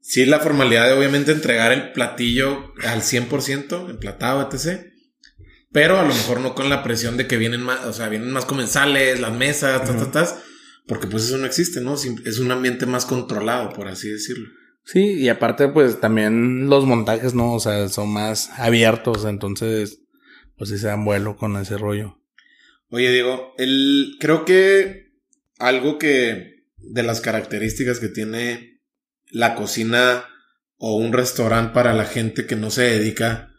sí 0.00 0.24
la 0.26 0.40
formalidad 0.40 0.86
de 0.86 0.94
obviamente 0.94 1.32
entregar 1.32 1.72
el 1.72 1.92
platillo 1.92 2.72
al 2.82 3.02
100%, 3.02 3.90
emplatado, 3.90 4.48
etc. 4.50 4.86
Pero 5.72 5.98
a 5.98 6.02
lo 6.02 6.14
mejor 6.14 6.40
no 6.40 6.54
con 6.54 6.70
la 6.70 6.82
presión 6.82 7.16
de 7.16 7.26
que 7.26 7.36
vienen 7.36 7.62
más, 7.62 7.84
o 7.84 7.92
sea, 7.92 8.08
vienen 8.08 8.30
más 8.30 8.46
comensales, 8.46 9.20
las 9.20 9.34
mesas, 9.34 9.82
ta, 10.12 10.40
porque 10.86 11.06
pues 11.06 11.24
eso 11.24 11.36
no 11.36 11.46
existe, 11.46 11.80
¿no? 11.80 11.94
Es 11.94 12.38
un 12.38 12.50
ambiente 12.50 12.86
más 12.86 13.04
controlado, 13.04 13.72
por 13.74 13.88
así 13.88 14.08
decirlo. 14.08 14.48
Sí, 14.90 15.20
y 15.20 15.28
aparte 15.28 15.68
pues 15.68 16.00
también 16.00 16.70
los 16.70 16.86
montajes, 16.86 17.34
¿no? 17.34 17.52
O 17.52 17.60
sea, 17.60 17.90
son 17.90 18.10
más 18.10 18.48
abiertos, 18.58 19.26
entonces 19.26 20.00
pues 20.56 20.70
sí 20.70 20.78
se 20.78 20.86
dan 20.86 21.04
vuelo 21.04 21.36
con 21.36 21.58
ese 21.58 21.76
rollo. 21.76 22.22
Oye, 22.88 23.12
Diego, 23.12 23.52
el, 23.58 24.16
creo 24.18 24.46
que 24.46 25.12
algo 25.58 25.98
que 25.98 26.64
de 26.78 27.02
las 27.02 27.20
características 27.20 28.00
que 28.00 28.08
tiene 28.08 28.80
la 29.30 29.56
cocina 29.56 30.24
o 30.78 30.96
un 30.96 31.12
restaurante 31.12 31.74
para 31.74 31.92
la 31.92 32.06
gente 32.06 32.46
que 32.46 32.56
no 32.56 32.70
se 32.70 32.84
dedica 32.84 33.50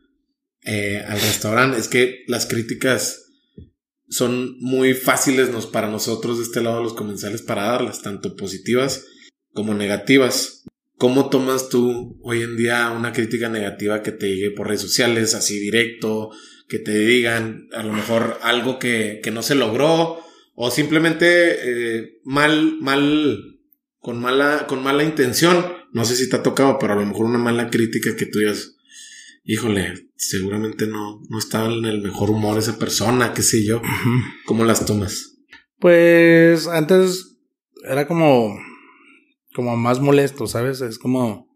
eh, 0.64 1.06
al 1.08 1.22
restaurante 1.22 1.78
es 1.78 1.90
que 1.90 2.24
las 2.26 2.48
críticas 2.48 3.24
son 4.08 4.58
muy 4.62 4.96
fáciles 4.96 5.52
nos, 5.52 5.68
para 5.68 5.92
nosotros 5.92 6.40
de 6.40 6.46
este 6.46 6.64
lado 6.64 6.78
de 6.78 6.84
los 6.86 6.96
comensales 6.96 7.44
para 7.44 7.66
darlas, 7.66 8.02
tanto 8.02 8.36
positivas 8.36 9.06
como 9.54 9.76
negativas. 9.76 10.64
¿Cómo 11.00 11.30
tomas 11.30 11.70
tú 11.70 12.20
hoy 12.24 12.42
en 12.42 12.58
día 12.58 12.92
una 12.92 13.14
crítica 13.14 13.48
negativa 13.48 14.04
que 14.04 14.12
te 14.12 14.28
llegue 14.28 14.52
por 14.52 14.68
redes 14.68 14.82
sociales, 14.82 15.34
así 15.34 15.58
directo, 15.58 16.30
que 16.68 16.78
te 16.78 16.92
digan 17.00 17.70
a 17.74 17.84
lo 17.84 17.94
mejor 17.94 18.38
algo 18.42 18.80
que, 18.80 19.22
que 19.24 19.32
no 19.32 19.42
se 19.42 19.56
logró 19.56 20.20
o 20.56 20.72
simplemente 20.72 21.26
eh, 21.30 22.20
mal, 22.26 22.80
mal, 22.82 23.62
con 24.00 24.20
mala, 24.20 24.68
con 24.68 24.84
mala 24.84 25.06
intención. 25.06 25.66
No 25.94 26.04
sé 26.04 26.18
si 26.18 26.28
te 26.30 26.36
ha 26.36 26.44
tocado, 26.44 26.78
pero 26.78 26.92
a 26.92 26.96
lo 26.98 27.06
mejor 27.06 27.28
una 27.28 27.40
mala 27.40 27.70
crítica 27.70 28.18
que 28.18 28.26
tú 28.26 28.40
digas, 28.40 28.76
híjole, 29.46 30.10
seguramente 30.18 30.86
no, 30.86 31.22
no 31.30 31.40
estaba 31.40 31.74
en 31.74 31.86
el 31.86 32.02
mejor 32.02 32.30
humor 32.30 32.60
esa 32.60 32.78
persona, 32.78 33.34
qué 33.34 33.42
sé 33.42 33.66
yo. 33.66 33.82
¿Cómo 34.46 34.66
las 34.66 34.86
tomas? 34.86 35.38
Pues 35.80 36.68
antes 36.68 37.38
era 37.90 38.06
como, 38.06 38.60
como 39.54 39.76
más 39.76 40.00
molesto, 40.00 40.48
¿sabes? 40.48 40.82
Es 40.82 41.00
como, 41.00 41.48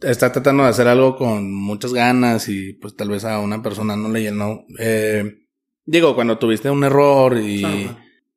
está 0.00 0.32
tratando 0.32 0.64
de 0.64 0.70
hacer 0.70 0.88
algo 0.88 1.16
con 1.16 1.52
muchas 1.52 1.92
ganas 1.92 2.48
y 2.48 2.74
pues 2.74 2.96
tal 2.96 3.10
vez 3.10 3.24
a 3.24 3.40
una 3.40 3.62
persona 3.62 3.96
no 3.96 4.08
le 4.08 4.22
llenó. 4.22 4.64
Eh, 4.78 5.46
digo, 5.84 6.14
cuando 6.14 6.38
tuviste 6.38 6.70
un 6.70 6.84
error 6.84 7.38
y, 7.38 7.90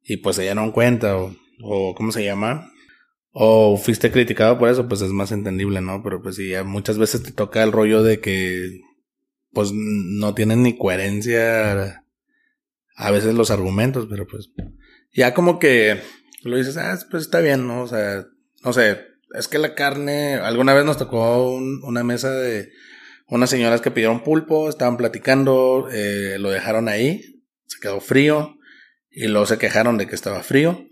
y 0.03 0.17
pues 0.17 0.35
se 0.35 0.43
dieron 0.43 0.71
cuenta 0.71 1.17
o, 1.17 1.35
o 1.61 1.95
¿cómo 1.95 2.11
se 2.11 2.23
llama? 2.23 2.71
O 3.31 3.77
fuiste 3.77 4.11
criticado 4.11 4.57
por 4.57 4.69
eso, 4.69 4.87
pues 4.87 5.01
es 5.01 5.11
más 5.11 5.31
entendible, 5.31 5.81
¿no? 5.81 6.01
Pero 6.03 6.21
pues 6.21 6.35
sí, 6.37 6.51
muchas 6.65 6.97
veces 6.97 7.23
te 7.23 7.31
toca 7.31 7.63
el 7.63 7.71
rollo 7.71 8.01
de 8.01 8.19
que 8.19 8.81
pues 9.51 9.71
no 9.73 10.33
tienen 10.33 10.63
ni 10.63 10.77
coherencia 10.77 12.03
a 12.95 13.11
veces 13.11 13.35
los 13.35 13.51
argumentos, 13.51 14.07
pero 14.09 14.25
pues 14.25 14.51
ya 15.13 15.33
como 15.33 15.59
que 15.59 16.01
lo 16.43 16.57
dices, 16.57 16.77
ah, 16.77 16.97
pues 17.09 17.23
está 17.23 17.39
bien, 17.39 17.67
¿no? 17.67 17.83
O 17.83 17.87
sea, 17.87 18.25
no 18.63 18.73
sé, 18.73 18.97
es 19.33 19.47
que 19.47 19.57
la 19.57 19.75
carne, 19.75 20.35
alguna 20.35 20.73
vez 20.73 20.85
nos 20.85 20.97
tocó 20.97 21.51
una 21.51 22.03
mesa 22.03 22.31
de 22.31 22.71
unas 23.27 23.49
señoras 23.49 23.81
que 23.81 23.91
pidieron 23.91 24.23
pulpo, 24.23 24.69
estaban 24.69 24.97
platicando, 24.97 25.89
eh, 25.91 26.37
lo 26.39 26.49
dejaron 26.49 26.87
ahí, 26.87 27.43
se 27.65 27.79
quedó 27.79 27.99
frío 27.99 28.57
y 29.09 29.27
luego 29.27 29.45
se 29.45 29.57
quejaron 29.57 29.97
de 29.97 30.07
que 30.07 30.15
estaba 30.15 30.43
frío 30.43 30.87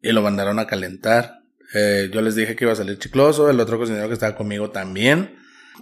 y 0.00 0.12
lo 0.12 0.22
mandaron 0.22 0.58
a 0.58 0.66
calentar. 0.66 1.38
Eh, 1.74 2.10
yo 2.12 2.20
les 2.20 2.34
dije 2.34 2.54
que 2.54 2.64
iba 2.64 2.72
a 2.72 2.76
salir 2.76 2.98
chicloso, 2.98 3.48
el 3.48 3.58
otro 3.60 3.78
cocinero 3.78 4.08
que 4.08 4.14
estaba 4.14 4.36
conmigo 4.36 4.70
también 4.70 5.36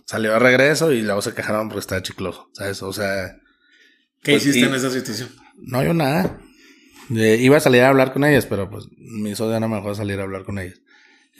salió 0.07 0.35
a 0.35 0.39
regreso 0.39 0.93
y 0.93 1.03
luego 1.03 1.23
se 1.23 1.35
quejaron 1.35 1.68
porque 1.68 1.81
estaba 1.81 2.03
chicloso, 2.03 2.51
¿sabes? 2.53 2.83
O 2.83 2.93
sea... 2.93 3.37
¿Qué 4.23 4.33
pues, 4.33 4.47
hiciste 4.47 4.68
en 4.68 4.75
esa 4.75 4.91
situación? 4.91 5.31
No, 5.57 5.83
yo 5.83 5.95
nada. 5.95 6.39
iba 7.09 7.57
a 7.57 7.61
salir 7.61 7.83
a 7.83 7.89
hablar 7.89 8.12
con 8.12 8.25
ellas, 8.25 8.47
pero 8.47 8.71
pues 8.71 8.87
mi 8.99 9.35
socia 9.35 9.59
no 9.59 9.68
me 9.68 9.77
dejó 9.77 9.95
salir 9.95 10.21
a 10.21 10.25
hablar 10.25 10.45
con 10.45 10.59
ellas. 10.59 10.81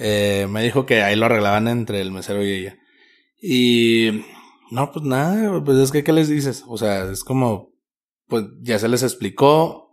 Eh, 0.03 0.47
me 0.49 0.63
dijo 0.63 0.87
que 0.87 1.03
ahí 1.03 1.15
lo 1.15 1.27
arreglaban 1.27 1.69
entre 1.69 2.01
el 2.01 2.11
mesero 2.11 2.43
y 2.43 2.51
ella. 2.51 2.79
Y 3.41 4.25
no, 4.71 4.91
pues 4.93 5.05
nada, 5.05 5.63
pues 5.63 5.79
es 5.79 5.93
que, 5.93 6.03
¿qué 6.03 6.13
les 6.15 6.29
dices? 6.29 6.65
O 6.67 6.79
sea, 6.79 7.11
es 7.11 7.23
como, 7.23 7.75
pues 8.27 8.47
ya 8.63 8.79
se 8.79 8.89
les 8.89 9.03
explicó 9.03 9.91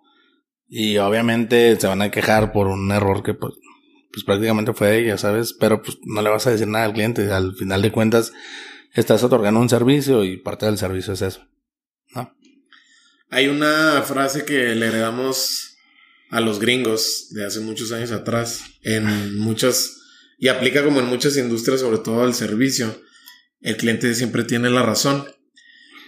y 0.66 0.98
obviamente 0.98 1.78
se 1.78 1.88
van 1.88 2.02
a 2.02 2.10
quejar 2.10 2.54
por 2.54 2.68
un 2.68 2.90
error 2.92 3.22
que 3.22 3.34
pues, 3.34 3.54
pues 4.12 4.24
prácticamente 4.24 4.74
fue 4.74 4.98
ella, 4.98 5.18
¿sabes? 5.18 5.54
Pero 5.54 5.82
pues 5.82 5.98
no 6.06 6.22
le 6.22 6.30
vas 6.30 6.48
a 6.48 6.52
decir 6.52 6.68
nada 6.68 6.86
al 6.86 6.94
cliente. 6.94 7.30
Al 7.30 7.56
final 7.56 7.82
de 7.82 7.92
cuentas, 7.92 8.32
estás 8.94 9.24
otorgando 9.24 9.60
un 9.60 9.70
servicio 9.70 10.24
y 10.24 10.38
parte 10.38 10.68
del 10.68 10.78
servicio 10.78 11.14
es 11.14 11.22
eso, 11.22 11.42
¿no? 12.16 12.34
Hay 13.30 13.48
una 13.48 14.02
frase 14.04 14.46
que 14.46 14.74
le 14.74 14.88
heredamos 14.88 15.76
a 16.30 16.40
los 16.40 16.60
gringos 16.60 17.28
de 17.32 17.46
hace 17.46 17.60
muchos 17.60 17.92
años 17.92 18.12
atrás 18.12 18.64
en 18.84 19.38
muchas 19.38 19.97
y 20.38 20.50
aplica 20.50 20.84
como 20.84 21.00
en 21.00 21.08
muchas 21.08 21.38
industrias, 21.38 21.82
sobre 21.82 22.00
todo 22.00 22.24
al 22.24 22.34
servicio. 22.34 23.02
El 23.60 23.78
cliente 23.78 24.14
siempre 24.14 24.44
tiene 24.44 24.70
la 24.70 24.84
razón. 24.84 25.26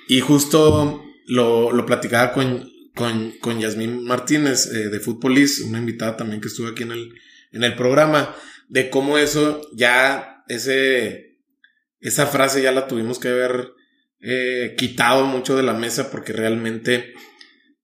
Y 0.08 0.20
justo 0.22 1.04
lo, 1.28 1.72
lo 1.72 1.86
platicaba 1.86 2.32
con, 2.34 2.70
con, 2.96 3.32
con 3.42 3.60
Yasmín 3.60 4.04
Martínez 4.04 4.68
eh, 4.68 4.90
de 4.90 5.00
Footpolice, 5.00 5.64
una 5.64 5.80
invitada 5.80 6.18
también 6.18 6.42
que 6.42 6.48
estuvo 6.48 6.68
aquí 6.68 6.84
en 6.84 6.92
el, 6.92 7.14
en 7.52 7.64
el 7.64 7.76
programa, 7.76 8.36
de 8.68 8.90
cómo 8.90 9.18
eso 9.18 9.62
ya, 9.74 10.44
ese, 10.48 11.38
esa 12.00 12.28
frase 12.28 12.62
ya 12.62 12.72
la 12.72 12.88
tuvimos 12.88 13.20
que 13.20 13.30
haber 13.30 13.72
eh, 14.22 14.76
quitado 14.78 15.26
mucho 15.26 15.56
de 15.56 15.64
la 15.64 15.74
mesa 15.74 16.12
porque 16.12 16.34
realmente 16.34 17.14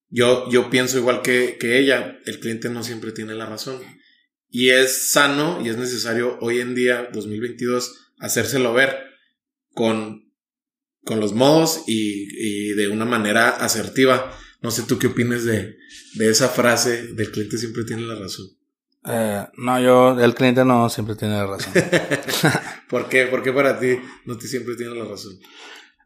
yo, 0.10 0.50
yo 0.52 0.70
pienso 0.70 0.98
igual 0.98 1.22
que, 1.22 1.58
que 1.60 1.80
ella, 1.80 2.20
el 2.26 2.39
cliente 2.39 2.70
no 2.70 2.84
siempre 2.84 3.12
tiene 3.12 3.34
la 3.34 3.46
razón. 3.46 3.82
Y 4.58 4.70
es 4.70 5.10
sano 5.12 5.60
y 5.62 5.68
es 5.68 5.76
necesario 5.76 6.38
hoy 6.39 6.62
en 6.62 6.76
día, 6.76 7.10
2022, 7.12 8.14
hacérselo 8.20 8.74
ver 8.74 8.95
con, 9.74 10.32
con 11.03 11.20
los 11.20 11.34
modos 11.34 11.84
y, 11.88 12.70
de 12.70 12.88
una 12.88 13.03
manera 13.03 13.49
asertiva. 13.49 14.32
No 14.62 14.72
sé 14.72 14.84
tú 14.84 14.97
qué 14.97 15.08
opinas 15.08 15.43
de, 15.43 15.76
de 16.14 16.30
esa 16.30 16.47
frase 16.47 17.08
del 17.08 17.32
cliente 17.32 17.58
siempre 17.58 17.84
tiene 17.84 18.03
la 18.03 18.16
razón. 18.16 18.45
Eh, 19.06 19.45
no, 19.58 19.82
yo, 19.82 20.18
el 20.18 20.34
cliente 20.34 20.64
no 20.64 20.88
siempre 20.88 21.18
tiene 21.18 21.34
la 21.34 21.47
razón. 21.47 21.74
¿Por 22.89 23.10
qué? 23.10 23.26
¿Por 23.26 23.43
qué 23.43 23.51
para 23.51 23.78
ti 23.78 23.97
no 24.24 24.38
te 24.38 24.47
siempre 24.47 24.78
tiene 24.78 24.95
la 24.95 25.03
razón? 25.03 25.34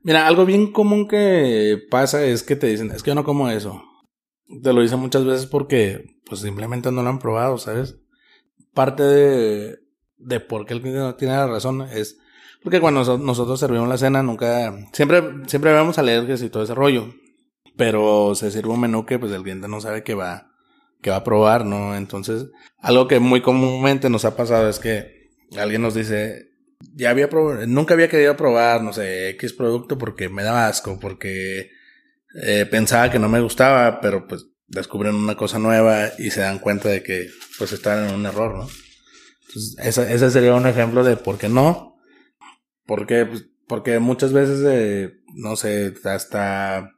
Mira, 0.01 0.25
algo 0.25 0.47
bien 0.47 0.71
común 0.71 1.07
que 1.07 1.77
pasa 1.91 2.25
es 2.25 2.41
que 2.41 2.55
te 2.55 2.65
dicen, 2.65 2.89
es 2.89 3.03
que 3.03 3.11
yo 3.11 3.15
no 3.15 3.23
como 3.23 3.47
eso. 3.51 3.79
Te 4.63 4.73
lo 4.73 4.81
dicen 4.81 4.97
muchas 4.97 5.23
veces 5.23 5.45
porque, 5.45 6.03
pues 6.25 6.41
simplemente 6.41 6.91
no 6.91 7.03
lo 7.03 7.09
han 7.09 7.19
probado, 7.19 7.59
¿sabes? 7.59 7.99
Parte 8.73 9.03
de, 9.03 9.79
de 10.17 10.39
por 10.39 10.65
qué 10.65 10.73
el 10.73 10.81
cliente 10.81 10.99
no 10.99 11.15
tiene 11.15 11.35
la 11.35 11.47
razón 11.47 11.81
es 11.81 12.17
porque 12.63 12.81
cuando 12.81 13.17
nosotros 13.17 13.59
servimos 13.59 13.87
la 13.87 13.97
cena 13.97 14.21
nunca, 14.21 14.73
siempre, 14.91 15.23
siempre 15.47 15.71
vamos 15.71 15.97
alergias 15.97 16.41
y 16.41 16.49
todo 16.49 16.63
ese 16.63 16.75
rollo, 16.75 17.13
pero 17.77 18.35
se 18.35 18.51
sirve 18.51 18.69
un 18.69 18.81
menú 18.81 19.05
que 19.05 19.17
pues 19.17 19.31
el 19.31 19.43
cliente 19.43 19.69
no 19.69 19.79
sabe 19.79 20.03
que 20.03 20.13
va, 20.13 20.51
que 21.01 21.09
va 21.09 21.17
a 21.17 21.23
probar, 21.23 21.65
¿no? 21.65 21.95
Entonces, 21.95 22.47
algo 22.77 23.07
que 23.07 23.19
muy 23.19 23.41
comúnmente 23.41 24.09
nos 24.09 24.25
ha 24.25 24.35
pasado 24.35 24.67
es 24.67 24.79
que 24.79 25.29
alguien 25.57 25.81
nos 25.81 25.93
dice, 25.93 26.49
ya 26.95 27.11
había 27.11 27.29
probado, 27.29 27.65
nunca 27.65 27.93
había 27.93 28.09
querido 28.09 28.35
probar, 28.35 28.83
no 28.83 28.91
sé, 28.91 29.29
X 29.29 29.53
producto 29.53 29.97
porque 29.97 30.27
me 30.27 30.43
daba 30.43 30.67
asco, 30.67 30.99
porque 30.99 31.71
eh, 32.43 32.67
pensaba 32.69 33.09
que 33.09 33.19
no 33.19 33.29
me 33.29 33.39
gustaba, 33.39 34.01
pero 34.01 34.27
pues 34.27 34.47
descubren 34.69 35.15
una 35.15 35.35
cosa 35.35 35.59
nueva 35.59 36.09
y 36.17 36.31
se 36.31 36.41
dan 36.41 36.59
cuenta 36.59 36.89
de 36.89 37.03
que 37.03 37.29
pues 37.57 37.71
están 37.73 38.07
en 38.07 38.15
un 38.15 38.25
error, 38.25 38.57
¿no? 38.57 38.67
Entonces, 39.47 39.97
ese 39.97 40.31
sería 40.31 40.53
un 40.53 40.67
ejemplo 40.67 41.03
de 41.03 41.17
por 41.17 41.37
qué 41.37 41.49
no. 41.49 41.97
Porque, 42.85 43.25
pues, 43.25 43.45
porque 43.67 43.99
muchas 43.99 44.33
veces, 44.33 44.61
eh, 44.67 45.11
no 45.35 45.55
sé, 45.55 45.93
hasta 46.05 46.91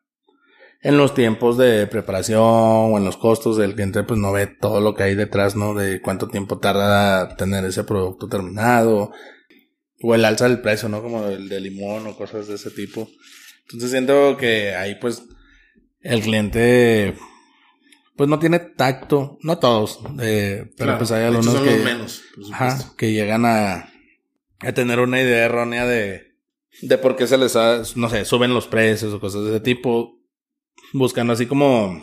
en 0.81 0.97
los 0.97 1.13
tiempos 1.13 1.57
de 1.57 1.87
preparación 1.87 2.41
o 2.41 2.97
en 2.97 3.05
los 3.05 3.17
costos 3.17 3.57
del 3.57 3.73
cliente, 3.73 4.03
pues 4.03 4.19
no 4.19 4.31
ve 4.31 4.47
todo 4.47 4.81
lo 4.81 4.95
que 4.95 5.03
hay 5.03 5.15
detrás, 5.15 5.55
¿no? 5.55 5.73
De 5.73 6.01
cuánto 6.01 6.27
tiempo 6.27 6.59
tarda 6.59 7.35
tener 7.35 7.63
ese 7.65 7.83
producto 7.83 8.27
terminado. 8.27 9.11
O 10.03 10.15
el 10.15 10.25
alza 10.25 10.47
del 10.47 10.61
precio, 10.61 10.89
¿no? 10.89 11.01
Como 11.01 11.27
el 11.27 11.47
de 11.47 11.59
limón 11.59 12.07
o 12.07 12.17
cosas 12.17 12.47
de 12.47 12.55
ese 12.55 12.71
tipo. 12.71 13.07
Entonces 13.63 13.91
siento 13.91 14.35
que 14.37 14.75
ahí 14.75 14.95
pues 14.95 15.23
el 16.01 16.21
cliente 16.21 17.15
pues 18.21 18.29
no 18.29 18.37
tiene 18.37 18.59
tacto, 18.59 19.39
no 19.41 19.57
todos, 19.57 19.99
eh, 20.21 20.71
pero 20.77 20.95
pues 20.99 21.09
hay 21.11 21.23
algunos 21.23 21.59
que, 21.59 21.77
menos, 21.77 22.21
que 22.95 23.13
llegan 23.13 23.45
a, 23.45 23.91
a 24.59 24.71
tener 24.73 24.99
una 24.99 25.19
idea 25.19 25.45
errónea 25.45 25.87
de, 25.87 26.35
de 26.83 26.97
por 26.99 27.15
qué 27.15 27.25
se 27.25 27.39
les 27.39 27.55
ha, 27.55 27.81
no 27.95 28.09
sé, 28.11 28.25
suben 28.25 28.53
los 28.53 28.67
precios 28.67 29.11
o 29.11 29.19
cosas 29.19 29.45
de 29.45 29.49
ese 29.49 29.59
tipo, 29.61 30.19
buscando 30.93 31.33
así 31.33 31.47
como, 31.47 31.99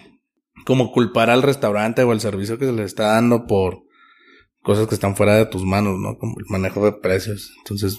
como 0.65 0.91
culpar 0.91 1.31
al 1.31 1.45
restaurante 1.45 2.03
o 2.03 2.11
al 2.11 2.21
servicio 2.21 2.59
que 2.59 2.67
se 2.67 2.73
le 2.73 2.83
está 2.83 3.13
dando 3.13 3.47
por 3.47 3.85
cosas 4.61 4.89
que 4.89 4.97
están 4.97 5.15
fuera 5.15 5.37
de 5.37 5.47
tus 5.47 5.63
manos, 5.63 6.01
¿no? 6.01 6.19
Como 6.19 6.35
el 6.41 6.47
manejo 6.49 6.85
de 6.85 6.95
precios. 6.95 7.53
Entonces, 7.59 7.97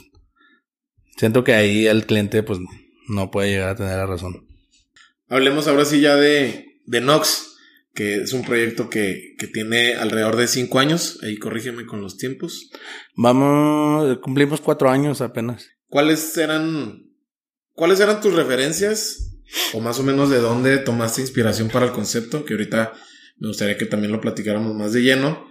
siento 1.16 1.46
que 1.46 1.54
ahí 1.54 1.88
el 1.88 2.06
cliente 2.06 2.44
pues 2.44 2.60
no 3.08 3.32
puede 3.32 3.52
llegar 3.52 3.70
a 3.70 3.76
tener 3.76 3.96
la 3.96 4.08
razón. 4.08 4.46
Hablemos 5.30 5.70
ahora 5.70 5.86
sí 5.86 6.02
ya 6.02 6.18
de, 6.18 6.82
de 6.86 7.00
Nox 7.00 7.49
que 8.00 8.22
es 8.22 8.32
un 8.32 8.45
proyecto 8.45 8.89
que, 8.89 9.36
que, 9.38 9.45
tiene 9.47 9.95
alrededor 9.95 10.38
de 10.38 10.47
cinco 10.47 10.80
años. 10.80 11.20
Ahí 11.22 11.36
corrígeme 11.36 11.86
con 11.86 12.00
los 12.00 12.16
tiempos. 12.16 12.70
Vamos, 13.14 14.20
cumplimos 14.20 14.62
cuatro 14.62 14.89
años 14.89 15.20
apenas. 15.20 15.68
¿Cuáles 15.89 16.38
eran, 16.38 17.12
cuáles 17.74 18.00
eran 18.00 18.22
tus 18.22 18.34
referencias? 18.34 19.41
O 19.74 19.82
más 19.82 20.00
o 20.00 20.04
menos 20.04 20.30
de 20.30 20.38
dónde 20.38 20.78
tomaste 20.78 21.20
inspiración 21.20 21.68
para 21.68 21.88
el 21.88 21.91
concepto, 21.91 22.45
que 22.45 22.54
ahorita 22.54 22.93
me 23.38 23.50
gustaría 23.50 23.76
que 23.76 23.86
también 23.86 24.14
lo 24.14 24.22
platicáramos 24.22 24.74
más 24.78 24.93
de 24.93 25.02
lleno. 25.02 25.45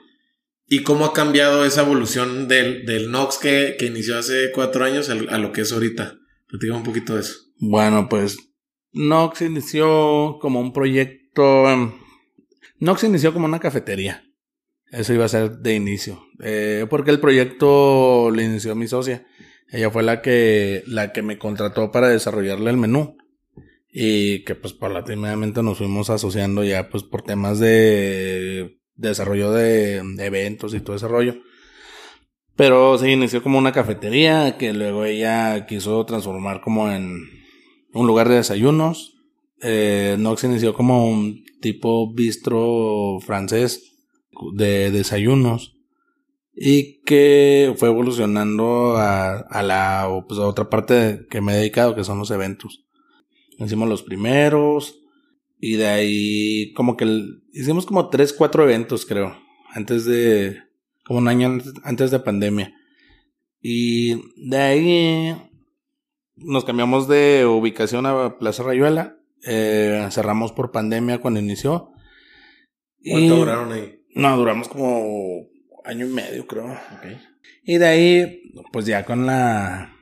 ¿Y 0.64 0.84
cómo 0.84 1.05
ha 1.05 1.12
cambiado 1.12 1.66
esa 1.66 1.82
evolución 1.82 2.49
del, 2.49 2.86
del 2.86 3.11
Nox 3.11 3.36
que, 3.36 3.76
que 3.78 3.84
inició 3.84 4.16
hace 4.16 4.53
cuatro 4.55 4.86
años 4.86 5.11
a, 5.11 5.12
a 5.12 5.36
lo 5.36 5.53
que 5.53 5.61
es 5.61 5.72
ahorita? 5.72 6.16
Platícame 6.46 6.78
un 6.78 6.84
poquito 6.84 7.14
de 7.14 7.20
eso. 7.20 7.34
Bueno, 7.59 8.09
pues 8.09 8.38
Nox 8.92 9.42
inició 9.42 10.38
como 10.40 10.62
un 10.62 10.72
proyecto 10.72 11.68
em, 11.68 11.92
Nox 12.81 13.05
inició 13.05 13.33
como 13.33 13.47
una 13.47 13.61
cafetería. 13.61 14.24
Eso 14.91 15.12
iba 15.12 15.24
a 15.24 15.29
ser 15.29 15.59
de 15.59 15.74
inicio. 15.74 16.22
Eh, 16.43 16.87
porque 16.89 17.11
el 17.11 17.20
proyecto 17.20 18.31
lo 18.31 18.41
inició 18.41 18.74
mi 18.74 18.87
socia. 18.87 19.26
Ella 19.70 19.91
fue 19.91 20.03
la 20.03 20.22
que, 20.22 20.83
la 20.87 21.12
que 21.12 21.22
me 21.22 21.39
contrató 21.39 21.91
para 21.91 22.09
desarrollarle 22.09 22.70
el 22.70 22.76
menú. 22.76 23.16
Y 23.91 24.45
que 24.45 24.55
pues 24.55 24.74
paulatinamente 24.74 25.62
nos 25.62 25.79
fuimos 25.79 26.11
asociando 26.11 26.62
ya 26.62 26.89
pues 26.89 27.03
por 27.03 27.22
temas 27.22 27.59
de 27.59 28.79
desarrollo 28.95 29.53
de, 29.53 29.97
eventos 30.18 30.74
y 30.74 30.81
todo 30.81 30.97
ese 30.97 31.09
rollo. 31.09 31.37
Pero 32.55 32.99
se 32.99 33.11
inició 33.11 33.43
como 33.43 33.59
una 33.59 33.72
cafetería 33.72 34.57
que 34.59 34.72
luego 34.72 35.05
ella 35.05 35.66
quiso 35.66 36.05
transformar 36.05 36.61
como 36.61 36.91
en 36.91 37.24
un 37.93 38.07
lugar 38.07 38.29
de 38.29 38.37
desayunos. 38.37 39.14
Eh, 39.62 40.16
Nox 40.18 40.45
inició 40.45 40.74
como 40.74 41.09
un 41.09 41.45
tipo 41.61 42.12
bistro 42.12 43.18
francés 43.20 43.96
de 44.54 44.90
desayunos 44.90 45.74
y 46.54 47.00
que 47.02 47.74
fue 47.76 47.88
evolucionando 47.88 48.96
a, 48.96 49.38
a 49.38 49.62
la 49.62 50.24
pues, 50.26 50.40
a 50.40 50.46
otra 50.46 50.68
parte 50.68 51.26
que 51.30 51.40
me 51.40 51.52
he 51.52 51.56
dedicado 51.59 51.94
que 51.94 52.04
son 52.04 52.18
los 52.18 52.30
eventos. 52.30 52.84
Hicimos 53.59 53.88
los 53.88 54.02
primeros 54.02 54.98
y 55.61 55.76
de 55.76 55.86
ahí 55.86 56.72
como 56.74 56.96
que 56.96 57.06
hicimos 57.52 57.86
como 57.86 58.09
tres, 58.09 58.32
cuatro 58.32 58.64
eventos 58.64 59.06
creo, 59.06 59.36
antes 59.72 60.04
de, 60.04 60.62
como 61.04 61.18
un 61.18 61.28
año 61.28 61.59
antes 61.82 62.11
de 62.11 62.20
pandemia. 62.20 62.74
Y 63.61 64.14
de 64.48 64.56
ahí 64.56 65.36
nos 66.36 66.64
cambiamos 66.64 67.09
de 67.09 67.44
ubicación 67.46 68.06
a 68.06 68.38
Plaza 68.38 68.62
Rayuela. 68.62 69.18
Eh, 69.45 70.07
cerramos 70.11 70.53
por 70.53 70.70
pandemia 70.70 71.18
cuando 71.18 71.41
inició. 71.41 71.93
¿Cuánto 73.05 73.36
duraron 73.36 73.72
ahí? 73.72 74.03
No, 74.14 74.36
duramos 74.36 74.68
como 74.68 75.47
año 75.84 76.07
y 76.07 76.11
medio, 76.11 76.47
creo. 76.47 76.76
Y 77.62 77.78
de 77.78 77.86
ahí, 77.86 78.53
pues 78.72 78.86
ya 78.86 79.05
con 79.05 79.26
la, 79.26 79.95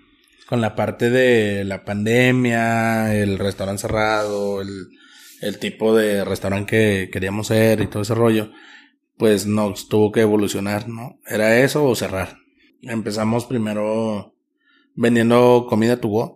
con 0.46 0.60
la 0.60 0.74
parte 0.74 1.10
de 1.10 1.64
la 1.64 1.84
pandemia, 1.84 3.14
el 3.14 3.38
restaurante 3.38 3.82
cerrado, 3.82 4.62
el, 4.62 4.88
el 5.42 5.58
tipo 5.58 5.94
de 5.94 6.24
restaurante 6.24 6.66
que 6.70 7.10
queríamos 7.10 7.48
ser 7.48 7.80
y 7.80 7.88
todo 7.88 8.02
ese 8.02 8.14
rollo, 8.14 8.50
pues 9.16 9.46
nos 9.46 9.88
tuvo 9.88 10.12
que 10.12 10.20
evolucionar, 10.20 10.88
¿no? 10.88 11.18
Era 11.26 11.58
eso 11.58 11.84
o 11.84 11.94
cerrar. 11.94 12.38
Empezamos 12.82 13.46
primero 13.46 14.34
vendiendo 14.94 15.66
comida 15.68 16.00
to 16.00 16.08
go, 16.08 16.35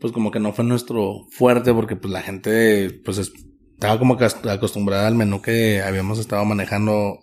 pues 0.00 0.12
como 0.12 0.30
que 0.30 0.40
no 0.40 0.52
fue 0.52 0.64
nuestro 0.64 1.26
fuerte 1.30 1.72
porque 1.72 1.96
pues 1.96 2.12
la 2.12 2.22
gente 2.22 2.90
pues 3.04 3.18
estaba 3.18 3.98
como 3.98 4.18
acostumbrada 4.50 5.06
al 5.06 5.14
menú 5.14 5.42
que 5.42 5.82
habíamos 5.82 6.18
estado 6.18 6.44
manejando 6.44 7.20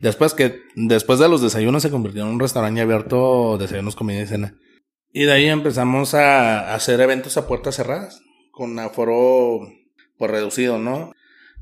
Después 0.00 0.32
que, 0.32 0.62
después 0.76 1.18
de 1.18 1.28
los 1.28 1.42
desayunos 1.42 1.82
se 1.82 1.90
convirtió 1.90 2.22
en 2.22 2.28
un 2.28 2.40
restaurante 2.40 2.80
abierto, 2.80 3.58
desayunos, 3.58 3.96
comida 3.96 4.22
y 4.22 4.26
cena. 4.26 4.54
Y 5.12 5.24
de 5.24 5.32
ahí 5.32 5.46
empezamos 5.46 6.14
a, 6.14 6.74
hacer 6.74 7.00
eventos 7.00 7.36
a 7.36 7.46
puertas 7.46 7.76
cerradas, 7.76 8.22
con 8.50 8.78
aforo 8.78 9.60
pues 10.16 10.30
reducido, 10.30 10.78
¿no? 10.78 11.12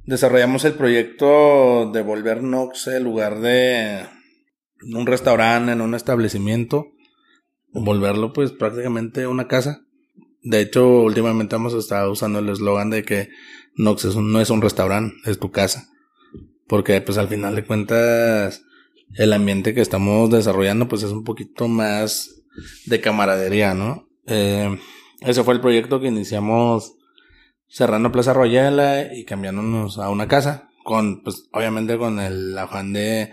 Desarrollamos 0.04 0.64
el 0.64 0.74
proyecto 0.74 1.90
de 1.92 2.02
volver 2.02 2.42
Nox 2.42 2.86
el 2.86 3.02
lugar 3.02 3.40
de 3.40 4.06
un 4.82 5.06
restaurante, 5.06 5.72
en 5.72 5.80
un 5.80 5.94
establecimiento, 5.94 6.92
volverlo 7.72 8.32
pues 8.32 8.52
prácticamente 8.52 9.26
una 9.26 9.48
casa. 9.48 9.84
De 10.42 10.60
hecho, 10.60 10.88
últimamente 11.02 11.56
hemos 11.56 11.74
estado 11.74 12.12
usando 12.12 12.38
el 12.38 12.48
eslogan 12.48 12.90
de 12.90 13.04
que 13.04 13.30
Nox 13.74 14.16
no 14.16 14.40
es 14.40 14.50
un 14.50 14.62
restaurante, 14.62 15.16
es 15.26 15.38
tu 15.38 15.50
casa. 15.50 15.88
Porque 16.66 17.00
pues 17.00 17.18
al 17.18 17.28
final 17.28 17.54
de 17.54 17.64
cuentas 17.64 18.62
el 19.14 19.32
ambiente 19.32 19.74
que 19.74 19.80
estamos 19.80 20.30
desarrollando 20.30 20.88
pues 20.88 21.02
es 21.02 21.10
un 21.10 21.24
poquito 21.24 21.68
más 21.68 22.42
de 22.86 23.00
camaradería, 23.00 23.74
¿no? 23.74 24.08
Eh, 24.26 24.78
ese 25.20 25.42
fue 25.44 25.54
el 25.54 25.60
proyecto 25.60 26.00
que 26.00 26.08
iniciamos 26.08 26.94
cerrando 27.68 28.12
Plaza 28.12 28.32
Royala 28.32 29.14
y 29.14 29.24
cambiándonos 29.24 29.98
a 29.98 30.10
una 30.10 30.28
casa 30.28 30.68
con 30.84 31.22
pues 31.22 31.48
obviamente 31.52 31.98
con 31.98 32.18
el 32.20 32.56
afán 32.56 32.92
de 32.92 33.32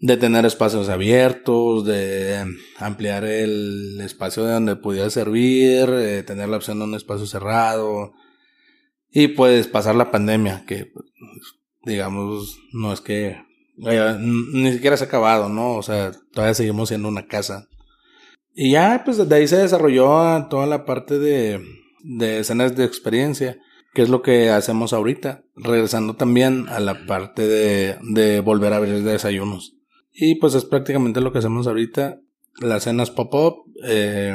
de 0.00 0.16
tener 0.16 0.46
espacios 0.46 0.88
abiertos, 0.88 1.84
de 1.84 2.44
ampliar 2.78 3.24
el 3.24 4.00
espacio 4.00 4.44
de 4.44 4.52
donde 4.54 4.76
pudiera 4.76 5.10
servir, 5.10 5.90
eh, 5.90 6.22
tener 6.22 6.48
la 6.48 6.56
opción 6.56 6.78
de 6.78 6.84
un 6.84 6.94
espacio 6.94 7.26
cerrado 7.26 8.12
y 9.10 9.28
pues 9.28 9.68
pasar 9.68 9.94
la 9.96 10.10
pandemia, 10.10 10.64
que 10.66 10.86
pues, 10.86 11.04
digamos, 11.84 12.58
no 12.72 12.92
es 12.92 13.02
que 13.02 13.42
ni 13.76 14.72
siquiera 14.72 14.96
se 14.96 15.04
ha 15.04 15.06
acabado, 15.06 15.48
¿no? 15.48 15.76
O 15.76 15.82
sea, 15.82 16.12
todavía 16.32 16.54
seguimos 16.54 16.88
siendo 16.88 17.08
una 17.08 17.26
casa. 17.26 17.68
Y 18.54 18.72
ya, 18.72 19.02
pues 19.04 19.28
de 19.28 19.34
ahí 19.34 19.46
se 19.48 19.56
desarrolló 19.56 20.46
toda 20.48 20.66
la 20.66 20.84
parte 20.84 21.18
de, 21.18 21.60
de 22.02 22.40
escenas 22.40 22.74
de 22.76 22.84
experiencia, 22.84 23.58
que 23.94 24.02
es 24.02 24.08
lo 24.08 24.22
que 24.22 24.50
hacemos 24.50 24.92
ahorita, 24.92 25.44
regresando 25.56 26.14
también 26.14 26.68
a 26.68 26.80
la 26.80 27.06
parte 27.06 27.46
de, 27.46 27.98
de 28.02 28.40
volver 28.40 28.72
a 28.72 28.76
abrir 28.76 29.02
desayunos. 29.02 29.79
Y 30.12 30.36
pues 30.36 30.54
es 30.54 30.64
prácticamente 30.64 31.20
lo 31.20 31.32
que 31.32 31.38
hacemos 31.38 31.66
ahorita, 31.66 32.20
las 32.60 32.84
cenas 32.84 33.10
pop-up, 33.10 33.64
eh, 33.84 34.34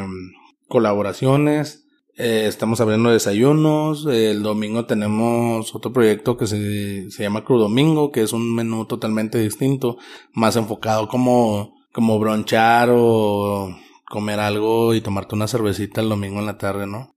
colaboraciones, 0.67 1.85
eh, 2.17 2.45
estamos 2.47 2.79
abriendo 2.79 3.11
desayunos. 3.11 4.05
el 4.05 4.41
domingo 4.41 4.85
tenemos 4.85 5.75
otro 5.75 5.91
proyecto 5.91 6.37
que 6.37 6.47
se, 6.47 7.11
se 7.11 7.23
llama 7.23 7.43
Cru 7.43 7.59
Domingo, 7.59 8.11
que 8.11 8.21
es 8.21 8.31
un 8.31 8.55
menú 8.55 8.85
totalmente 8.85 9.37
distinto, 9.37 9.97
más 10.31 10.55
enfocado 10.55 11.09
como, 11.09 11.75
como 11.91 12.17
bronchar 12.17 12.89
o 12.91 13.75
comer 14.09 14.39
algo 14.39 14.93
y 14.93 15.01
tomarte 15.01 15.35
una 15.35 15.47
cervecita 15.47 15.99
el 15.99 16.09
domingo 16.09 16.39
en 16.39 16.45
la 16.45 16.57
tarde, 16.57 16.87
¿no? 16.87 17.15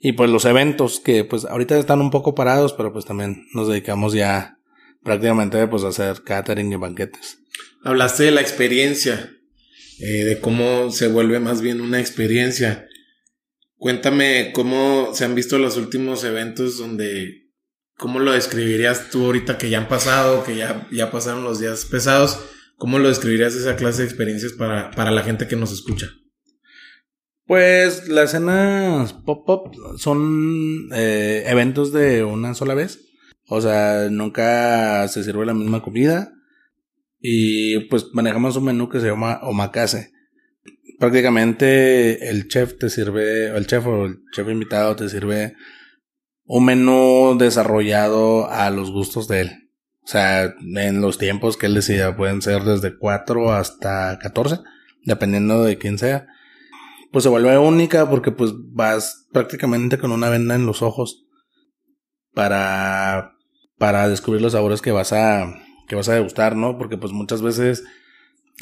Y 0.00 0.12
pues 0.12 0.28
los 0.28 0.44
eventos 0.44 1.00
que 1.00 1.24
pues 1.24 1.46
ahorita 1.46 1.78
están 1.78 2.02
un 2.02 2.10
poco 2.10 2.34
parados, 2.34 2.74
pero 2.74 2.92
pues 2.92 3.06
también 3.06 3.46
nos 3.54 3.68
dedicamos 3.68 4.12
ya 4.12 4.58
prácticamente 5.04 5.66
pues 5.68 5.84
hacer 5.84 6.22
catering 6.24 6.72
y 6.72 6.76
banquetes. 6.76 7.38
Hablaste 7.84 8.24
de 8.24 8.30
la 8.32 8.40
experiencia, 8.40 9.30
eh, 10.00 10.24
de 10.24 10.40
cómo 10.40 10.90
se 10.90 11.08
vuelve 11.08 11.38
más 11.38 11.60
bien 11.60 11.80
una 11.80 12.00
experiencia. 12.00 12.88
Cuéntame 13.76 14.52
cómo 14.52 15.10
se 15.14 15.24
han 15.24 15.34
visto 15.34 15.58
los 15.58 15.76
últimos 15.76 16.24
eventos 16.24 16.78
donde, 16.78 17.50
¿cómo 17.96 18.18
lo 18.18 18.32
describirías 18.32 19.10
tú 19.10 19.26
ahorita 19.26 19.58
que 19.58 19.68
ya 19.68 19.78
han 19.78 19.88
pasado, 19.88 20.42
que 20.42 20.56
ya, 20.56 20.88
ya 20.90 21.10
pasaron 21.10 21.44
los 21.44 21.60
días 21.60 21.84
pesados? 21.84 22.40
¿Cómo 22.76 22.98
lo 22.98 23.08
describirías 23.08 23.54
esa 23.54 23.76
clase 23.76 24.02
de 24.02 24.08
experiencias 24.08 24.52
para, 24.52 24.90
para 24.90 25.10
la 25.10 25.22
gente 25.22 25.46
que 25.46 25.56
nos 25.56 25.70
escucha? 25.70 26.10
Pues 27.46 28.08
las 28.08 28.30
escenas 28.30 29.12
pop-up 29.12 29.70
son 29.98 30.88
eh, 30.94 31.44
eventos 31.46 31.92
de 31.92 32.24
una 32.24 32.54
sola 32.54 32.72
vez. 32.74 33.00
O 33.46 33.60
sea, 33.60 34.08
nunca 34.10 35.06
se 35.08 35.22
sirve 35.22 35.46
la 35.46 35.54
misma 35.54 35.82
comida. 35.82 36.32
Y 37.20 37.80
pues 37.88 38.06
manejamos 38.12 38.56
un 38.56 38.64
menú 38.64 38.88
que 38.88 39.00
se 39.00 39.06
llama 39.06 39.40
omakase 39.42 40.14
prácticamente 40.98 42.30
el 42.30 42.48
chef 42.48 42.78
te 42.78 42.90
sirve, 42.90 43.48
el 43.48 43.66
chef 43.66 43.86
o 43.86 44.06
el 44.06 44.20
chef 44.32 44.48
invitado 44.48 44.96
te 44.96 45.08
sirve 45.08 45.54
un 46.46 46.64
menú 46.64 47.36
desarrollado 47.38 48.50
a 48.50 48.70
los 48.70 48.90
gustos 48.90 49.28
de 49.28 49.42
él. 49.42 49.70
O 50.02 50.06
sea, 50.06 50.44
en 50.44 51.00
los 51.00 51.16
tiempos 51.16 51.56
que 51.56 51.66
él 51.66 51.74
decida, 51.74 52.16
pueden 52.16 52.42
ser 52.42 52.62
desde 52.62 52.98
4 52.98 53.52
hasta 53.52 54.18
14, 54.18 54.60
dependiendo 55.04 55.62
de 55.62 55.78
quién 55.78 55.98
sea. 55.98 56.26
Pues 57.10 57.22
se 57.22 57.30
vuelve 57.30 57.56
única 57.56 58.08
porque 58.10 58.30
pues 58.30 58.52
vas 58.54 59.26
prácticamente 59.32 59.98
con 59.98 60.12
una 60.12 60.28
venda 60.28 60.54
en 60.54 60.66
los 60.66 60.82
ojos 60.82 61.23
para, 62.34 63.36
para 63.78 64.08
descubrir 64.08 64.42
los 64.42 64.52
sabores 64.52 64.82
que 64.82 64.92
vas 64.92 65.12
a, 65.12 65.54
que 65.88 65.96
vas 65.96 66.08
a 66.08 66.14
degustar, 66.14 66.56
¿no? 66.56 66.78
Porque 66.78 66.96
pues 66.96 67.12
muchas 67.12 67.42
veces 67.42 67.84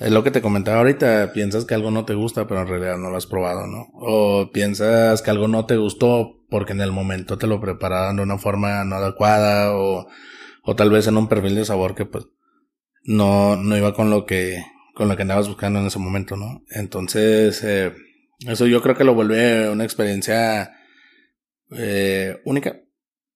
es 0.01 0.11
lo 0.11 0.23
que 0.23 0.31
te 0.31 0.41
comentaba 0.41 0.79
ahorita, 0.79 1.33
piensas 1.33 1.65
que 1.65 1.75
algo 1.75 1.91
no 1.91 2.05
te 2.05 2.15
gusta, 2.15 2.47
pero 2.47 2.63
en 2.63 2.69
realidad 2.69 2.97
no 2.97 3.11
lo 3.11 3.17
has 3.17 3.27
probado, 3.27 3.67
¿no? 3.67 3.89
O 3.93 4.51
piensas 4.53 5.21
que 5.23 5.31
algo 5.31 5.49
no 5.49 5.67
te 5.67 5.77
gustó 5.77 6.45
porque 6.49 6.73
en 6.73 6.81
el 6.81 6.93
momento 6.93 7.39
te 7.39 7.47
lo 7.47 7.61
prepararon 7.61 8.17
de 8.17 8.23
una 8.23 8.39
forma 8.39 8.85
no 8.85 8.97
adecuada 8.97 9.77
o, 9.77 10.07
o 10.63 10.77
tal 10.77 10.91
vez 10.91 11.07
en 11.07 11.17
un 11.17 11.29
perfil 11.29 11.55
de 11.55 11.65
sabor 11.65 11.95
que 11.95 12.07
pues 12.07 12.27
no, 13.05 13.57
no 13.57 13.77
iba 13.77 13.95
con 13.95 14.11
lo 14.11 14.27
que, 14.27 14.65
con 14.95 15.09
lo 15.09 15.17
que 15.17 15.23
andabas 15.23 15.49
buscando 15.49 15.81
en 15.81 15.87
ese 15.87 15.99
momento, 15.99 16.37
¿no? 16.37 16.63
Entonces, 16.71 17.63
eh, 17.65 17.93
eso 18.47 18.67
yo 18.67 18.83
creo 18.83 18.97
que 18.97 19.05
lo 19.05 19.15
vuelve 19.15 19.69
una 19.69 19.85
experiencia 19.85 20.73
eh, 21.77 22.41
única. 22.45 22.81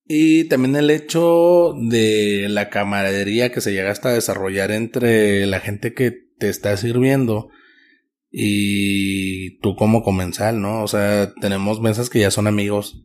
Y 0.08 0.44
también 0.44 0.76
el 0.76 0.90
hecho 0.90 1.74
de 1.76 2.46
la 2.48 2.70
camaradería 2.70 3.50
que 3.50 3.60
se 3.60 3.72
llega 3.72 3.90
hasta 3.90 4.12
desarrollar 4.12 4.70
entre 4.70 5.46
la 5.46 5.58
gente 5.58 5.94
que 5.94 6.12
te 6.38 6.48
está 6.48 6.76
sirviendo 6.76 7.48
y 8.30 9.58
tú 9.60 9.74
como 9.74 10.02
comensal, 10.02 10.60
¿no? 10.60 10.82
O 10.82 10.88
sea, 10.88 11.32
tenemos 11.40 11.80
mesas 11.80 12.10
que 12.10 12.20
ya 12.20 12.30
son 12.30 12.46
amigos. 12.46 13.02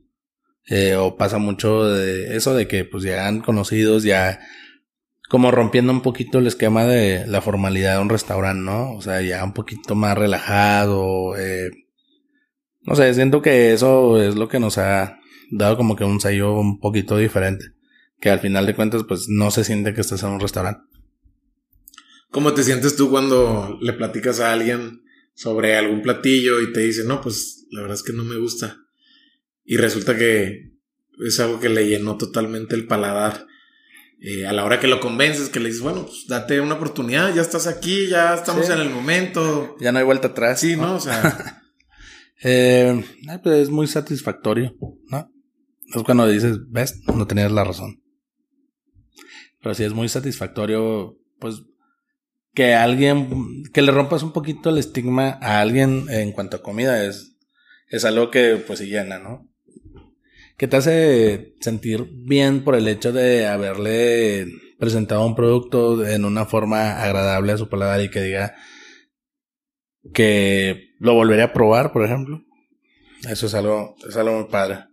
Eh, 0.67 0.95
o 0.95 1.17
pasa 1.17 1.39
mucho 1.39 1.85
de 1.85 2.35
eso 2.37 2.53
de 2.53 2.67
que 2.67 2.85
pues 2.85 3.03
ya 3.03 3.27
han 3.27 3.41
conocidos, 3.41 4.03
ya 4.03 4.39
como 5.27 5.49
rompiendo 5.49 5.91
un 5.91 6.01
poquito 6.01 6.37
el 6.37 6.45
esquema 6.47 6.85
de 6.85 7.25
la 7.25 7.41
formalidad 7.41 7.95
de 7.95 8.01
un 8.01 8.09
restaurante, 8.09 8.61
¿no? 8.63 8.93
O 8.93 9.01
sea, 9.01 9.21
ya 9.21 9.43
un 9.43 9.53
poquito 9.53 9.95
más 9.95 10.15
relajado. 10.17 11.35
Eh, 11.37 11.71
no 12.81 12.95
sé, 12.95 13.13
siento 13.15 13.41
que 13.41 13.73
eso 13.73 14.21
es 14.21 14.35
lo 14.35 14.49
que 14.49 14.59
nos 14.59 14.77
ha 14.77 15.20
dado 15.51 15.77
como 15.77 15.95
que 15.95 16.03
un 16.03 16.19
sello 16.19 16.53
un 16.59 16.79
poquito 16.79 17.17
diferente. 17.17 17.65
que 18.19 18.29
al 18.29 18.39
final 18.39 18.67
de 18.67 18.75
cuentas 18.75 19.03
pues 19.07 19.27
no 19.29 19.49
se 19.49 19.63
siente 19.63 19.95
que 19.95 20.01
estás 20.01 20.21
en 20.21 20.29
un 20.29 20.39
restaurante. 20.39 20.83
¿Cómo 22.29 22.53
te 22.53 22.63
sientes 22.63 22.95
tú 22.95 23.09
cuando 23.09 23.79
le 23.81 23.93
platicas 23.93 24.39
a 24.39 24.53
alguien 24.53 25.03
sobre 25.33 25.75
algún 25.75 26.01
platillo 26.01 26.61
y 26.61 26.71
te 26.71 26.81
dice, 26.81 27.03
no, 27.03 27.19
pues 27.19 27.65
la 27.71 27.81
verdad 27.81 27.97
es 27.97 28.03
que 28.03 28.13
no 28.13 28.23
me 28.23 28.37
gusta? 28.37 28.77
Y 29.65 29.77
resulta 29.77 30.15
que 30.15 30.71
es 31.25 31.39
algo 31.39 31.59
que 31.59 31.69
le 31.69 31.87
llenó 31.87 32.17
totalmente 32.17 32.75
el 32.75 32.87
paladar. 32.87 33.47
Eh, 34.23 34.45
a 34.45 34.53
la 34.53 34.63
hora 34.63 34.79
que 34.79 34.87
lo 34.87 34.99
convences, 34.99 35.49
que 35.49 35.59
le 35.59 35.69
dices, 35.69 35.81
bueno, 35.81 36.05
pues 36.05 36.27
date 36.27 36.61
una 36.61 36.75
oportunidad, 36.75 37.33
ya 37.33 37.41
estás 37.41 37.65
aquí, 37.65 38.07
ya 38.07 38.35
estamos 38.35 38.69
en 38.69 38.79
el 38.79 38.91
momento. 38.91 39.75
Ya 39.79 39.91
no 39.91 39.97
hay 39.97 40.05
vuelta 40.05 40.27
atrás. 40.27 40.59
Sí, 40.59 40.75
¿no? 40.75 40.95
O 40.95 40.99
sea. 40.99 41.63
eh, 42.43 43.03
pues 43.41 43.63
es 43.63 43.69
muy 43.69 43.87
satisfactorio, 43.87 44.75
¿no? 45.07 45.31
Es 45.93 46.03
cuando 46.03 46.27
dices, 46.27 46.57
ves, 46.69 47.01
no 47.07 47.27
tenías 47.27 47.51
la 47.51 47.63
razón. 47.63 48.01
Pero 49.61 49.75
sí 49.75 49.83
es 49.83 49.93
muy 49.93 50.09
satisfactorio, 50.09 51.17
pues, 51.39 51.61
que 52.53 52.73
alguien, 52.73 53.63
que 53.73 53.81
le 53.81 53.91
rompas 53.91 54.23
un 54.23 54.33
poquito 54.33 54.69
el 54.69 54.77
estigma 54.77 55.37
a 55.41 55.61
alguien 55.61 56.05
en 56.09 56.31
cuanto 56.31 56.57
a 56.57 56.61
comida 56.61 57.05
es, 57.05 57.37
es 57.89 58.05
algo 58.05 58.31
que, 58.31 58.61
pues, 58.65 58.79
se 58.79 58.87
llena, 58.87 59.19
¿no? 59.19 59.51
que 60.61 60.67
te 60.67 60.77
hace 60.77 61.55
sentir 61.59 62.07
bien 62.11 62.63
por 62.63 62.75
el 62.75 62.87
hecho 62.87 63.11
de 63.11 63.47
haberle 63.47 64.45
presentado 64.77 65.25
un 65.25 65.33
producto 65.33 66.05
en 66.05 66.23
una 66.23 66.45
forma 66.45 67.01
agradable 67.01 67.53
a 67.53 67.57
su 67.57 67.67
paladar 67.67 67.99
y 68.01 68.11
que 68.11 68.21
diga 68.21 68.53
que 70.13 70.93
lo 70.99 71.15
volvería 71.15 71.45
a 71.45 71.53
probar, 71.53 71.91
por 71.91 72.05
ejemplo. 72.05 72.43
Eso 73.27 73.47
es 73.47 73.55
algo, 73.55 73.95
es 74.07 74.15
algo 74.15 74.35
muy 74.35 74.49
padre. 74.51 74.85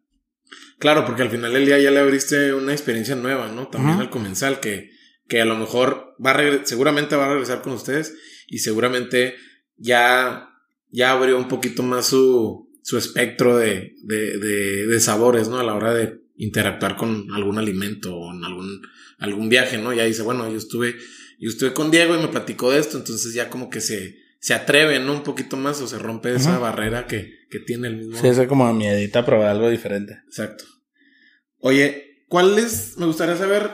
Claro, 0.79 1.05
porque 1.05 1.23
al 1.23 1.31
final 1.31 1.53
del 1.53 1.67
día 1.67 1.79
ya 1.79 1.91
le 1.91 1.99
abriste 1.99 2.55
una 2.55 2.73
experiencia 2.73 3.17
nueva, 3.17 3.51
¿no? 3.51 3.67
También 3.69 3.99
al 3.99 4.11
comensal, 4.11 4.61
que, 4.61 4.91
que 5.27 5.41
a 5.41 5.45
lo 5.45 5.57
mejor 5.57 6.15
va 6.25 6.33
a 6.33 6.67
seguramente 6.67 7.17
va 7.17 7.27
a 7.27 7.31
regresar 7.31 7.63
con 7.63 7.73
ustedes 7.73 8.15
y 8.47 8.59
seguramente 8.59 9.35
ya, 9.77 10.51
ya 10.91 11.13
abrió 11.13 11.37
un 11.37 11.49
poquito 11.49 11.83
más 11.83 12.07
su, 12.07 12.71
su 12.83 12.97
espectro 12.97 13.57
de, 13.57 13.95
de, 14.05 14.87
de, 14.87 15.01
sabores, 15.01 15.49
¿no? 15.49 15.59
A 15.59 15.65
la 15.65 15.75
hora 15.75 15.93
de 15.93 16.21
interactuar 16.37 16.97
con 16.97 17.27
algún 17.33 17.59
alimento 17.59 18.15
o 18.15 18.33
en 18.33 18.45
algún, 18.45 18.81
algún 19.19 19.49
viaje, 19.49 19.79
¿no? 19.79 19.93
Ya 19.93 20.05
dice, 20.05 20.23
bueno, 20.23 20.49
yo 20.49 20.57
estuve, 20.57 20.95
yo 21.41 21.51
estuve 21.51 21.73
con 21.73 21.91
Diego 21.91 22.17
y 22.17 22.21
me 22.21 22.29
platicó 22.29 22.71
de 22.71 22.79
esto, 22.79 22.99
entonces 22.99 23.35
ya 23.35 23.51
como 23.51 23.69
que 23.69 23.81
se, 23.81 24.17
se 24.39 24.55
atreve, 24.55 25.01
¿no? 25.01 25.13
Un 25.13 25.25
poquito 25.25 25.57
más 25.57 25.81
o 25.81 25.89
se 25.89 25.99
rompe 25.99 26.33
esa 26.35 26.59
barrera 26.59 27.09
que, 27.09 27.38
que 27.49 27.61
tiene 27.61 27.89
el 27.89 27.97
mismo. 27.97 28.17
Sí, 28.17 28.29
es 28.29 28.41
como 28.47 28.73
miedita 28.73 29.25
probar 29.25 29.49
algo 29.49 29.69
diferente. 29.71 30.21
Exacto. 30.27 30.65
Oye, 31.61 32.25
¿cuáles 32.29 32.97
me 32.99 33.07
gustaría 33.07 33.37
saber 33.37 33.71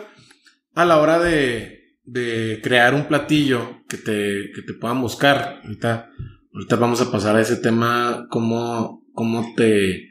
a 0.74 0.84
la 0.84 0.98
hora 0.98 1.18
de, 1.18 1.98
de 2.04 2.60
crear 2.62 2.94
un 2.94 3.06
platillo 3.06 3.82
que 3.88 3.96
te, 3.96 4.50
que 4.54 4.62
te 4.62 4.74
puedan 4.74 5.00
buscar? 5.00 5.60
Ahorita, 5.64 6.10
ahorita 6.52 6.76
vamos 6.76 7.00
a 7.00 7.10
pasar 7.10 7.36
a 7.36 7.40
ese 7.40 7.56
tema, 7.56 8.26
como 8.30 9.04
cómo 9.12 9.54
te, 9.56 10.08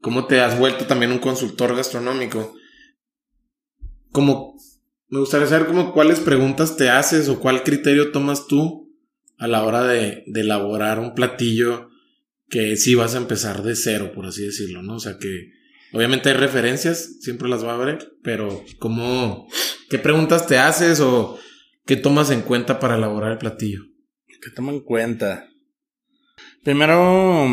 cómo 0.00 0.26
te 0.26 0.40
has 0.40 0.58
vuelto 0.58 0.86
también 0.86 1.12
un 1.12 1.18
consultor 1.18 1.76
gastronómico. 1.76 2.54
Como, 4.10 4.56
me 5.08 5.20
gustaría 5.20 5.46
saber 5.46 5.66
como 5.66 5.92
cuáles 5.92 6.20
preguntas 6.20 6.76
te 6.76 6.90
haces 6.90 7.28
o 7.28 7.38
cuál 7.38 7.62
criterio 7.62 8.12
tomas 8.12 8.46
tú 8.46 8.94
a 9.38 9.46
la 9.46 9.62
hora 9.62 9.84
de, 9.84 10.24
de 10.26 10.40
elaborar 10.40 10.98
un 10.98 11.14
platillo 11.14 11.90
que 12.48 12.76
sí 12.76 12.94
vas 12.94 13.14
a 13.14 13.18
empezar 13.18 13.62
de 13.62 13.76
cero, 13.76 14.12
por 14.14 14.26
así 14.26 14.44
decirlo, 14.44 14.82
¿no? 14.82 14.96
O 14.96 15.00
sea 15.00 15.18
que 15.18 15.50
obviamente 15.92 16.28
hay 16.28 16.36
referencias, 16.36 17.20
siempre 17.20 17.48
las 17.48 17.64
va 17.64 17.72
a 17.72 17.74
haber, 17.76 18.12
pero 18.22 18.64
¿cómo, 18.78 19.48
qué 19.90 19.98
preguntas 19.98 20.46
te 20.46 20.58
haces 20.58 21.00
o 21.00 21.38
qué 21.84 21.96
tomas 21.96 22.30
en 22.30 22.42
cuenta 22.42 22.78
para 22.78 22.96
elaborar 22.96 23.32
el 23.32 23.38
platillo? 23.38 23.82
¿Qué 24.26 24.50
tomo 24.50 24.70
en 24.70 24.80
cuenta? 24.80 25.48
Primero, 26.62 27.48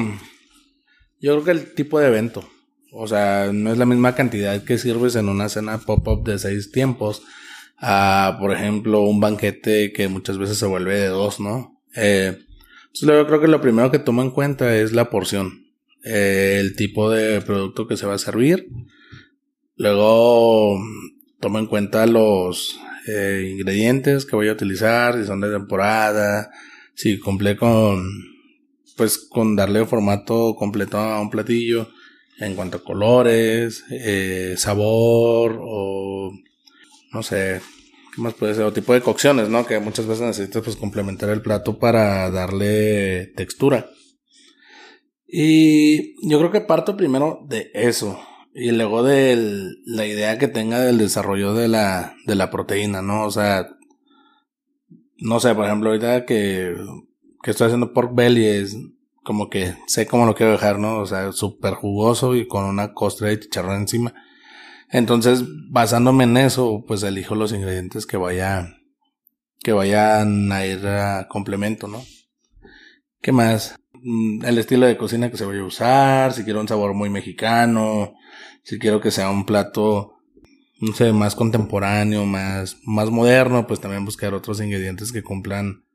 yo 1.19 1.31
creo 1.33 1.43
que 1.43 1.51
el 1.51 1.73
tipo 1.73 1.99
de 1.99 2.07
evento. 2.07 2.47
O 2.91 3.07
sea, 3.07 3.51
no 3.51 3.71
es 3.71 3.77
la 3.79 3.87
misma 3.87 4.13
cantidad 4.13 4.63
que 4.63 4.77
sirves 4.77 5.15
en 5.15 5.27
una 5.27 5.49
cena 5.49 5.79
pop-up 5.79 6.23
de 6.23 6.37
seis 6.37 6.71
tiempos 6.71 7.23
a, 7.77 8.37
por 8.39 8.53
ejemplo, 8.53 9.01
un 9.01 9.19
banquete 9.19 9.91
que 9.91 10.07
muchas 10.07 10.37
veces 10.37 10.57
se 10.57 10.67
vuelve 10.67 10.99
de 10.99 11.07
dos, 11.07 11.39
¿no? 11.39 11.81
Eh, 11.95 12.37
entonces 12.93 13.25
creo 13.27 13.41
que 13.41 13.47
lo 13.47 13.61
primero 13.61 13.91
que 13.91 13.99
tomo 13.99 14.21
en 14.21 14.31
cuenta 14.31 14.75
es 14.75 14.93
la 14.93 15.09
porción, 15.09 15.65
eh, 16.03 16.57
el 16.59 16.75
tipo 16.75 17.09
de 17.09 17.41
producto 17.41 17.87
que 17.87 17.97
se 17.97 18.05
va 18.05 18.15
a 18.15 18.19
servir. 18.19 18.67
Luego 19.75 20.77
tomo 21.39 21.59
en 21.59 21.65
cuenta 21.65 22.05
los 22.05 22.79
eh, 23.07 23.49
ingredientes 23.51 24.25
que 24.25 24.35
voy 24.35 24.49
a 24.49 24.53
utilizar, 24.53 25.17
si 25.17 25.25
son 25.25 25.41
de 25.41 25.51
temporada, 25.51 26.51
si 26.93 27.19
cumple 27.19 27.57
con 27.57 28.07
pues 28.95 29.17
con 29.17 29.55
darle 29.55 29.85
formato 29.85 30.55
completo 30.55 30.99
a 30.99 31.19
un 31.19 31.31
platillo 31.31 31.89
en 32.39 32.55
cuanto 32.55 32.77
a 32.77 32.83
colores, 32.83 33.83
eh, 33.89 34.53
sabor 34.57 35.59
o 35.59 36.31
no 37.11 37.23
sé, 37.23 37.61
¿qué 38.15 38.21
más 38.21 38.33
puede 38.33 38.55
ser? 38.55 38.65
O 38.65 38.73
tipo 38.73 38.93
de 38.93 39.01
cocciones, 39.01 39.49
¿no? 39.49 39.65
Que 39.65 39.79
muchas 39.79 40.05
veces 40.05 40.25
necesitas 40.25 40.63
pues 40.63 40.75
complementar 40.75 41.29
el 41.29 41.41
plato 41.41 41.79
para 41.79 42.29
darle 42.31 43.27
textura. 43.35 43.89
Y 45.27 46.15
yo 46.29 46.37
creo 46.39 46.51
que 46.51 46.61
parto 46.61 46.95
primero 46.95 47.39
de 47.47 47.71
eso. 47.73 48.19
Y 48.53 48.71
luego 48.71 49.03
de 49.03 49.71
la 49.85 50.05
idea 50.05 50.37
que 50.37 50.47
tenga 50.47 50.79
del 50.79 50.99
desarrollo 50.99 51.53
de 51.53 51.67
la, 51.67 52.15
de 52.25 52.35
la 52.35 52.51
proteína, 52.51 53.01
¿no? 53.01 53.25
O 53.25 53.31
sea, 53.31 53.67
no 55.17 55.39
sé, 55.39 55.55
por 55.55 55.65
ejemplo, 55.65 55.89
ahorita 55.89 56.25
que 56.25 56.75
que 57.43 57.51
estoy 57.51 57.67
haciendo 57.67 57.93
pork 57.93 58.15
belly 58.15 58.45
es 58.45 58.77
como 59.21 59.49
que 59.49 59.75
sé 59.85 60.07
cómo 60.07 60.25
lo 60.25 60.33
quiero 60.33 60.53
dejar, 60.53 60.79
¿no? 60.79 60.99
O 60.99 61.05
sea, 61.05 61.31
súper 61.33 61.73
jugoso 61.73 62.35
y 62.35 62.47
con 62.47 62.63
una 62.63 62.93
costra 62.93 63.27
de 63.27 63.39
chicharrón 63.39 63.81
encima. 63.81 64.13
Entonces, 64.93 65.43
basándome 65.71 66.23
en 66.25 66.37
eso, 66.37 66.85
pues 66.87 67.01
elijo 67.01 67.33
los 67.33 67.51
ingredientes 67.51 68.05
que 68.05 68.15
vaya, 68.15 68.77
que 69.59 69.71
vayan 69.71 70.51
a 70.51 70.67
ir 70.67 70.85
a 70.85 71.27
complemento, 71.27 71.87
¿no? 71.87 72.05
¿Qué 73.19 73.31
más? 73.31 73.75
Mm, 74.03 74.45
el 74.45 74.59
estilo 74.59 74.85
de 74.85 74.95
cocina 74.95 75.31
que 75.31 75.37
se 75.37 75.45
vaya 75.45 75.61
a 75.61 75.65
usar, 75.65 76.33
si 76.33 76.43
quiero 76.43 76.61
un 76.61 76.67
sabor 76.67 76.93
muy 76.93 77.09
mexicano, 77.09 78.13
si 78.61 78.77
quiero 78.77 79.01
que 79.01 79.09
sea 79.09 79.31
un 79.31 79.47
plato, 79.47 80.13
no 80.79 80.93
sé, 80.93 81.11
más 81.11 81.33
contemporáneo, 81.33 82.27
más, 82.27 82.77
más 82.85 83.09
moderno, 83.09 83.65
pues 83.65 83.79
también 83.79 84.05
buscar 84.05 84.35
otros 84.35 84.61
ingredientes 84.61 85.11
que 85.11 85.23
cumplan 85.23 85.85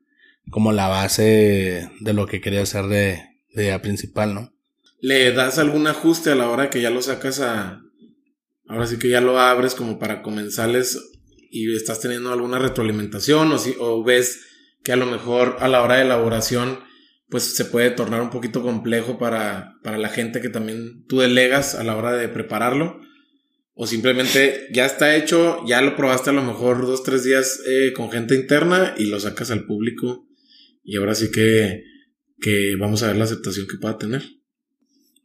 como 0.51 0.73
la 0.73 0.89
base 0.89 1.89
de 2.01 2.13
lo 2.13 2.27
que 2.27 2.41
quería 2.41 2.63
hacer 2.63 2.87
de, 2.87 3.23
de 3.53 3.79
principal, 3.79 4.33
¿no? 4.33 4.51
¿Le 4.99 5.31
das 5.31 5.57
algún 5.57 5.87
ajuste 5.87 6.31
a 6.31 6.35
la 6.35 6.49
hora 6.49 6.69
que 6.69 6.81
ya 6.81 6.89
lo 6.89 7.01
sacas 7.01 7.39
a... 7.39 7.81
Ahora 8.69 8.85
sí 8.85 8.99
que 8.99 9.09
ya 9.09 9.19
lo 9.19 9.39
abres 9.39 9.73
como 9.73 9.97
para 9.97 10.21
comensales 10.21 10.97
y 11.49 11.75
estás 11.75 11.99
teniendo 11.99 12.31
alguna 12.31 12.59
retroalimentación 12.59 13.51
o, 13.51 13.57
si, 13.57 13.75
o 13.79 14.03
ves 14.03 14.41
que 14.83 14.91
a 14.91 14.95
lo 14.95 15.07
mejor 15.07 15.57
a 15.59 15.67
la 15.67 15.81
hora 15.81 15.95
de 15.95 16.03
elaboración 16.03 16.79
pues 17.29 17.43
se 17.43 17.65
puede 17.65 17.89
tornar 17.89 18.21
un 18.21 18.29
poquito 18.29 18.61
complejo 18.61 19.17
para, 19.17 19.73
para 19.83 19.97
la 19.97 20.09
gente 20.09 20.39
que 20.39 20.49
también 20.49 21.03
tú 21.07 21.19
delegas 21.19 21.73
a 21.73 21.83
la 21.83 21.95
hora 21.95 22.13
de 22.13 22.29
prepararlo 22.29 23.01
o 23.73 23.87
simplemente 23.87 24.67
ya 24.71 24.85
está 24.85 25.15
hecho, 25.15 25.65
ya 25.65 25.81
lo 25.81 25.95
probaste 25.95 26.29
a 26.29 26.33
lo 26.33 26.43
mejor 26.43 26.85
dos, 26.85 27.01
tres 27.03 27.23
días 27.23 27.61
eh, 27.67 27.91
con 27.93 28.11
gente 28.11 28.35
interna 28.35 28.93
y 28.99 29.05
lo 29.05 29.19
sacas 29.19 29.49
al 29.49 29.65
público 29.65 30.27
y 30.83 30.97
ahora 30.97 31.15
sí 31.15 31.31
que, 31.31 31.85
que 32.39 32.75
vamos 32.75 33.01
a 33.01 33.07
ver 33.07 33.15
la 33.15 33.23
aceptación 33.23 33.65
que 33.65 33.77
pueda 33.77 33.97
tener. 33.97 34.38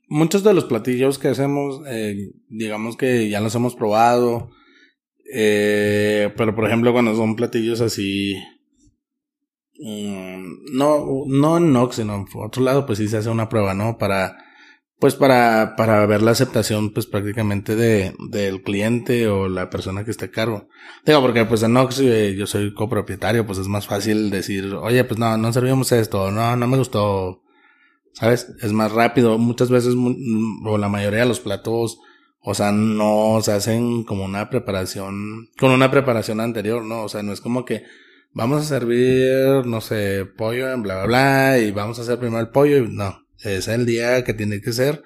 Muchos 0.08 0.44
de 0.44 0.54
los 0.54 0.64
platillos 0.64 1.18
que 1.18 1.28
hacemos, 1.28 1.80
eh, 1.86 2.32
digamos 2.48 2.96
que 2.96 3.28
ya 3.28 3.40
los 3.40 3.54
hemos 3.54 3.74
probado, 3.74 4.50
eh, 5.32 6.32
pero 6.36 6.54
por 6.54 6.66
ejemplo 6.66 6.92
cuando 6.92 7.14
son 7.14 7.36
platillos 7.36 7.80
así, 7.80 8.34
mm, 9.78 10.74
no, 10.76 11.24
no 11.26 11.56
en 11.56 11.72
Nox, 11.72 11.96
sino 11.96 12.14
en 12.14 12.26
otro 12.34 12.62
lado, 12.62 12.86
pues 12.86 12.98
sí 12.98 13.08
se 13.08 13.16
hace 13.16 13.30
una 13.30 13.48
prueba, 13.48 13.74
¿no? 13.74 13.96
Para 13.98 14.36
pues 15.04 15.16
para, 15.16 15.74
para 15.76 16.06
ver 16.06 16.22
la 16.22 16.30
aceptación, 16.30 16.90
pues 16.90 17.06
prácticamente 17.06 17.76
de, 17.76 18.14
del 18.30 18.62
cliente 18.62 19.28
o 19.28 19.48
la 19.48 19.68
persona 19.68 20.02
que 20.02 20.10
esté 20.10 20.26
a 20.26 20.30
cargo. 20.30 20.68
Digo, 21.04 21.20
porque 21.20 21.44
pues 21.44 21.62
en 21.62 21.74
Nox 21.74 22.00
eh, 22.00 22.34
yo 22.34 22.46
soy 22.46 22.72
copropietario, 22.72 23.44
pues 23.44 23.58
es 23.58 23.68
más 23.68 23.86
fácil 23.86 24.30
decir, 24.30 24.72
oye, 24.74 25.04
pues 25.04 25.18
no, 25.18 25.36
no 25.36 25.52
servimos 25.52 25.92
esto, 25.92 26.30
no, 26.30 26.56
no 26.56 26.66
me 26.66 26.78
gustó, 26.78 27.42
¿sabes? 28.14 28.52
Es 28.62 28.72
más 28.72 28.92
rápido. 28.92 29.38
Muchas 29.38 29.70
veces, 29.70 29.94
o 30.64 30.78
la 30.78 30.88
mayoría 30.88 31.20
de 31.20 31.26
los 31.26 31.40
platos, 31.40 31.98
o 32.40 32.54
sea, 32.54 32.72
no 32.72 33.38
se 33.42 33.52
hacen 33.52 34.04
como 34.04 34.24
una 34.24 34.50
preparación, 34.50 35.50
con 35.58 35.70
una 35.70 35.90
preparación 35.90 36.40
anterior, 36.40 36.84
¿no? 36.84 37.04
O 37.04 37.08
sea, 37.08 37.22
no 37.22 37.32
es 37.32 37.40
como 37.40 37.64
que 37.64 37.84
vamos 38.32 38.62
a 38.62 38.64
servir, 38.64 39.66
no 39.66 39.80
sé, 39.80 40.24
pollo 40.24 40.72
en 40.72 40.82
bla, 40.82 41.04
bla, 41.04 41.06
bla, 41.06 41.58
y 41.58 41.70
vamos 41.70 41.98
a 41.98 42.02
hacer 42.02 42.18
primero 42.18 42.40
el 42.40 42.48
pollo, 42.48 42.78
y 42.78 42.88
no 42.88 43.24
es 43.44 43.68
el 43.68 43.86
día 43.86 44.24
que 44.24 44.34
tiene 44.34 44.60
que 44.60 44.72
ser. 44.72 45.02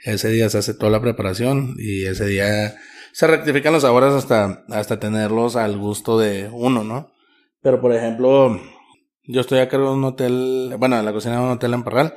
Ese 0.00 0.28
día 0.28 0.48
se 0.48 0.58
hace 0.58 0.74
toda 0.74 0.92
la 0.92 1.00
preparación 1.00 1.74
y 1.78 2.04
ese 2.04 2.26
día 2.26 2.76
se 3.12 3.26
rectifican 3.26 3.72
los 3.72 3.82
sabores 3.82 4.12
hasta, 4.12 4.64
hasta 4.68 5.00
tenerlos 5.00 5.56
al 5.56 5.76
gusto 5.76 6.18
de 6.18 6.48
uno, 6.52 6.84
¿no? 6.84 7.12
Pero 7.62 7.80
por 7.80 7.92
ejemplo, 7.92 8.60
yo 9.24 9.40
estoy 9.40 9.58
a 9.58 9.68
cargo 9.68 9.90
de 9.90 9.96
un 9.96 10.04
hotel, 10.04 10.74
bueno, 10.78 10.98
en 10.98 11.04
la 11.04 11.12
cocina 11.12 11.36
de 11.36 11.42
un 11.42 11.50
hotel 11.50 11.74
en 11.74 11.82
Parral. 11.82 12.14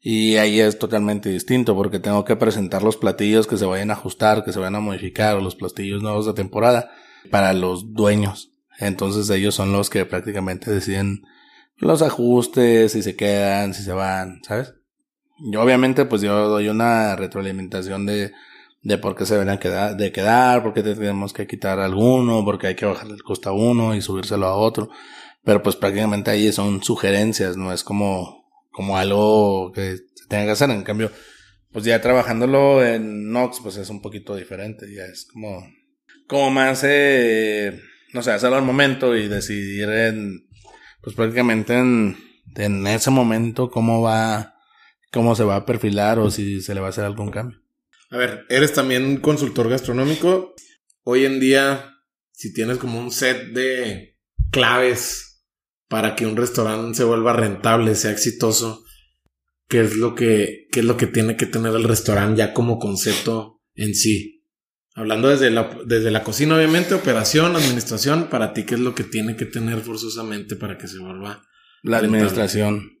Y 0.00 0.36
ahí 0.36 0.60
es 0.60 0.78
totalmente 0.78 1.28
distinto 1.28 1.74
porque 1.74 1.98
tengo 1.98 2.24
que 2.24 2.36
presentar 2.36 2.82
los 2.82 2.96
platillos 2.96 3.46
que 3.46 3.56
se 3.56 3.66
vayan 3.66 3.90
a 3.90 3.94
ajustar, 3.94 4.44
que 4.44 4.52
se 4.52 4.58
vayan 4.58 4.76
a 4.76 4.80
modificar 4.80 5.36
o 5.36 5.40
los 5.40 5.56
platillos 5.56 6.02
nuevos 6.02 6.26
de 6.26 6.34
temporada 6.34 6.90
para 7.30 7.52
los 7.52 7.92
dueños. 7.92 8.52
Entonces 8.78 9.28
ellos 9.30 9.54
son 9.54 9.72
los 9.72 9.90
que 9.90 10.06
prácticamente 10.06 10.70
deciden 10.70 11.22
los 11.76 12.02
ajustes, 12.02 12.92
si 12.92 13.02
se 13.02 13.16
quedan, 13.16 13.74
si 13.74 13.82
se 13.82 13.92
van, 13.92 14.40
¿sabes? 14.44 14.74
Yo 15.38 15.62
obviamente 15.62 16.04
pues 16.04 16.22
yo 16.22 16.48
doy 16.48 16.68
una 16.68 17.16
retroalimentación 17.16 18.06
de, 18.06 18.32
de 18.82 18.98
por 18.98 19.14
qué 19.14 19.26
se 19.26 19.34
deberían 19.34 19.58
quedar, 19.58 19.96
de 19.96 20.12
quedar, 20.12 20.62
por 20.62 20.74
qué 20.74 20.82
tenemos 20.82 21.32
que 21.32 21.46
quitar 21.46 21.78
alguno, 21.80 22.44
porque 22.44 22.68
hay 22.68 22.74
que 22.74 22.86
bajarle 22.86 23.14
el 23.14 23.22
costo 23.22 23.50
a 23.50 23.52
uno 23.52 23.94
y 23.94 24.02
subírselo 24.02 24.46
a 24.46 24.56
otro. 24.56 24.90
Pero 25.44 25.62
pues 25.62 25.76
prácticamente 25.76 26.30
ahí 26.30 26.52
son 26.52 26.82
sugerencias, 26.82 27.56
no 27.56 27.72
es 27.72 27.84
como, 27.84 28.37
como 28.78 28.96
algo 28.96 29.72
que 29.72 29.96
se 29.96 30.26
tenga 30.28 30.44
que 30.44 30.50
hacer. 30.52 30.70
En 30.70 30.84
cambio, 30.84 31.10
pues 31.72 31.84
ya 31.84 32.00
trabajándolo 32.00 32.86
en 32.86 33.28
Nox, 33.32 33.58
pues 33.60 33.76
es 33.76 33.90
un 33.90 34.00
poquito 34.00 34.36
diferente, 34.36 34.86
ya 34.94 35.04
es 35.04 35.26
como, 35.32 35.66
como 36.28 36.52
más, 36.52 36.84
eh, 36.84 37.82
no 38.12 38.22
sé, 38.22 38.30
hacerlo 38.30 38.54
al 38.54 38.62
momento 38.62 39.16
y 39.16 39.26
decidir 39.26 39.88
en, 39.88 40.48
pues 41.02 41.16
prácticamente 41.16 41.76
en, 41.76 42.18
en 42.54 42.86
ese 42.86 43.10
momento 43.10 43.68
cómo 43.68 44.00
va, 44.00 44.54
cómo 45.10 45.34
se 45.34 45.42
va 45.42 45.56
a 45.56 45.66
perfilar 45.66 46.20
o 46.20 46.30
si 46.30 46.60
se 46.60 46.72
le 46.72 46.80
va 46.80 46.86
a 46.86 46.90
hacer 46.90 47.04
algún 47.04 47.32
cambio. 47.32 47.58
A 48.12 48.16
ver, 48.16 48.46
eres 48.48 48.72
también 48.74 49.16
consultor 49.16 49.68
gastronómico. 49.68 50.54
Hoy 51.02 51.24
en 51.24 51.40
día, 51.40 51.96
si 52.30 52.52
tienes 52.52 52.78
como 52.78 53.00
un 53.00 53.10
set 53.10 53.48
de 53.48 54.16
claves 54.52 55.27
para 55.88 56.14
que 56.14 56.26
un 56.26 56.36
restaurante 56.36 56.98
se 56.98 57.04
vuelva 57.04 57.32
rentable, 57.32 57.94
sea 57.94 58.10
exitoso, 58.10 58.84
¿qué 59.68 59.80
es 59.80 59.96
lo 59.96 60.14
que, 60.14 60.66
qué 60.70 60.80
es 60.80 60.86
lo 60.86 60.96
que 60.96 61.06
tiene 61.06 61.36
que 61.36 61.46
tener 61.46 61.74
el 61.74 61.84
restaurante 61.84 62.38
ya 62.38 62.52
como 62.52 62.78
concepto 62.78 63.60
en 63.74 63.94
sí? 63.94 64.44
Hablando 64.94 65.28
desde 65.28 65.50
la, 65.50 65.78
desde 65.86 66.10
la 66.10 66.24
cocina, 66.24 66.56
obviamente, 66.56 66.94
operación, 66.94 67.54
administración, 67.54 68.28
para 68.28 68.52
ti, 68.52 68.64
¿qué 68.64 68.74
es 68.74 68.80
lo 68.80 68.94
que 68.94 69.04
tiene 69.04 69.36
que 69.36 69.46
tener 69.46 69.80
forzosamente 69.80 70.56
para 70.56 70.76
que 70.76 70.88
se 70.88 70.98
vuelva? 70.98 71.44
La 71.82 71.98
administración. 71.98 72.98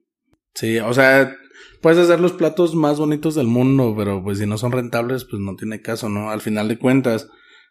Sí, 0.54 0.78
o 0.78 0.94
sea, 0.94 1.36
puedes 1.82 1.98
hacer 1.98 2.20
los 2.20 2.32
platos 2.32 2.74
más 2.74 2.98
bonitos 2.98 3.34
del 3.34 3.48
mundo, 3.48 3.94
pero 3.96 4.22
pues 4.22 4.38
si 4.38 4.46
no 4.46 4.58
son 4.58 4.72
rentables, 4.72 5.24
pues 5.24 5.42
no 5.42 5.56
tiene 5.56 5.82
caso, 5.82 6.08
¿no? 6.08 6.30
Al 6.30 6.40
final 6.40 6.68
de 6.68 6.78
cuentas, 6.78 7.28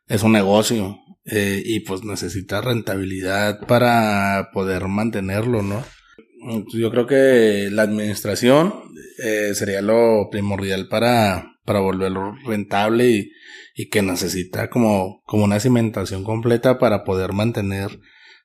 es 0.08 0.24
un 0.24 0.32
negocio 0.32 1.00
eh, 1.26 1.62
y 1.66 1.82
pues 1.82 2.04
necesita 2.04 2.62
rentabilidad 2.62 3.60
para 3.68 4.50
poder 4.54 4.88
mantenerlo, 4.88 5.62
¿no? 5.62 5.84
Yo 6.74 6.92
creo 6.92 7.08
que 7.08 7.70
la 7.72 7.82
administración 7.84 8.74
eh, 9.24 9.54
sería 9.54 9.82
lo 9.82 10.30
primordial 10.32 10.88
para, 10.88 11.58
para 11.66 11.80
volverlo 11.80 12.36
rentable 12.46 13.10
y, 13.10 13.32
y 13.76 13.90
que 13.90 14.02
necesita 14.02 14.70
como, 14.70 15.22
como 15.26 15.44
una 15.44 15.60
cimentación 15.60 16.24
completa 16.24 16.78
para 16.80 17.04
poder 17.04 17.34
mantener 17.34 18.00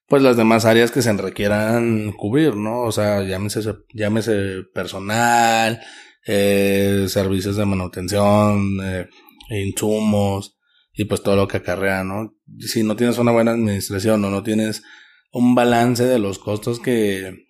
pues 0.09 0.23
las 0.23 0.37
demás 0.37 0.65
áreas 0.65 0.91
que 0.91 1.01
se 1.01 1.13
requieran 1.15 2.13
cubrir, 2.13 2.55
¿no? 2.55 2.83
O 2.83 2.93
sea, 2.93 3.23
llámese, 3.23 3.61
llámese 3.95 4.65
personal, 4.75 5.81
eh, 6.27 7.07
servicios 7.09 7.57
de 7.57 7.65
manutención, 7.65 8.79
eh, 8.83 9.09
insumos 9.49 10.59
y 11.03 11.05
pues 11.05 11.23
todo 11.23 11.35
lo 11.35 11.49
que 11.49 11.57
acarrea, 11.57 12.05
¿no? 12.05 12.37
Si 12.61 12.85
no 12.85 12.95
tienes 12.95 13.19
una 13.19 13.33
buena 13.33 13.51
administración 13.51 14.25
o 14.25 14.31
no 14.31 14.45
tienes 14.45 14.85
un 15.33 15.57
balance 15.57 16.05
de 16.05 16.21
los 16.21 16.39
costos 16.39 16.79
que, 16.79 17.45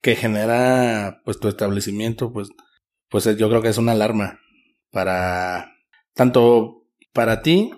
que 0.00 0.16
genera 0.16 1.20
pues 1.26 1.38
tu 1.38 1.48
establecimiento, 1.48 2.32
pues, 2.32 2.48
pues 3.10 3.24
yo 3.36 3.48
creo 3.50 3.60
que 3.60 3.68
es 3.68 3.76
una 3.76 3.92
alarma 3.92 4.40
para 4.90 5.70
tanto 6.14 6.86
para 7.12 7.42
ti 7.42 7.70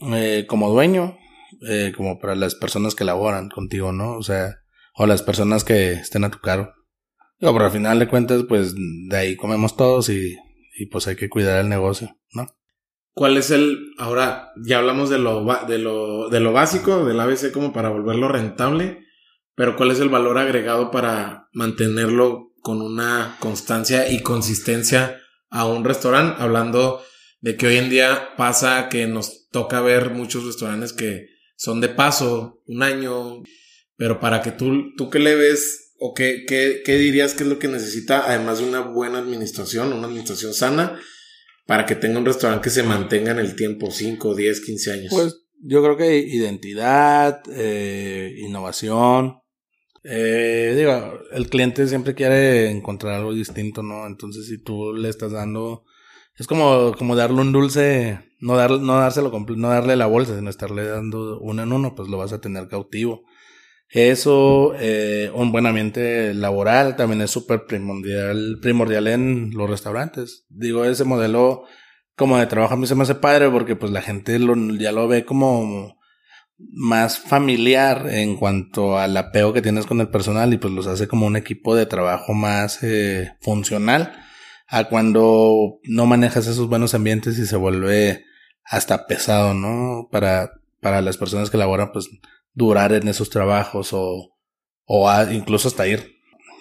eh, 0.00 0.46
como 0.48 0.70
dueño 0.70 1.18
eh, 1.68 1.92
como 1.94 2.18
para 2.18 2.34
las 2.36 2.54
personas 2.54 2.94
que 2.94 3.04
laboran 3.04 3.50
contigo, 3.50 3.92
¿no? 3.92 4.16
O 4.16 4.22
sea, 4.22 4.60
o 4.94 5.06
las 5.06 5.22
personas 5.22 5.62
que 5.62 5.92
estén 5.92 6.24
a 6.24 6.30
tu 6.30 6.38
cargo. 6.38 6.72
Pero 7.38 7.62
al 7.62 7.70
final 7.70 7.98
de 7.98 8.08
cuentas, 8.08 8.44
pues 8.48 8.74
de 8.74 9.16
ahí 9.16 9.36
comemos 9.36 9.76
todos 9.76 10.08
y, 10.08 10.36
y 10.78 10.86
pues 10.86 11.06
hay 11.06 11.16
que 11.16 11.28
cuidar 11.28 11.60
el 11.60 11.68
negocio, 11.68 12.16
¿no? 12.32 12.46
¿Cuál 13.12 13.36
es 13.36 13.50
el, 13.50 13.92
ahora 13.98 14.52
ya 14.64 14.78
hablamos 14.78 15.10
de 15.10 15.18
lo, 15.18 15.44
de 15.66 15.78
lo, 15.78 16.28
de 16.28 16.40
lo 16.40 16.52
básico, 16.52 17.04
del 17.04 17.20
ABC 17.20 17.52
como 17.52 17.72
para 17.72 17.88
volverlo 17.88 18.28
rentable, 18.28 19.06
pero 19.54 19.76
cuál 19.76 19.90
es 19.90 20.00
el 20.00 20.08
valor 20.08 20.38
agregado 20.38 20.90
para 20.90 21.48
mantenerlo 21.52 22.52
con 22.62 22.80
una 22.80 23.36
constancia 23.40 24.10
y 24.10 24.22
consistencia 24.22 25.20
a 25.50 25.66
un 25.66 25.84
restaurante? 25.84 26.40
Hablando 26.40 27.02
de 27.40 27.56
que 27.56 27.66
hoy 27.66 27.76
en 27.76 27.90
día 27.90 28.36
pasa 28.36 28.88
que 28.88 29.06
nos 29.06 29.48
toca 29.48 29.80
ver 29.80 30.10
muchos 30.10 30.44
restaurantes 30.44 30.92
que 30.92 31.26
son 31.56 31.80
de 31.80 31.88
paso, 31.88 32.62
un 32.66 32.82
año, 32.82 33.42
pero 33.96 34.20
para 34.20 34.40
que 34.40 34.52
tú, 34.52 34.94
tú 34.96 35.10
que 35.10 35.18
le 35.18 35.34
ves 35.34 35.94
o 35.98 36.14
qué, 36.14 36.44
qué, 36.46 36.82
qué 36.84 36.96
dirías 36.96 37.34
que 37.34 37.42
es 37.42 37.50
lo 37.50 37.58
que 37.58 37.68
necesita, 37.68 38.24
además 38.26 38.60
de 38.60 38.64
una 38.64 38.80
buena 38.80 39.18
administración, 39.18 39.92
una 39.92 40.06
administración 40.06 40.54
sana, 40.54 40.98
para 41.66 41.86
que 41.86 41.94
tenga 41.94 42.18
un 42.18 42.26
restaurante 42.26 42.64
que 42.64 42.70
se 42.70 42.82
mantenga 42.82 43.32
en 43.32 43.38
el 43.38 43.56
tiempo, 43.56 43.90
5, 43.90 44.34
10, 44.34 44.60
15 44.60 44.92
años. 44.92 45.08
Pues 45.10 45.46
yo 45.62 45.82
creo 45.82 45.96
que 45.96 46.18
identidad, 46.18 47.42
eh, 47.52 48.34
innovación. 48.38 49.38
Eh, 50.02 50.74
digo, 50.76 51.20
el 51.32 51.48
cliente 51.48 51.86
siempre 51.86 52.14
quiere 52.14 52.70
encontrar 52.70 53.14
algo 53.14 53.34
distinto, 53.34 53.82
¿no? 53.82 54.06
Entonces, 54.06 54.46
si 54.46 54.62
tú 54.62 54.94
le 54.94 55.08
estás 55.08 55.32
dando 55.32 55.84
es 56.40 56.46
como, 56.46 56.94
como 56.96 57.16
darle 57.16 57.42
un 57.42 57.52
dulce, 57.52 58.18
no, 58.40 58.56
dar, 58.56 58.70
no, 58.70 58.94
dárselo, 58.94 59.30
no 59.30 59.68
darle 59.68 59.94
la 59.94 60.06
bolsa, 60.06 60.34
sino 60.34 60.48
estarle 60.48 60.86
dando 60.86 61.38
uno 61.38 61.62
en 61.62 61.70
uno, 61.70 61.94
pues 61.94 62.08
lo 62.08 62.16
vas 62.16 62.32
a 62.32 62.40
tener 62.40 62.66
cautivo. 62.66 63.24
Eso, 63.90 64.74
eh, 64.78 65.32
un 65.34 65.50
buen 65.50 65.66
ambiente 65.66 66.32
laboral 66.32 66.94
también 66.94 67.22
es 67.22 67.30
súper 67.32 67.66
primordial, 67.66 68.58
primordial 68.62 69.08
en 69.08 69.50
los 69.52 69.68
restaurantes. 69.68 70.46
Digo, 70.48 70.84
ese 70.84 71.04
modelo 71.04 71.64
como 72.14 72.38
de 72.38 72.46
trabajo 72.46 72.74
a 72.74 72.76
mí 72.76 72.86
se 72.86 72.94
me 72.94 73.02
hace 73.02 73.16
padre 73.16 73.50
porque 73.50 73.74
pues 73.74 73.90
la 73.90 74.00
gente 74.00 74.38
lo, 74.38 74.54
ya 74.76 74.92
lo 74.92 75.08
ve 75.08 75.24
como 75.24 75.98
más 76.58 77.18
familiar 77.18 78.06
en 78.10 78.36
cuanto 78.36 78.98
al 78.98 79.16
apego 79.16 79.52
que 79.52 79.62
tienes 79.62 79.86
con 79.86 80.00
el 80.00 80.08
personal 80.08 80.52
y 80.52 80.58
pues 80.58 80.72
los 80.72 80.86
hace 80.86 81.08
como 81.08 81.26
un 81.26 81.36
equipo 81.36 81.74
de 81.74 81.86
trabajo 81.86 82.32
más 82.32 82.82
eh, 82.82 83.32
funcional 83.40 84.12
a 84.68 84.84
cuando 84.84 85.80
no 85.82 86.06
manejas 86.06 86.46
esos 86.46 86.68
buenos 86.68 86.94
ambientes 86.94 87.38
y 87.38 87.46
se 87.46 87.56
vuelve 87.56 88.24
hasta 88.62 89.06
pesado, 89.06 89.52
¿no? 89.52 90.08
Para, 90.12 90.52
para 90.80 91.02
las 91.02 91.16
personas 91.16 91.50
que 91.50 91.56
laboran, 91.56 91.90
pues 91.92 92.08
durar 92.52 92.92
en 92.92 93.08
esos 93.08 93.30
trabajos 93.30 93.92
o, 93.92 94.36
o 94.84 95.22
incluso 95.30 95.68
hasta 95.68 95.86
ir. 95.86 96.16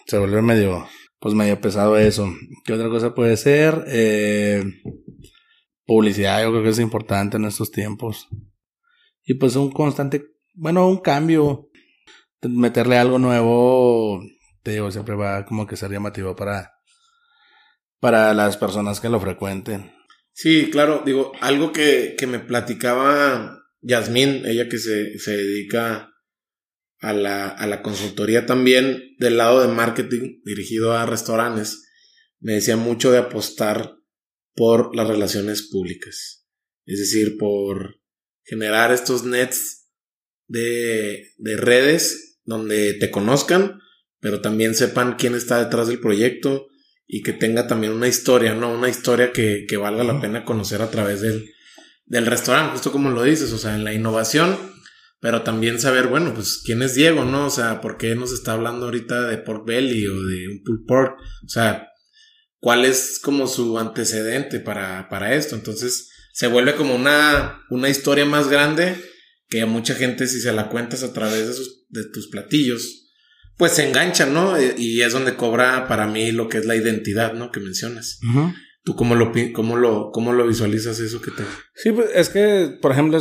Se 0.06 0.18
vuelve 0.18 0.42
medio, 0.42 0.88
pues 1.20 1.36
medio 1.36 1.60
pesado 1.62 1.98
eso. 1.98 2.28
¿Qué 2.66 2.74
otra 2.74 2.90
cosa 2.90 3.14
puede 3.14 3.38
ser? 3.38 3.84
Eh, 3.88 4.64
publicidad, 5.86 6.44
yo 6.44 6.52
creo 6.52 6.64
que 6.64 6.70
es 6.70 6.80
importante 6.80 7.38
en 7.38 7.46
estos 7.46 7.72
tiempos. 7.72 8.28
Y 9.24 9.36
pues 9.36 9.56
un 9.56 9.72
constante, 9.72 10.26
bueno, 10.54 10.88
un 10.88 11.00
cambio. 11.00 11.68
Meterle 12.42 12.98
algo 12.98 13.20
nuevo, 13.20 14.22
te 14.64 14.72
digo, 14.72 14.90
siempre 14.92 15.16
va 15.16 15.46
como 15.46 15.68
que 15.68 15.76
ser 15.76 15.92
llamativo 15.92 16.38
para, 16.38 16.72
para 18.00 18.34
las 18.34 18.56
personas 18.56 19.02
que 19.02 19.10
lo 19.10 19.20
frecuenten. 19.20 19.92
Sí, 20.32 20.70
claro, 20.72 21.04
digo, 21.06 21.34
algo 21.42 21.74
que, 21.74 22.16
que 22.18 22.28
me 22.28 22.40
platicaba 22.40 23.59
Yasmín, 23.82 24.46
ella 24.46 24.68
que 24.70 24.78
se, 24.78 25.18
se 25.20 25.38
dedica 25.38 26.14
a 27.00 27.14
la, 27.14 27.48
a 27.48 27.68
la 27.68 27.82
consultoría 27.82 28.46
también 28.46 29.16
del 29.20 29.38
lado 29.38 29.62
de 29.62 29.74
marketing 29.74 30.42
dirigido 30.44 30.94
a 30.94 31.06
restaurantes, 31.06 31.86
me 32.40 32.54
decía 32.54 32.78
mucho 32.78 33.12
de 33.12 33.20
apostar 33.20 33.96
por 34.56 34.96
las 34.96 35.08
relaciones 35.08 35.70
públicas. 35.70 36.46
Es 36.86 37.00
decir, 37.00 37.38
por 37.38 38.02
generar 38.44 38.92
estos 38.92 39.24
nets 39.24 39.90
de, 40.48 41.34
de 41.38 41.58
redes 41.58 42.40
donde 42.44 42.94
te 42.96 43.12
conozcan, 43.12 43.80
pero 44.20 44.42
también 44.42 44.76
sepan 44.76 45.16
quién 45.18 45.36
está 45.36 45.64
detrás 45.64 45.88
del 45.88 46.00
proyecto, 46.00 46.68
y 47.12 47.24
que 47.24 47.34
tenga 47.34 47.66
también 47.66 47.94
una 47.94 48.08
historia, 48.08 48.54
¿no? 48.54 48.72
Una 48.72 48.88
historia 48.88 49.34
que, 49.34 49.66
que 49.68 49.78
valga 49.78 50.04
la 50.04 50.22
pena 50.22 50.46
conocer 50.46 50.84
a 50.84 50.92
través 50.92 51.22
del, 51.22 51.52
del 52.10 52.26
restaurante, 52.26 52.74
justo 52.74 52.92
como 52.92 53.12
lo 53.12 53.24
dices, 53.24 53.54
o 53.54 53.58
sea, 53.58 53.76
en 53.76 53.86
la 53.86 53.94
innovación, 53.94 54.58
pero 55.22 55.44
también 55.44 55.80
saber, 55.80 56.08
bueno, 56.08 56.34
pues 56.34 56.62
quién 56.66 56.82
es 56.82 56.96
Diego, 56.96 57.24
¿no? 57.24 57.46
O 57.46 57.50
sea, 57.50 57.82
¿por 57.82 57.98
qué 57.98 58.16
nos 58.16 58.34
está 58.34 58.54
hablando 58.54 58.86
ahorita 58.86 59.28
de 59.28 59.38
pork 59.38 59.66
belly 59.66 60.08
o 60.08 60.22
de 60.24 60.48
un 60.50 60.64
pulled 60.64 60.86
pork? 60.88 61.20
O 61.46 61.50
sea, 61.50 61.88
¿cuál 62.60 62.84
es 62.84 63.20
como 63.22 63.48
su 63.48 63.78
antecedente 63.78 64.60
para, 64.60 65.08
para 65.08 65.36
esto? 65.36 65.56
Entonces, 65.56 66.10
se 66.34 66.48
vuelve 66.48 66.76
como 66.76 66.96
una, 66.96 67.62
una 67.70 67.90
historia 67.90 68.26
más 68.26 68.50
grande 68.50 68.96
que 69.48 69.62
a 69.62 69.66
mucha 69.66 69.94
gente 69.94 70.28
si 70.28 70.40
se 70.40 70.54
la 70.54 70.70
cuentas 70.70 71.04
a 71.04 71.14
través 71.14 71.48
de, 71.48 71.54
sus, 71.54 71.86
de 71.90 72.06
tus 72.06 72.30
platillos, 72.30 73.08
pues 73.58 73.74
se 73.74 73.88
engancha, 73.88 74.26
¿no? 74.26 74.56
Y 74.60 75.02
es 75.02 75.12
donde 75.12 75.36
cobra 75.36 75.88
para 75.88 76.08
mí 76.08 76.32
lo 76.32 76.48
que 76.48 76.60
es 76.60 76.66
la 76.66 76.76
identidad, 76.76 77.34
¿no? 77.34 77.52
Que 77.52 77.60
mencionas. 77.60 78.20
¿Tú 78.84 78.96
cómo 78.96 79.16
lo, 79.16 79.32
cómo, 79.54 79.76
lo, 79.76 80.12
cómo 80.12 80.34
lo 80.34 80.48
visualizas 80.48 81.00
eso 81.00 81.22
que 81.22 81.32
te... 81.32 81.44
Sí, 81.76 81.92
pues 81.92 82.10
es 82.14 82.30
que, 82.30 82.78
por 82.82 82.92
ejemplo, 82.92 83.20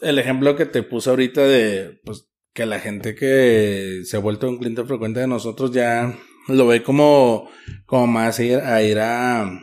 el 0.00 0.18
ejemplo 0.18 0.56
que 0.56 0.66
te 0.66 0.82
puse 0.82 1.10
ahorita 1.10 1.42
de, 1.42 2.00
pues, 2.04 2.28
que 2.54 2.66
la 2.66 2.80
gente 2.80 3.14
que 3.14 4.00
se 4.04 4.16
ha 4.16 4.20
vuelto 4.20 4.48
un 4.48 4.58
cliente 4.58 4.84
frecuente 4.84 5.20
de 5.20 5.26
nosotros 5.26 5.72
ya 5.72 6.18
lo 6.48 6.66
ve 6.66 6.82
como, 6.82 7.48
como 7.86 8.06
más 8.06 8.40
ir 8.40 8.58
a 8.58 8.82
ir 8.82 8.98
a, 8.98 9.60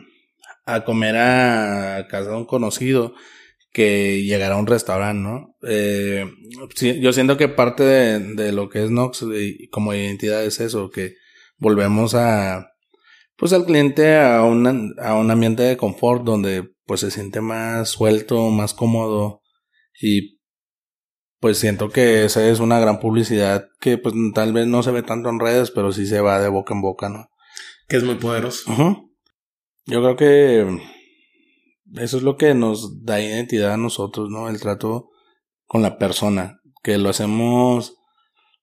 a 0.64 0.84
comer 0.84 1.16
a 1.16 2.06
casa 2.08 2.30
de 2.30 2.36
un 2.36 2.46
conocido 2.46 3.14
que 3.72 4.22
llegar 4.22 4.52
a 4.52 4.56
un 4.56 4.66
restaurante, 4.66 5.22
¿no? 5.22 5.56
Eh, 5.68 6.24
yo 6.98 7.12
siento 7.12 7.36
que 7.36 7.48
parte 7.48 7.82
de, 7.82 8.20
de 8.34 8.52
lo 8.52 8.70
que 8.70 8.82
es 8.82 8.90
Nox 8.90 9.26
como 9.70 9.92
identidad 9.92 10.42
es 10.44 10.60
eso, 10.60 10.88
que 10.88 11.16
volvemos 11.58 12.14
a, 12.14 12.70
pues 13.36 13.52
al 13.52 13.66
cliente 13.66 14.16
a, 14.16 14.42
una, 14.42 14.74
a 15.02 15.14
un 15.14 15.30
ambiente 15.30 15.62
de 15.62 15.76
confort 15.76 16.24
donde 16.24 16.68
pues 16.86 17.00
se 17.00 17.10
siente 17.10 17.40
más 17.40 17.88
suelto, 17.88 18.50
más 18.50 18.74
cómodo 18.74 19.42
y 20.00 20.36
pues 21.38 21.58
siento 21.58 21.90
que 21.90 22.24
esa 22.24 22.48
es 22.48 22.60
una 22.60 22.80
gran 22.80 22.98
publicidad 22.98 23.68
que 23.80 23.98
pues 23.98 24.14
tal 24.34 24.52
vez 24.52 24.66
no 24.66 24.82
se 24.82 24.90
ve 24.90 25.02
tanto 25.02 25.28
en 25.28 25.38
redes, 25.38 25.70
pero 25.70 25.92
sí 25.92 26.06
se 26.06 26.20
va 26.20 26.40
de 26.40 26.48
boca 26.48 26.74
en 26.74 26.80
boca, 26.80 27.08
¿no? 27.08 27.28
Que 27.88 27.96
es 27.96 28.04
muy 28.04 28.16
poderoso. 28.16 28.72
Yo 29.84 30.02
creo 30.02 30.16
que 30.16 30.80
eso 31.94 32.16
es 32.16 32.22
lo 32.22 32.36
que 32.36 32.54
nos 32.54 33.04
da 33.04 33.20
identidad 33.20 33.74
a 33.74 33.76
nosotros, 33.76 34.30
¿no? 34.30 34.48
El 34.48 34.60
trato 34.60 35.10
con 35.66 35.82
la 35.82 35.98
persona, 35.98 36.60
que 36.82 36.98
lo 36.98 37.10
hacemos 37.10 37.96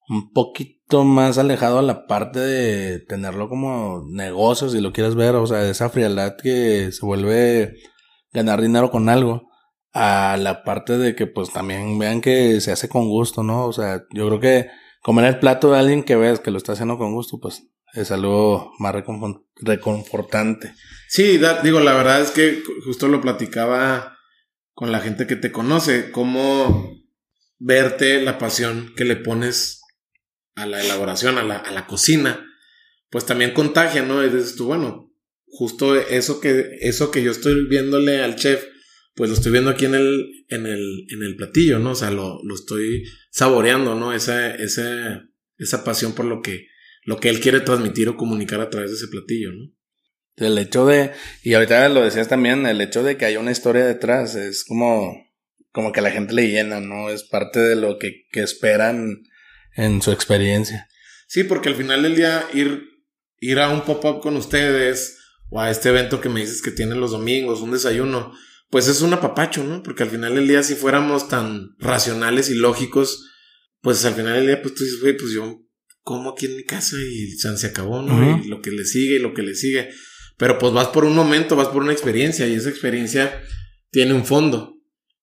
un 0.10 0.32
poquito 0.32 0.73
más 0.92 1.38
alejado 1.40 1.80
a 1.80 1.84
la 1.84 2.06
parte 2.06 2.40
de 2.40 3.00
tenerlo 3.00 3.50
como 3.50 4.04
negocio, 4.08 4.70
si 4.70 4.80
lo 4.80 4.94
quieres 4.94 5.16
ver, 5.16 5.36
o 5.36 5.48
sea, 5.48 5.68
esa 5.68 5.90
frialdad 5.90 6.36
que 6.42 6.92
se 6.92 7.06
vuelve 7.06 7.74
ganar 8.32 8.62
dinero 8.62 8.92
con 8.92 9.10
algo, 9.10 9.50
a 9.92 10.38
la 10.38 10.64
parte 10.64 10.98
de 10.98 11.16
que 11.16 11.28
pues 11.28 11.52
también 11.52 11.98
vean 11.98 12.22
que 12.22 12.62
se 12.62 12.72
hace 12.72 12.90
con 12.90 13.10
gusto, 13.10 13.44
¿no? 13.44 13.66
O 13.66 13.74
sea, 13.74 14.04
yo 14.12 14.28
creo 14.28 14.40
que 14.40 14.70
comer 15.02 15.26
el 15.26 15.40
plato 15.40 15.72
de 15.72 15.80
alguien 15.80 16.04
que 16.04 16.16
ves 16.16 16.40
que 16.40 16.52
lo 16.52 16.58
está 16.58 16.74
haciendo 16.74 16.98
con 16.98 17.14
gusto, 17.14 17.40
pues 17.40 17.64
es 17.94 18.12
algo 18.12 18.72
más 18.80 18.96
reconfortante. 19.62 20.74
Sí, 21.08 21.40
digo, 21.64 21.80
la 21.80 21.94
verdad 21.94 22.22
es 22.22 22.32
que 22.32 22.62
justo 22.86 23.08
lo 23.08 23.22
platicaba 23.22 24.18
con 24.74 24.92
la 24.92 25.00
gente 25.00 25.28
que 25.28 25.36
te 25.36 25.52
conoce, 25.52 26.12
cómo 26.12 26.92
verte 27.60 28.22
la 28.22 28.40
pasión 28.40 28.94
que 28.98 29.06
le 29.06 29.16
pones 29.16 29.83
a 30.56 30.66
la 30.66 30.84
elaboración, 30.84 31.38
a 31.38 31.44
la, 31.44 31.58
a 31.58 31.72
la 31.72 31.88
cocina, 31.88 32.46
pues 33.10 33.26
también 33.26 33.52
contagia, 33.52 34.04
¿no? 34.04 34.24
Y 34.24 34.30
dices 34.30 34.56
tú, 34.56 34.66
bueno, 34.66 35.12
justo 35.46 35.96
eso 35.96 36.40
que, 36.40 36.78
eso 36.82 37.12
que 37.12 37.24
yo 37.24 37.32
estoy 37.32 37.68
viéndole 37.68 38.22
al 38.22 38.36
chef, 38.36 38.66
pues 39.16 39.30
lo 39.30 39.36
estoy 39.36 39.52
viendo 39.52 39.70
aquí 39.70 39.86
en 39.86 39.96
el, 39.96 40.46
en 40.50 40.66
el, 40.66 41.06
en 41.10 41.24
el 41.24 41.36
platillo, 41.36 41.80
¿no? 41.80 41.92
O 41.92 41.96
sea, 41.96 42.12
lo, 42.12 42.40
lo 42.44 42.56
estoy 42.56 43.04
saboreando, 43.30 43.96
¿no? 43.96 44.14
Esa, 44.14 44.56
esa, 44.56 45.24
esa 45.58 45.84
pasión 45.84 46.14
por 46.14 46.26
lo 46.26 46.42
que, 46.42 46.68
lo 47.04 47.18
que 47.18 47.30
él 47.30 47.40
quiere 47.40 47.60
transmitir 47.60 48.10
o 48.10 48.18
comunicar 48.18 48.62
a 48.62 48.70
través 48.70 48.90
de 48.90 48.98
ese 48.98 49.08
platillo, 49.08 49.52
¿no? 49.52 49.72
El 50.36 50.58
hecho 50.58 50.88
de, 50.88 51.12
y 51.44 51.54
ahorita 51.54 51.88
lo 51.90 52.02
decías 52.02 52.28
también, 52.28 52.66
el 52.66 52.82
hecho 52.82 53.04
de 53.04 53.18
que 53.18 53.26
haya 53.26 53.40
una 53.40 53.52
historia 53.52 53.86
detrás 53.86 54.34
es 54.34 54.64
como, 54.64 55.16
como 55.72 55.92
que 55.92 56.02
la 56.02 56.10
gente 56.10 56.34
le 56.34 56.48
llena, 56.48 56.80
¿no? 56.80 57.12
Es 57.12 57.24
parte 57.24 57.60
de 57.60 57.76
lo 57.76 58.00
que, 58.00 58.26
que 58.32 58.42
esperan 58.42 59.22
en 59.76 60.02
su 60.02 60.12
experiencia. 60.12 60.88
Sí, 61.28 61.44
porque 61.44 61.70
al 61.70 61.76
final 61.76 62.04
del 62.04 62.16
día 62.16 62.46
ir, 62.54 62.84
ir 63.40 63.60
a 63.60 63.70
un 63.70 63.82
pop-up 63.82 64.22
con 64.22 64.36
ustedes 64.38 65.18
o 65.50 65.60
a 65.60 65.72
este 65.72 65.90
evento 65.90 66.22
que 66.22 66.30
me 66.30 66.42
dices 66.42 66.62
que 66.62 66.72
tienen 66.72 67.00
los 67.00 67.12
domingos, 67.12 67.62
un 67.62 67.72
desayuno, 67.72 68.34
pues 68.70 68.88
es 68.88 69.02
un 69.02 69.14
apapacho, 69.14 69.64
¿no? 69.64 69.84
Porque 69.84 70.04
al 70.04 70.10
final 70.10 70.36
del 70.36 70.48
día 70.48 70.64
si 70.64 70.76
fuéramos 70.76 71.28
tan 71.30 71.76
racionales 71.80 72.50
y 72.50 72.56
lógicos, 72.56 73.30
pues 73.82 74.04
al 74.06 74.14
final 74.14 74.34
del 74.36 74.48
día 74.48 74.62
pues 74.62 74.74
tú 74.74 74.84
dices, 74.84 75.00
güey, 75.00 75.18
pues 75.18 75.32
yo 75.32 75.60
como 76.04 76.32
aquí 76.32 76.48
en 76.48 76.58
mi 76.58 76.64
casa 76.64 76.98
y 76.98 77.32
se 77.32 77.68
acabó, 77.68 78.02
¿no? 78.02 78.42
Y 78.44 78.48
lo 78.48 78.62
que 78.62 78.72
le 78.72 78.84
sigue 78.86 79.16
y 79.16 79.20
lo 79.20 79.34
que 79.34 79.42
le 79.42 79.56
sigue. 79.56 79.90
Pero 80.38 80.58
pues 80.58 80.74
vas 80.74 80.88
por 80.88 81.06
un 81.06 81.16
momento, 81.16 81.56
vas 81.56 81.70
por 81.70 81.84
una 81.84 81.94
experiencia 81.94 82.48
y 82.48 82.54
esa 82.54 82.70
experiencia 82.70 83.42
tiene 83.92 84.14
un 84.14 84.26
fondo. 84.26 84.73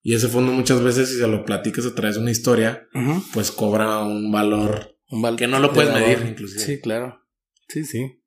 Y 0.01 0.15
ese 0.15 0.27
fondo 0.27 0.51
muchas 0.51 0.81
veces 0.83 1.09
si 1.09 1.17
se 1.17 1.27
lo 1.27 1.45
platicas 1.45 1.85
a 1.85 1.93
través 1.93 2.15
de 2.15 2.21
una 2.21 2.31
historia, 2.31 2.87
pues 3.33 3.51
cobra 3.51 3.99
un 3.99 4.31
valor, 4.31 4.97
un 5.09 5.21
valor 5.21 5.39
que 5.39 5.47
no 5.47 5.59
lo 5.59 5.71
puedes 5.73 5.93
medir 5.93 6.25
inclusive. 6.27 6.63
Sí, 6.63 6.81
claro. 6.81 7.21
Sí, 7.67 7.85
sí. 7.85 8.23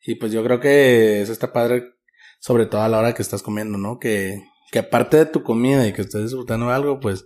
Y 0.00 0.16
pues 0.16 0.32
yo 0.32 0.42
creo 0.42 0.60
que 0.60 1.22
eso 1.22 1.32
está 1.32 1.52
padre, 1.52 1.84
sobre 2.40 2.66
todo 2.66 2.82
a 2.82 2.88
la 2.88 2.98
hora 2.98 3.14
que 3.14 3.22
estás 3.22 3.42
comiendo, 3.42 3.78
¿no? 3.78 3.98
Que, 3.98 4.42
que 4.72 4.80
aparte 4.80 5.16
de 5.18 5.26
tu 5.26 5.42
comida 5.42 5.86
y 5.86 5.92
que 5.92 6.02
estés 6.02 6.24
disfrutando 6.24 6.70
algo, 6.70 7.00
pues 7.00 7.24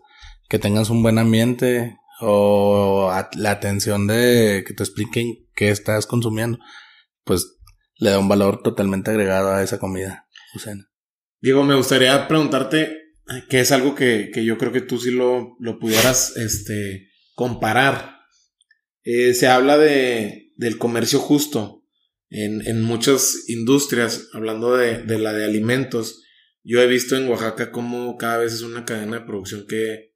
que 0.48 0.58
tengas 0.58 0.90
un 0.90 1.02
buen 1.02 1.18
ambiente, 1.18 1.96
o 2.20 3.12
la 3.36 3.50
atención 3.50 4.06
de 4.06 4.64
que 4.66 4.74
te 4.74 4.82
expliquen 4.82 5.46
qué 5.54 5.70
estás 5.70 6.06
consumiendo, 6.06 6.58
pues 7.24 7.58
le 7.96 8.10
da 8.10 8.18
un 8.18 8.28
valor 8.28 8.62
totalmente 8.62 9.10
agregado 9.10 9.52
a 9.52 9.62
esa 9.62 9.78
comida. 9.78 10.28
Diego, 11.40 11.62
me 11.62 11.76
gustaría 11.76 12.26
preguntarte 12.26 12.96
que 13.48 13.60
es 13.60 13.72
algo 13.72 13.94
que, 13.94 14.30
que, 14.32 14.44
yo 14.44 14.56
creo 14.58 14.72
que 14.72 14.80
tú 14.80 14.98
sí 14.98 15.10
lo, 15.10 15.56
lo 15.60 15.78
pudieras 15.78 16.36
este, 16.36 17.10
comparar. 17.34 18.20
Eh, 19.02 19.34
se 19.34 19.48
habla 19.48 19.78
de, 19.78 20.52
del 20.56 20.78
comercio 20.78 21.18
justo 21.18 21.84
en, 22.30 22.66
en 22.66 22.82
muchas 22.82 23.48
industrias, 23.48 24.28
hablando 24.32 24.76
de, 24.76 25.02
de 25.02 25.18
la 25.18 25.32
de 25.32 25.44
alimentos. 25.44 26.22
Yo 26.62 26.80
he 26.80 26.86
visto 26.86 27.16
en 27.16 27.28
Oaxaca 27.28 27.70
cómo 27.70 28.16
cada 28.16 28.38
vez 28.38 28.52
es 28.52 28.62
una 28.62 28.84
cadena 28.84 29.20
de 29.20 29.26
producción 29.26 29.66
que, 29.66 30.14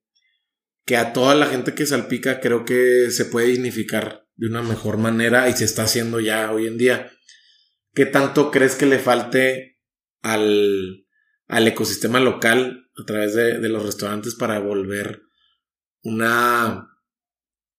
que 0.84 0.96
a 0.96 1.12
toda 1.12 1.34
la 1.34 1.46
gente 1.46 1.74
que 1.74 1.86
salpica 1.86 2.40
creo 2.40 2.64
que 2.64 3.10
se 3.10 3.24
puede 3.24 3.48
dignificar 3.48 4.26
de 4.36 4.48
una 4.48 4.62
mejor 4.62 4.98
manera 4.98 5.48
y 5.48 5.52
se 5.52 5.64
está 5.64 5.84
haciendo 5.84 6.20
ya 6.20 6.50
hoy 6.50 6.66
en 6.66 6.78
día. 6.78 7.12
¿Qué 7.94 8.06
tanto 8.06 8.50
crees 8.50 8.74
que 8.74 8.86
le 8.86 8.98
falte 8.98 9.78
al, 10.22 11.06
al 11.46 11.68
ecosistema 11.68 12.20
local 12.20 12.81
a 13.00 13.04
través 13.04 13.34
de, 13.34 13.58
de, 13.58 13.68
los 13.68 13.84
restaurantes 13.84 14.34
para 14.34 14.58
volver 14.58 15.22
una, 16.02 16.88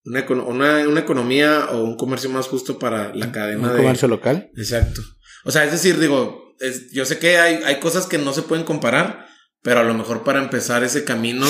una, 0.04 0.88
una, 0.88 1.00
economía 1.00 1.66
o 1.70 1.84
un 1.84 1.96
comercio 1.96 2.30
más 2.30 2.48
justo 2.48 2.78
para 2.78 3.14
la 3.14 3.30
cadena 3.30 3.70
¿Un 3.70 3.76
comercio 3.76 4.08
local? 4.08 4.50
Exacto. 4.56 5.02
O 5.44 5.50
sea, 5.50 5.64
es 5.64 5.72
decir, 5.72 5.98
digo, 5.98 6.56
yo 6.92 7.04
sé 7.04 7.18
que 7.18 7.38
hay, 7.38 7.62
hay 7.64 7.78
cosas 7.80 8.06
que 8.06 8.18
no 8.18 8.32
se 8.32 8.42
pueden 8.42 8.64
comparar, 8.64 9.26
pero 9.62 9.80
a 9.80 9.84
lo 9.84 9.94
mejor 9.94 10.24
para 10.24 10.42
empezar 10.42 10.82
ese 10.82 11.04
camino 11.04 11.46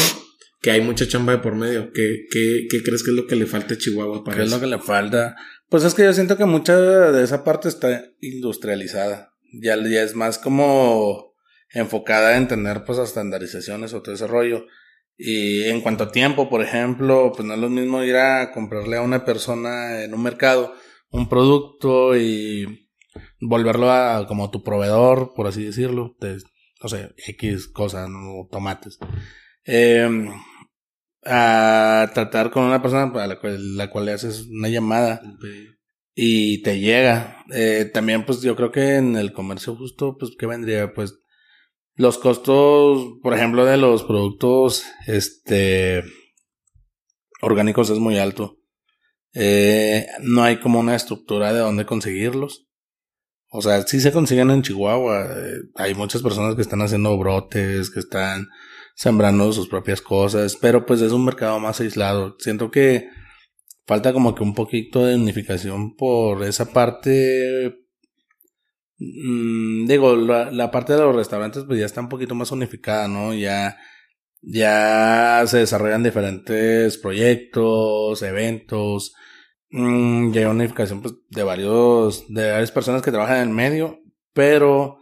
que 0.61 0.71
hay 0.71 0.81
mucha 0.81 1.07
chamba 1.07 1.35
de 1.35 1.39
por 1.39 1.55
medio. 1.55 1.93
¿Qué, 1.93 2.25
qué, 2.31 2.67
qué 2.71 2.83
crees 2.83 3.03
que 3.03 3.11
es 3.11 3.17
lo 3.17 3.27
que 3.27 3.37
le 3.37 3.45
falta 3.45 3.75
a 3.75 3.79
Chihuahua 3.79 4.25
para 4.25 4.39
¿Qué 4.39 4.45
es 4.45 4.51
lo 4.51 4.61
que 4.61 4.67
le 4.67 4.79
falta? 4.79 5.37
Pues 5.69 5.85
es 5.85 5.93
que 5.93 6.05
yo 6.05 6.13
siento 6.15 6.39
que 6.39 6.47
mucha 6.47 6.79
de 6.79 7.23
esa 7.23 7.45
parte 7.45 7.69
está 7.69 8.03
industrializada. 8.21 9.35
Ya, 9.61 9.77
ya 9.77 10.03
es 10.03 10.15
más 10.15 10.39
como 10.39 11.34
enfocada 11.75 12.37
en 12.37 12.49
tener 12.49 12.85
pues 12.85 12.99
estandarizaciones 12.99 13.93
o 13.95 14.03
todo 14.03 14.15
ese 14.15 14.27
rollo. 14.27 14.67
Y 15.17 15.65
en 15.65 15.81
cuanto 15.81 16.05
a 16.05 16.13
tiempo, 16.13 16.49
por 16.49 16.63
ejemplo, 16.63 17.33
pues 17.35 17.47
no 17.47 17.55
es 17.55 17.61
lo 17.61 17.69
mismo 17.69 18.03
ir 18.03 18.17
a 18.17 18.51
comprarle 18.53 18.97
a 18.97 19.03
una 19.03 19.25
persona 19.25 20.03
en 20.03 20.15
un 20.15 20.23
mercado 20.23 20.75
un 21.15 21.29
producto 21.29 22.17
y 22.17 22.89
volverlo 23.41 23.91
a 23.91 24.27
como 24.27 24.51
tu 24.51 24.65
proveedor, 24.65 25.33
por 25.35 25.47
así 25.47 25.63
decirlo, 25.65 26.17
de, 26.21 26.39
no 26.83 26.89
sé, 26.89 27.15
X 27.29 27.69
cosas, 27.69 28.09
¿no? 28.09 28.49
tomates. 28.51 28.99
Eh, 29.65 30.29
a 31.25 32.11
tratar 32.13 32.51
con 32.51 32.65
una 32.65 32.83
persona 32.83 33.11
a 33.23 33.27
la 33.27 33.39
cual, 33.39 33.77
la 33.77 33.91
cual 33.91 34.07
le 34.07 34.13
haces 34.13 34.47
una 34.51 34.69
llamada 34.69 35.23
y 36.15 36.63
te 36.63 36.81
llega. 36.81 37.45
Eh, 37.53 37.91
también, 37.93 38.27
pues 38.27 38.43
yo 38.43 38.57
creo 38.57 38.73
que 38.73 38.97
en 38.97 39.17
el 39.17 39.33
comercio 39.33 39.77
justo, 39.77 40.17
pues, 40.19 40.33
¿qué 40.39 40.47
vendría? 40.47 40.93
Pues 40.93 41.19
los 41.95 42.19
costos, 42.19 43.19
por 43.23 43.35
ejemplo, 43.35 43.65
de 43.65 43.77
los 43.77 44.03
productos 44.03 44.85
este 45.07 46.03
orgánicos 47.41 47.91
es 47.91 47.99
muy 47.99 48.19
alto. 48.19 48.59
Eh, 49.35 50.07
no 50.21 50.43
hay 50.43 50.59
como 50.59 50.81
una 50.81 50.97
estructura 50.97 51.53
de 51.53 51.61
dónde 51.61 51.87
conseguirlos. 51.87 52.67
O 53.51 53.63
sea, 53.63 53.83
sí 53.83 54.01
se 54.01 54.13
consiguen 54.13 54.51
en 54.51 54.63
Chihuahua. 54.63 55.27
Eh, 55.37 55.59
hay 55.77 55.95
muchas 55.95 56.23
personas 56.23 56.57
que 56.57 56.63
están 56.63 56.83
haciendo 56.83 57.17
brotes, 57.17 57.91
que 57.91 58.01
están 58.01 58.49
sembrando 58.97 59.53
sus 59.53 59.69
propias 59.69 60.01
cosas, 60.01 60.57
pero 60.57 60.87
pues 60.87 61.01
es 61.01 61.13
un 61.13 61.25
mercado 61.25 61.61
más 61.61 61.81
aislado. 61.81 62.37
Siento 62.39 62.71
que 62.71 63.09
falta 63.87 64.13
como 64.13 64.35
que 64.35 64.43
un 64.43 64.55
poquito 64.55 65.05
de 65.05 65.17
unificación 65.17 65.95
por 65.95 66.43
esa 66.45 66.73
parte 66.73 67.84
mm, 68.99 69.87
digo, 69.87 70.17
la, 70.17 70.51
la, 70.51 70.71
parte 70.71 70.95
de 70.95 71.01
los 71.01 71.17
restaurantes 71.17 71.65
pues 71.65 71.79
ya 71.79 71.87
está 71.87 72.01
un 72.01 72.09
poquito 72.09 72.35
más 72.35 72.51
unificada, 72.53 73.09
¿no? 73.09 73.35
Ya, 73.35 73.77
ya 74.43 75.43
se 75.47 75.59
desarrollan 75.59 76.03
diferentes 76.03 76.99
proyectos, 76.99 78.23
eventos, 78.23 79.15
mmm, 79.71 80.33
ya 80.33 80.43
hay 80.43 80.47
unificación 80.47 81.03
pues, 81.03 81.15
de 81.31 81.43
varios, 81.43 82.25
de 82.29 82.51
varias 82.51 82.73
personas 82.73 83.03
que 83.03 83.11
trabajan 83.11 83.39
en 83.39 83.49
el 83.49 83.55
medio, 83.55 84.01
pero 84.33 84.99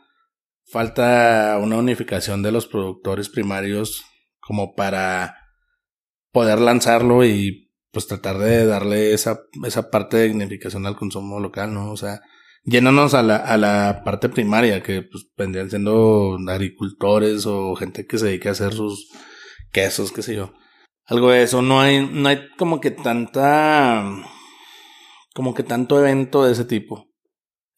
falta 0.65 1.59
una 1.63 1.77
unificación 1.77 2.43
de 2.43 2.53
los 2.53 2.67
productores 2.67 3.29
primarios 3.29 4.05
como 4.41 4.75
para 4.75 5.37
poder 6.33 6.61
lanzarlo 6.61 7.25
y 7.25 7.71
pues 7.93 8.07
tratar 8.07 8.39
de 8.39 8.65
darle 8.67 9.13
esa, 9.13 9.43
esa 9.67 9.91
parte 9.91 10.17
de 10.17 10.29
dignificación 10.29 10.87
al 10.87 10.97
consumo 10.97 11.41
local, 11.41 11.75
¿no? 11.75 11.93
O 11.93 11.97
sea, 11.97 12.23
llénanos 12.65 13.15
a 13.15 13.23
la, 13.23 13.37
a 13.37 13.57
la 13.57 14.03
parte 14.05 14.29
primaria, 14.29 14.83
que 14.83 15.03
pues 15.03 15.27
vendrían 15.37 15.71
siendo 15.71 16.39
agricultores 16.49 17.47
o 17.47 17.75
gente 17.75 18.07
que 18.07 18.19
se 18.19 18.27
dedique 18.27 18.49
a 18.49 18.53
hacer 18.53 18.73
sus 18.73 19.09
quesos, 19.73 20.13
qué 20.13 20.23
sé 20.23 20.37
yo. 20.37 20.53
Algo 21.07 21.31
de 21.31 21.43
eso, 21.43 21.63
no 21.63 21.81
hay, 21.81 22.07
no 22.07 22.29
hay 22.29 22.49
como 22.57 22.81
que 22.81 22.91
tanta, 22.91 24.05
como 25.35 25.55
que 25.55 25.63
tanto 25.63 25.99
evento 25.99 26.45
de 26.45 26.53
ese 26.53 26.65
tipo. 26.65 27.09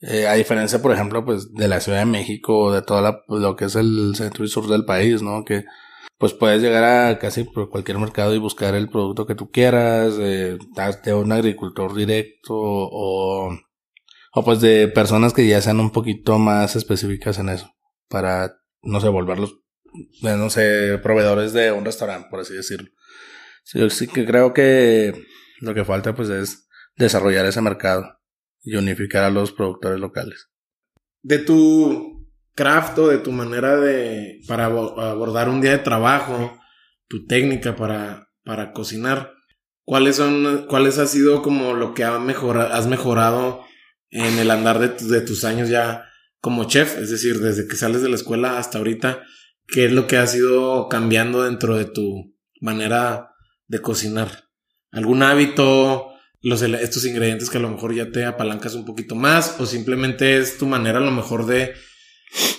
Eh, 0.00 0.26
a 0.26 0.34
diferencia, 0.34 0.82
por 0.82 0.92
ejemplo, 0.92 1.24
pues 1.24 1.52
de 1.54 1.68
la 1.68 1.80
Ciudad 1.80 2.00
de 2.00 2.06
México, 2.06 2.72
de 2.72 2.82
todo 2.82 3.22
lo 3.28 3.56
que 3.56 3.64
es 3.66 3.76
el 3.76 4.14
centro 4.16 4.44
y 4.44 4.48
sur 4.48 4.68
del 4.68 4.84
país, 4.84 5.22
¿no? 5.22 5.44
Que 5.44 5.64
pues 6.18 6.34
puedes 6.34 6.62
llegar 6.62 6.84
a 6.84 7.18
casi 7.18 7.44
por 7.44 7.70
cualquier 7.70 7.98
mercado 7.98 8.34
y 8.34 8.38
buscar 8.38 8.74
el 8.74 8.88
producto 8.88 9.26
que 9.26 9.34
tú 9.34 9.50
quieras, 9.50 10.14
eh, 10.18 10.58
de 11.04 11.14
un 11.14 11.32
agricultor 11.32 11.94
directo 11.94 12.54
o, 12.54 13.50
o 14.34 14.44
pues 14.44 14.60
de 14.60 14.88
personas 14.88 15.32
que 15.32 15.46
ya 15.46 15.62
sean 15.62 15.78
un 15.78 15.92
poquito 15.92 16.38
más 16.38 16.74
específicas 16.74 17.38
en 17.38 17.48
eso, 17.48 17.70
para, 18.08 18.56
no 18.82 19.00
sé, 19.00 19.08
volverlos, 19.08 19.60
no 20.22 20.50
sé, 20.50 20.98
proveedores 21.02 21.52
de 21.52 21.70
un 21.70 21.84
restaurante, 21.84 22.28
por 22.28 22.40
así 22.40 22.52
decirlo. 22.52 22.90
yo 23.72 23.88
sí 23.90 24.08
que 24.08 24.26
creo 24.26 24.52
que 24.52 25.14
lo 25.60 25.72
que 25.72 25.84
falta 25.84 26.14
pues 26.16 26.30
es 26.30 26.66
desarrollar 26.96 27.46
ese 27.46 27.60
mercado 27.60 28.18
y 28.60 28.74
unificar 28.74 29.22
a 29.22 29.30
los 29.30 29.52
productores 29.52 30.00
locales. 30.00 30.50
De 31.22 31.38
tu 31.38 32.28
craft 32.56 32.98
o 32.98 33.08
de 33.08 33.18
tu 33.18 33.30
manera 33.30 33.76
de 33.76 34.40
para 34.48 34.66
abordar 34.66 35.48
un 35.48 35.60
día 35.60 35.72
de 35.72 35.78
trabajo, 35.78 36.58
tu 37.06 37.24
técnica 37.26 37.76
para, 37.76 38.28
para 38.44 38.72
cocinar. 38.72 39.32
¿Cuáles 39.84 40.16
son, 40.16 40.66
cuáles 40.66 40.98
ha 40.98 41.06
sido 41.06 41.42
como 41.42 41.74
lo 41.74 41.94
que 41.94 42.04
ha 42.04 42.18
mejorado, 42.18 42.72
has 42.72 42.86
mejorado 42.86 43.64
en 44.14 44.38
el 44.38 44.50
andar 44.50 44.96
de, 44.98 45.20
tus 45.20 45.44
años 45.44 45.68
ya 45.68 46.08
como 46.40 46.64
chef? 46.64 46.96
Es 46.98 47.10
decir, 47.10 47.40
desde 47.40 47.68
que 47.68 47.76
sales 47.76 48.00
de 48.00 48.08
la 48.08 48.14
escuela 48.14 48.58
hasta 48.58 48.78
ahorita, 48.78 49.22
¿qué 49.66 49.84
es 49.84 49.92
lo 49.92 50.06
que 50.06 50.16
ha 50.16 50.26
sido 50.26 50.88
cambiando 50.88 51.42
dentro 51.42 51.76
de 51.76 51.84
tu 51.84 52.34
manera 52.60 53.34
de 53.66 53.80
cocinar? 53.80 54.44
¿Algún 54.90 55.22
hábito? 55.22 56.08
Los, 56.40 56.60
estos 56.60 57.06
ingredientes 57.06 57.48
que 57.48 57.56
a 57.56 57.60
lo 57.60 57.70
mejor 57.70 57.94
ya 57.94 58.10
te 58.10 58.24
apalancas 58.26 58.74
un 58.74 58.84
poquito 58.84 59.14
más 59.14 59.56
o 59.60 59.66
simplemente 59.66 60.36
es 60.36 60.58
tu 60.58 60.66
manera 60.66 60.98
a 60.98 61.02
lo 61.02 61.10
mejor 61.10 61.46
de 61.46 61.74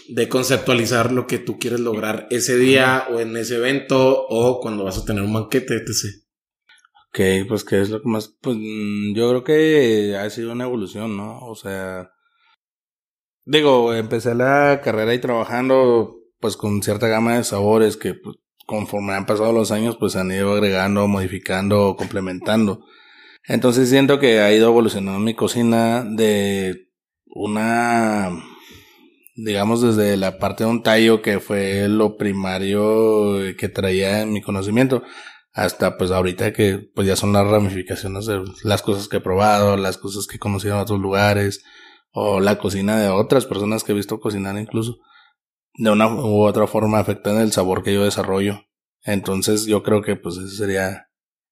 de 0.08 0.30
conceptualizar 0.30 1.12
lo 1.12 1.28
que 1.28 1.39
tú 1.39 1.58
quieres 1.60 1.80
lograr 1.80 2.28
ese 2.30 2.58
día 2.58 3.08
o 3.12 3.20
en 3.20 3.36
ese 3.38 3.58
evento 3.58 4.26
o 4.28 4.60
cuando 4.62 4.84
vas 4.84 4.97
a 4.97 5.06
tener 5.06 5.24
un 5.24 5.34
banquete, 5.34 5.76
etc. 5.76 6.24
Ok, 7.16 7.47
pues 7.47 7.63
que 7.63 7.80
es 7.80 7.89
lo 7.89 8.01
que 8.01 8.09
más, 8.09 8.36
pues 8.41 8.57
mm, 8.59 9.16
yo 9.16 9.30
creo 9.30 9.43
que 9.45 10.18
ha 10.18 10.30
sido 10.30 10.51
una 10.51 10.66
evolución, 10.66 11.16
¿no? 11.16 11.39
O 11.47 11.55
sea, 11.55 12.11
digo, 13.45 13.93
empecé 13.93 14.36
la 14.36 14.82
carrera 14.84 15.13
y 15.13 15.20
trabajando 15.20 16.13
pues 16.41 16.57
con 16.57 16.84
cierta 16.84 17.07
gama 17.07 17.38
de 17.38 17.45
sabores 17.45 17.95
que 17.95 18.16
pues, 18.16 18.36
conforme 18.66 19.13
han 19.13 19.26
pasado 19.26 19.53
los 19.53 19.72
años 19.72 19.95
pues 19.97 20.18
han 20.18 20.30
ido 20.30 20.53
agregando, 20.53 21.07
modificando, 21.07 21.95
complementando. 21.97 22.84
Entonces 23.45 23.89
siento 23.89 24.20
que 24.20 24.41
ha 24.41 24.51
ido 24.53 24.68
evolucionando 24.68 25.20
mi 25.20 25.36
cocina 25.36 26.03
de 26.03 26.89
una 27.28 28.30
digamos 29.38 29.82
desde 29.82 30.18
la 30.18 30.38
parte 30.38 30.66
de 30.66 30.70
un 30.70 30.84
tallo 30.84 31.22
que 31.22 31.39
fue 31.39 31.88
lo 31.88 32.18
primario 32.18 33.38
que 33.57 33.70
traía 33.70 34.22
en 34.22 34.34
mi 34.34 34.41
conocimiento 34.41 35.03
hasta 35.56 35.97
pues 35.97 36.12
ahorita 36.12 36.51
que 36.51 36.91
pues 36.93 37.08
ya 37.08 37.16
son 37.16 37.32
las 37.32 37.47
ramificaciones 37.47 38.26
de 38.26 38.43
las 38.64 38.82
cosas 38.82 39.08
que 39.08 39.18
he 39.18 39.22
probado, 39.22 39.78
las 39.78 39.97
cosas 39.97 40.28
que 40.28 40.36
he 40.36 40.39
conocido 40.39 40.76
en 40.76 40.82
otros 40.82 40.99
lugares 40.99 41.64
o 42.12 42.41
la 42.41 42.58
cocina 42.58 42.99
de 42.99 43.08
otras 43.08 43.45
personas 43.45 43.86
que 43.86 43.93
he 43.93 43.95
visto 43.95 44.20
cocinar 44.20 44.58
incluso 44.58 44.97
de 45.76 45.89
una 45.89 46.14
u 46.14 46.43
otra 46.43 46.68
forma 46.68 46.99
afectan 46.99 47.38
el 47.38 47.53
sabor 47.53 47.84
que 47.84 47.93
yo 47.93 48.03
desarrollo. 48.03 48.66
Entonces 49.03 49.66
yo 49.66 49.82
creo 49.82 50.01
que 50.01 50.18
pues 50.18 50.36
ese 50.36 50.58
sería 50.58 51.08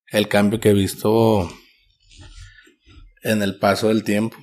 el 0.08 0.28
cambio 0.28 0.60
que 0.60 0.72
he 0.72 0.74
visto 0.74 1.49
en 3.22 3.41
el 3.41 3.58
paso 3.58 3.88
del 3.88 4.04
tiempo. 4.04 4.36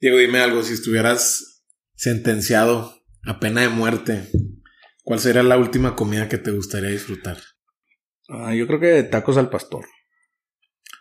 Diego, 0.00 0.18
dime 0.18 0.40
algo, 0.40 0.64
si 0.64 0.74
estuvieras 0.74 1.62
sentenciado 1.94 3.04
a 3.24 3.38
pena 3.38 3.60
de 3.60 3.68
muerte, 3.68 4.28
¿cuál 5.04 5.20
sería 5.20 5.44
la 5.44 5.58
última 5.58 5.94
comida 5.94 6.28
que 6.28 6.38
te 6.38 6.50
gustaría 6.50 6.90
disfrutar? 6.90 7.38
Ah, 8.28 8.54
yo 8.54 8.66
creo 8.66 8.80
que 8.80 9.02
tacos 9.04 9.36
al 9.36 9.50
pastor. 9.50 9.86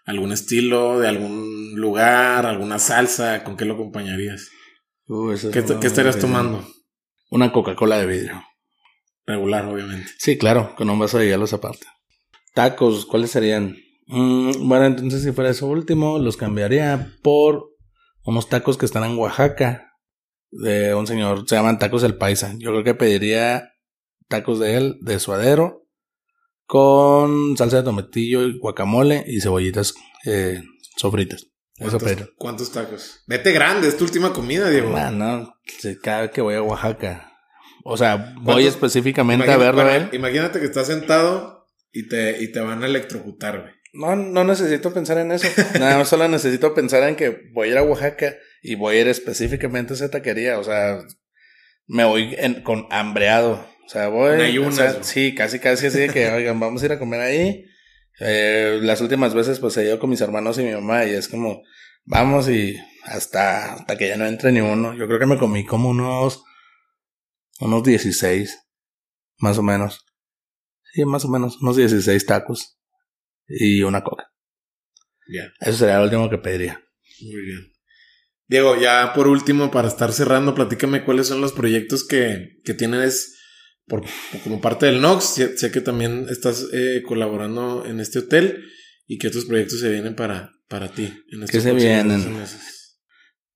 ¿Algún 0.06 0.32
estilo 0.32 1.00
de 1.00 1.08
algún 1.08 1.74
lugar, 1.76 2.46
alguna 2.46 2.78
salsa? 2.78 3.44
¿Con 3.44 3.58
qué 3.58 3.66
lo 3.66 3.74
acompañarías? 3.74 4.50
Uh, 5.08 5.34
¿Qué, 5.52 5.60
estarías 5.88 6.20
tomando? 6.20 6.68
Una 7.32 7.52
Coca-Cola 7.52 7.98
de 7.98 8.06
vidrio. 8.06 8.44
Regular, 9.26 9.66
obviamente. 9.66 10.12
Sí, 10.20 10.38
claro, 10.38 10.76
con 10.76 10.90
un 10.90 11.00
vaso 11.00 11.18
de 11.18 11.28
hielos 11.28 11.54
aparte. 11.54 11.88
Tacos, 12.54 13.06
¿cuáles 13.08 13.32
serían? 13.32 13.76
Mm, 14.08 14.68
bueno, 14.68 14.86
entonces 14.86 15.24
si 15.24 15.32
fuera 15.32 15.50
eso 15.50 15.66
último, 15.68 16.20
los 16.20 16.38
cambiaría 16.38 17.12
por 17.24 17.72
unos 18.24 18.48
tacos 18.50 18.78
que 18.78 18.86
están 18.86 19.04
en 19.04 19.18
Oaxaca 19.18 19.92
de 20.52 20.94
un 20.94 21.08
señor, 21.08 21.48
se 21.48 21.56
llaman 21.56 21.80
tacos 21.80 22.02
del 22.02 22.18
paisa. 22.18 22.54
Yo 22.58 22.72
creo 22.72 22.84
que 22.84 22.94
pediría 22.94 23.74
tacos 24.28 24.60
de 24.60 24.78
él, 24.78 24.98
de 25.02 25.20
suadero, 25.20 25.85
con 26.66 27.58
salsa 27.58 27.78
de 27.78 27.84
tomatillo, 27.84 28.42
guacamole 28.60 29.24
y 29.28 29.42
cebollitas 29.42 29.94
eh, 30.26 30.62
sofritas. 30.98 31.48
Eso 31.78 32.00
¿Cuántos, 32.00 32.30
¿Cuántos 32.38 32.72
tacos? 32.72 33.24
Vete 33.28 33.52
grande, 33.52 33.90
es 33.90 33.98
tu 33.98 34.06
última 34.06 34.32
comida, 34.32 34.70
Diego. 34.70 34.96
Ah, 34.96 35.12
no, 35.12 35.54
cada 36.02 36.22
vez 36.22 36.32
que 36.32 36.42
voy 36.42 36.56
a 36.56 36.62
Oaxaca. 36.62 37.34
O 37.84 37.98
sea, 37.98 38.34
voy 38.42 38.66
específicamente 38.66 39.52
a 39.52 39.58
verlo 39.58 39.82
a 39.82 39.96
él. 39.96 40.10
Imagínate 40.14 40.60
que 40.60 40.66
estás 40.66 40.88
sentado 40.88 41.68
y 41.92 42.08
te, 42.08 42.42
y 42.42 42.52
te 42.52 42.62
van 42.62 42.82
a 42.82 42.88
electrocutar, 42.88 43.62
güey. 43.62 43.74
No, 43.94 44.16
no 44.16 44.44
necesito 44.44 44.94
pensar 44.94 45.18
en 45.18 45.32
eso. 45.32 45.48
Nada 45.80 45.98
más 45.98 46.10
solo 46.10 46.28
necesito 46.28 46.74
pensar 46.74 47.04
en 47.08 47.16
que 47.16 47.50
voy 47.54 47.68
a 47.68 47.72
ir 47.72 47.78
a 47.78 47.84
Oaxaca 47.84 48.36
y 48.62 48.76
voy 48.76 48.96
a 48.96 49.02
ir 49.02 49.08
específicamente 49.08 49.94
a 49.94 49.96
esa 49.96 50.10
taquería. 50.10 50.60
O 50.60 50.64
sea, 50.64 51.00
me 51.88 52.06
voy 52.06 52.36
con 52.64 52.88
hambreado. 52.90 53.66
O 53.86 53.90
sea, 53.90 54.08
voy. 54.08 54.58
O 54.58 54.72
sí, 55.04 55.36
casi, 55.36 55.60
casi 55.60 55.88
así 55.88 56.00
de 56.00 56.10
que, 56.10 56.28
oigan, 56.32 56.60
vamos 56.60 56.82
a 56.82 56.86
ir 56.86 56.92
a 56.92 57.00
comer 57.00 57.22
ahí. 57.22 57.66
Eh, 58.20 58.80
las 58.82 59.02
últimas 59.02 59.34
veces, 59.34 59.60
pues 59.60 59.78
he 59.78 59.86
ido 59.86 60.00
con 60.00 60.10
mis 60.10 60.22
hermanos 60.22 60.58
y 60.58 60.64
mi 60.64 60.72
mamá 60.72 61.06
y 61.06 61.12
es 61.12 61.28
como, 61.28 61.62
vamos 62.06 62.50
y 62.50 62.78
hasta, 63.04 63.74
hasta 63.74 63.98
que 63.98 64.08
ya 64.08 64.18
no 64.18 64.26
entre 64.26 64.52
ni 64.52 64.62
uno. 64.62 64.96
Yo 64.96 65.08
creo 65.08 65.20
que 65.20 65.26
me 65.26 65.38
comí 65.38 65.66
como 65.66 65.90
unos, 65.90 66.44
unos 67.60 67.84
16, 67.84 68.58
más 69.40 69.58
o 69.58 69.64
menos. 69.64 70.06
Sí, 70.94 71.04
más 71.06 71.26
o 71.26 71.30
menos, 71.30 71.62
unos 71.62 71.76
16 71.76 72.26
tacos 72.26 72.80
y 73.48 73.84
una 73.84 74.02
coca. 74.04 74.32
Ya. 75.28 75.52
Eso 75.60 75.80
sería 75.80 75.98
lo 75.98 76.06
último 76.06 76.30
que 76.30 76.38
pediría. 76.38 76.82
Muy 77.22 77.42
bien. 77.42 77.72
Diego, 78.48 78.80
ya 78.80 79.12
por 79.14 79.28
último, 79.28 79.72
para 79.72 79.88
estar 79.88 80.14
cerrando, 80.14 80.56
platícame 80.56 81.04
cuáles 81.04 81.28
son 81.28 81.42
los 81.42 81.52
proyectos 81.52 82.08
que, 82.08 82.60
que 82.64 82.74
tienes 82.74 83.36
por, 83.88 84.04
como 84.44 84.62
parte 84.62 84.86
del 84.86 85.02
NOX. 85.02 85.24
Sé, 85.56 85.72
que 85.72 85.82
también 85.82 86.28
estás 86.30 86.68
eh, 86.74 87.04
colaborando 87.08 87.86
en 87.86 88.00
este 88.00 88.20
hotel 88.20 88.64
y 89.08 89.18
qué 89.18 89.28
otros 89.28 89.46
proyectos 89.46 89.80
se 89.80 89.90
vienen 89.90 90.16
para, 90.16 90.52
para 90.68 90.90
ti. 90.90 91.14
En 91.32 91.46
¿Qué 91.46 91.62
se 91.62 91.74
vienen? 91.74 92.44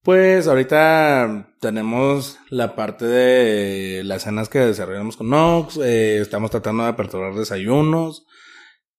Pues 0.02 0.48
ahorita 0.48 1.56
tenemos 1.60 2.40
la 2.50 2.76
parte 2.76 3.06
de 3.06 4.04
las 4.06 4.24
cenas 4.24 4.48
que 4.48 4.60
desarrollamos 4.60 5.18
con 5.18 5.30
Nox, 5.30 5.78
eh, 5.78 6.20
estamos 6.20 6.52
tratando 6.52 6.84
de 6.84 6.90
aperturar 6.90 7.36
desayunos, 7.36 8.26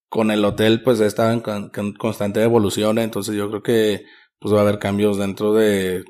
con 0.08 0.30
el 0.30 0.44
hotel 0.44 0.82
pues 0.82 1.00
estado 1.00 1.32
en 1.32 1.92
constante 1.94 2.42
evolución, 2.42 2.98
entonces 2.98 3.34
yo 3.34 3.48
creo 3.48 3.62
que 3.62 4.04
pues 4.38 4.54
va 4.54 4.58
a 4.58 4.62
haber 4.62 4.78
cambios 4.78 5.16
dentro 5.16 5.54
de, 5.54 6.04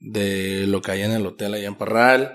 de 0.00 0.66
lo 0.68 0.80
que 0.80 0.92
hay 0.92 1.02
en 1.02 1.12
el 1.12 1.26
hotel 1.26 1.54
allá 1.54 1.68
en 1.68 1.76
Parral. 1.76 2.34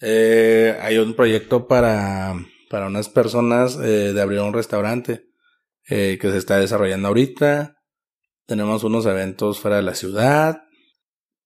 Eh, 0.00 0.76
hay 0.80 0.98
un 0.98 1.14
proyecto 1.14 1.66
para, 1.66 2.34
para 2.70 2.86
unas 2.86 3.08
personas 3.08 3.76
eh, 3.76 4.12
de 4.12 4.20
abrir 4.20 4.40
un 4.40 4.52
restaurante 4.52 5.24
eh, 5.88 6.18
que 6.20 6.30
se 6.30 6.38
está 6.38 6.58
desarrollando 6.58 7.08
ahorita. 7.08 7.76
Tenemos 8.46 8.84
unos 8.84 9.06
eventos 9.06 9.58
fuera 9.60 9.76
de 9.76 9.82
la 9.82 9.94
ciudad. 9.94 10.62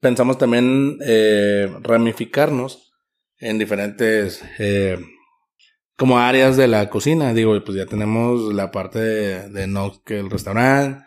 pensamos 0.03 0.37
también 0.37 0.99
eh, 1.07 1.73
ramificarnos 1.81 2.93
en 3.39 3.59
diferentes 3.59 4.43
eh, 4.59 4.99
como 5.97 6.19
áreas 6.19 6.57
de 6.57 6.67
la 6.67 6.91
cocina. 6.91 7.33
Digo, 7.33 7.59
pues 7.65 7.79
ya 7.79 7.87
tenemos 7.87 8.53
la 8.53 8.73
parte 8.73 8.99
de, 8.99 9.49
de 9.49 9.67
no 9.69 10.03
que 10.05 10.19
el 10.19 10.29
restaurante. 10.29 11.05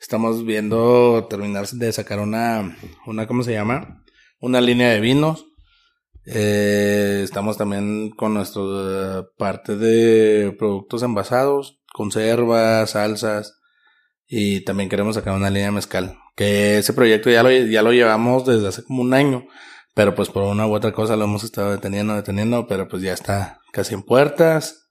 Estamos 0.00 0.44
viendo 0.46 1.26
terminar 1.28 1.66
de 1.66 1.92
sacar 1.92 2.20
una, 2.20 2.76
una, 3.06 3.26
¿cómo 3.26 3.42
se 3.42 3.52
llama? 3.52 4.04
Una 4.40 4.60
línea 4.60 4.90
de 4.90 5.00
vinos. 5.00 5.46
Eh, 6.26 7.20
estamos 7.22 7.56
también 7.56 8.10
con 8.10 8.34
nuestra 8.34 9.26
parte 9.38 9.76
de 9.76 10.52
productos 10.58 11.02
envasados, 11.02 11.80
conservas, 11.92 12.90
salsas. 12.90 13.60
Y 14.28 14.64
también 14.64 14.88
queremos 14.88 15.14
sacar 15.14 15.34
una 15.34 15.50
línea 15.50 15.70
mezcal. 15.70 16.18
Que 16.34 16.78
ese 16.78 16.92
proyecto 16.92 17.30
ya 17.30 17.42
lo, 17.42 17.50
ya 17.50 17.82
lo 17.82 17.92
llevamos 17.92 18.44
desde 18.44 18.68
hace 18.68 18.82
como 18.82 19.02
un 19.02 19.14
año. 19.14 19.46
Pero 19.94 20.14
pues 20.14 20.28
por 20.28 20.42
una 20.42 20.66
u 20.66 20.74
otra 20.74 20.92
cosa 20.92 21.16
lo 21.16 21.24
hemos 21.24 21.44
estado 21.44 21.70
deteniendo, 21.70 22.14
deteniendo. 22.14 22.66
Pero 22.66 22.88
pues 22.88 23.02
ya 23.02 23.12
está 23.12 23.60
casi 23.72 23.94
en 23.94 24.02
puertas. 24.02 24.90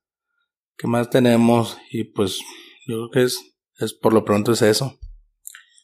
¿Qué 0.78 0.88
más 0.88 1.10
tenemos? 1.10 1.78
Y 1.92 2.06
pues 2.06 2.40
yo 2.88 2.96
creo 2.96 3.10
que 3.12 3.24
es, 3.24 3.40
es 3.80 3.94
por 3.94 4.14
lo 4.14 4.24
pronto 4.24 4.54
es 4.54 4.62
eso. 4.62 4.98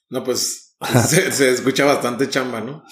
No, 0.09 0.23
pues 0.23 0.77
se, 1.07 1.49
escucha 1.51 1.85
bastante 1.85 2.29
chamba, 2.29 2.61
¿no? 2.61 2.83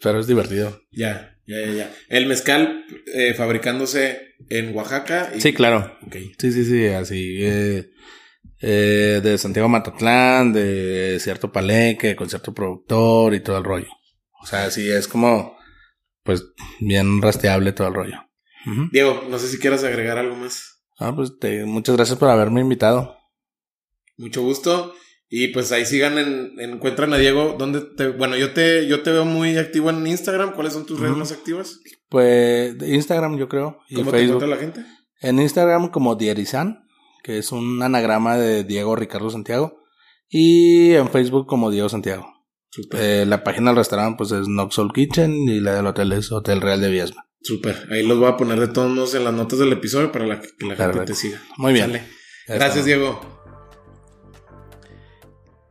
pero 0.00 0.20
es 0.20 0.26
divertido. 0.26 0.80
Ya, 0.90 1.37
ya, 1.48 1.66
ya, 1.66 1.72
ya. 1.72 1.96
El 2.08 2.26
mezcal 2.26 2.84
eh, 3.06 3.32
fabricándose 3.34 4.34
en 4.50 4.76
Oaxaca. 4.76 5.32
Sí, 5.38 5.54
claro. 5.54 5.98
Sí, 6.12 6.52
sí, 6.52 6.64
sí, 6.64 6.86
así. 6.86 7.38
Eh, 7.40 7.90
eh, 8.60 9.20
de 9.22 9.38
Santiago 9.38 9.68
Matatlán, 9.68 10.52
de 10.52 11.18
cierto 11.20 11.50
palenque, 11.50 12.14
con 12.14 12.28
cierto 12.28 12.52
productor 12.52 13.34
y 13.34 13.40
todo 13.40 13.56
el 13.56 13.64
rollo. 13.64 13.88
O 14.42 14.46
sea, 14.46 14.70
sí, 14.70 14.90
es 14.90 15.08
como, 15.08 15.56
pues, 16.22 16.44
bien 16.80 17.22
rastreable 17.22 17.72
todo 17.72 17.88
el 17.88 17.94
rollo. 17.94 18.24
Diego, 18.92 19.24
no 19.30 19.38
sé 19.38 19.48
si 19.48 19.58
quieras 19.58 19.82
agregar 19.82 20.18
algo 20.18 20.36
más. 20.36 20.82
Ah, 20.98 21.14
pues 21.16 21.32
muchas 21.64 21.96
gracias 21.96 22.18
por 22.18 22.28
haberme 22.28 22.60
invitado. 22.60 23.16
Mucho 24.18 24.42
gusto. 24.42 24.94
Y 25.30 25.48
pues 25.48 25.72
ahí 25.72 25.84
sigan, 25.84 26.18
en, 26.18 26.58
encuentran 26.58 27.12
a 27.12 27.18
Diego. 27.18 27.56
¿Dónde 27.58 27.82
te, 27.82 28.08
bueno, 28.08 28.36
yo 28.36 28.52
te, 28.52 28.86
yo 28.86 29.02
te 29.02 29.10
veo 29.12 29.24
muy 29.24 29.56
activo 29.58 29.90
en 29.90 30.06
Instagram. 30.06 30.54
¿Cuáles 30.54 30.72
son 30.72 30.86
tus 30.86 30.98
redes 30.98 31.16
más 31.16 31.32
activas? 31.32 31.80
Pues 32.08 32.74
Instagram, 32.82 33.36
yo 33.36 33.48
creo. 33.48 33.78
¿Cómo 33.94 34.10
te 34.10 34.22
encuentra 34.22 34.48
la 34.48 34.56
gente? 34.56 34.84
En 35.20 35.38
Instagram 35.38 35.90
como 35.90 36.14
Dierizan 36.14 36.88
que 37.28 37.36
es 37.36 37.52
un 37.52 37.82
anagrama 37.82 38.38
de 38.38 38.64
Diego 38.64 38.96
Ricardo 38.96 39.30
Santiago. 39.30 39.82
Y 40.30 40.92
en 40.92 41.10
Facebook 41.10 41.46
como 41.46 41.70
Diego 41.70 41.88
Santiago. 41.88 42.26
Eh, 42.92 43.24
la 43.26 43.44
página 43.44 43.70
del 43.70 43.76
restaurante 43.76 44.16
pues 44.16 44.32
es 44.32 44.48
Noxol 44.48 44.92
Kitchen 44.92 45.32
y 45.48 45.60
la 45.60 45.74
del 45.74 45.86
hotel 45.86 46.12
es 46.12 46.32
Hotel 46.32 46.60
Real 46.60 46.80
de 46.80 46.90
Viesma. 46.90 47.26
Súper. 47.42 47.86
Ahí 47.90 48.06
los 48.06 48.18
voy 48.18 48.28
a 48.28 48.36
poner 48.36 48.60
de 48.60 48.68
todos 48.68 48.90
modos 48.90 49.14
en 49.14 49.24
las 49.24 49.34
notas 49.34 49.58
del 49.58 49.72
episodio 49.72 50.10
para 50.10 50.26
la, 50.26 50.40
que 50.40 50.66
la 50.66 50.76
gente 50.76 51.04
te 51.04 51.14
siga. 51.14 51.42
Muy 51.56 51.72
bien. 51.72 52.02
Gracias, 52.46 52.84
Diego. 52.84 53.37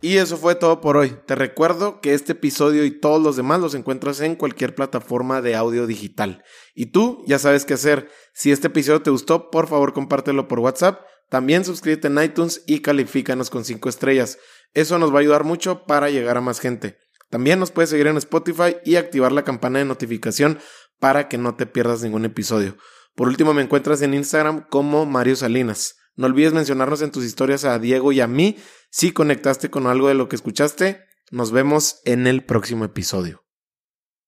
Y 0.08 0.20
eso 0.20 0.38
fue 0.38 0.56
todo 0.56 0.80
por 0.80 0.96
hoy. 0.96 1.18
Te 1.26 1.36
recuerdo 1.36 2.00
que 2.00 2.14
este 2.14 2.32
episodio 2.32 2.86
y 2.86 2.92
todos 2.92 3.22
los 3.22 3.36
demás 3.36 3.60
los 3.60 3.76
encuentras 3.76 4.22
en 4.22 4.38
cualquier 4.38 4.74
plataforma 4.74 5.42
de 5.42 5.54
audio 5.54 5.86
digital. 5.86 6.46
Y 6.74 6.86
tú 6.86 7.26
ya 7.28 7.40
sabes 7.40 7.66
qué 7.66 7.74
hacer. 7.74 8.10
Si 8.34 8.54
este 8.54 8.68
episodio 8.68 9.02
te 9.02 9.10
gustó, 9.10 9.52
por 9.52 9.68
favor 9.68 9.92
compártelo 9.92 10.48
por 10.48 10.60
WhatsApp 10.60 11.02
también 11.30 11.66
suscríbete 11.66 12.08
en 12.08 12.24
iTunes 12.24 12.64
y 12.66 12.80
califícanos 12.80 13.50
con 13.50 13.66
5 13.66 13.90
estrellas. 13.90 14.40
Eso 14.74 14.98
nos 14.98 15.12
va 15.12 15.18
a 15.18 15.20
ayudar 15.20 15.44
mucho 15.44 15.84
para 15.86 16.10
llegar 16.10 16.38
a 16.38 16.42
más 16.42 16.62
gente. 16.62 17.00
También 17.30 17.60
nos 17.60 17.72
puedes 17.72 17.90
seguir 17.90 18.08
en 18.08 18.16
Spotify 18.16 18.78
y 18.86 18.96
activar 18.96 19.34
la 19.34 19.44
campana 19.44 19.80
de 19.80 19.86
notificación 19.86 20.60
para 21.02 21.28
que 21.28 21.38
no 21.38 21.56
te 21.56 21.66
pierdas 21.66 22.02
ningún 22.02 22.24
episodio. 22.24 22.78
Por 23.14 23.28
último, 23.28 23.54
me 23.54 23.62
encuentras 23.62 24.02
en 24.04 24.14
Instagram 24.14 24.68
como 24.70 25.06
Mario 25.06 25.36
Salinas. 25.36 25.96
No 26.16 26.28
olvides 26.28 26.54
mencionarnos 26.54 27.02
en 27.02 27.12
tus 27.12 27.26
historias 27.26 27.66
a 27.66 27.78
Diego 27.78 28.12
y 28.12 28.22
a 28.22 28.28
mí 28.28 28.58
si 28.90 29.12
conectaste 29.12 29.70
con 29.70 29.88
algo 29.88 30.08
de 30.08 30.16
lo 30.16 30.30
que 30.30 30.36
escuchaste. 30.36 31.06
Nos 31.30 31.52
vemos 31.52 32.02
en 32.06 32.26
el 32.26 32.46
próximo 32.46 32.86
episodio. 32.86 33.47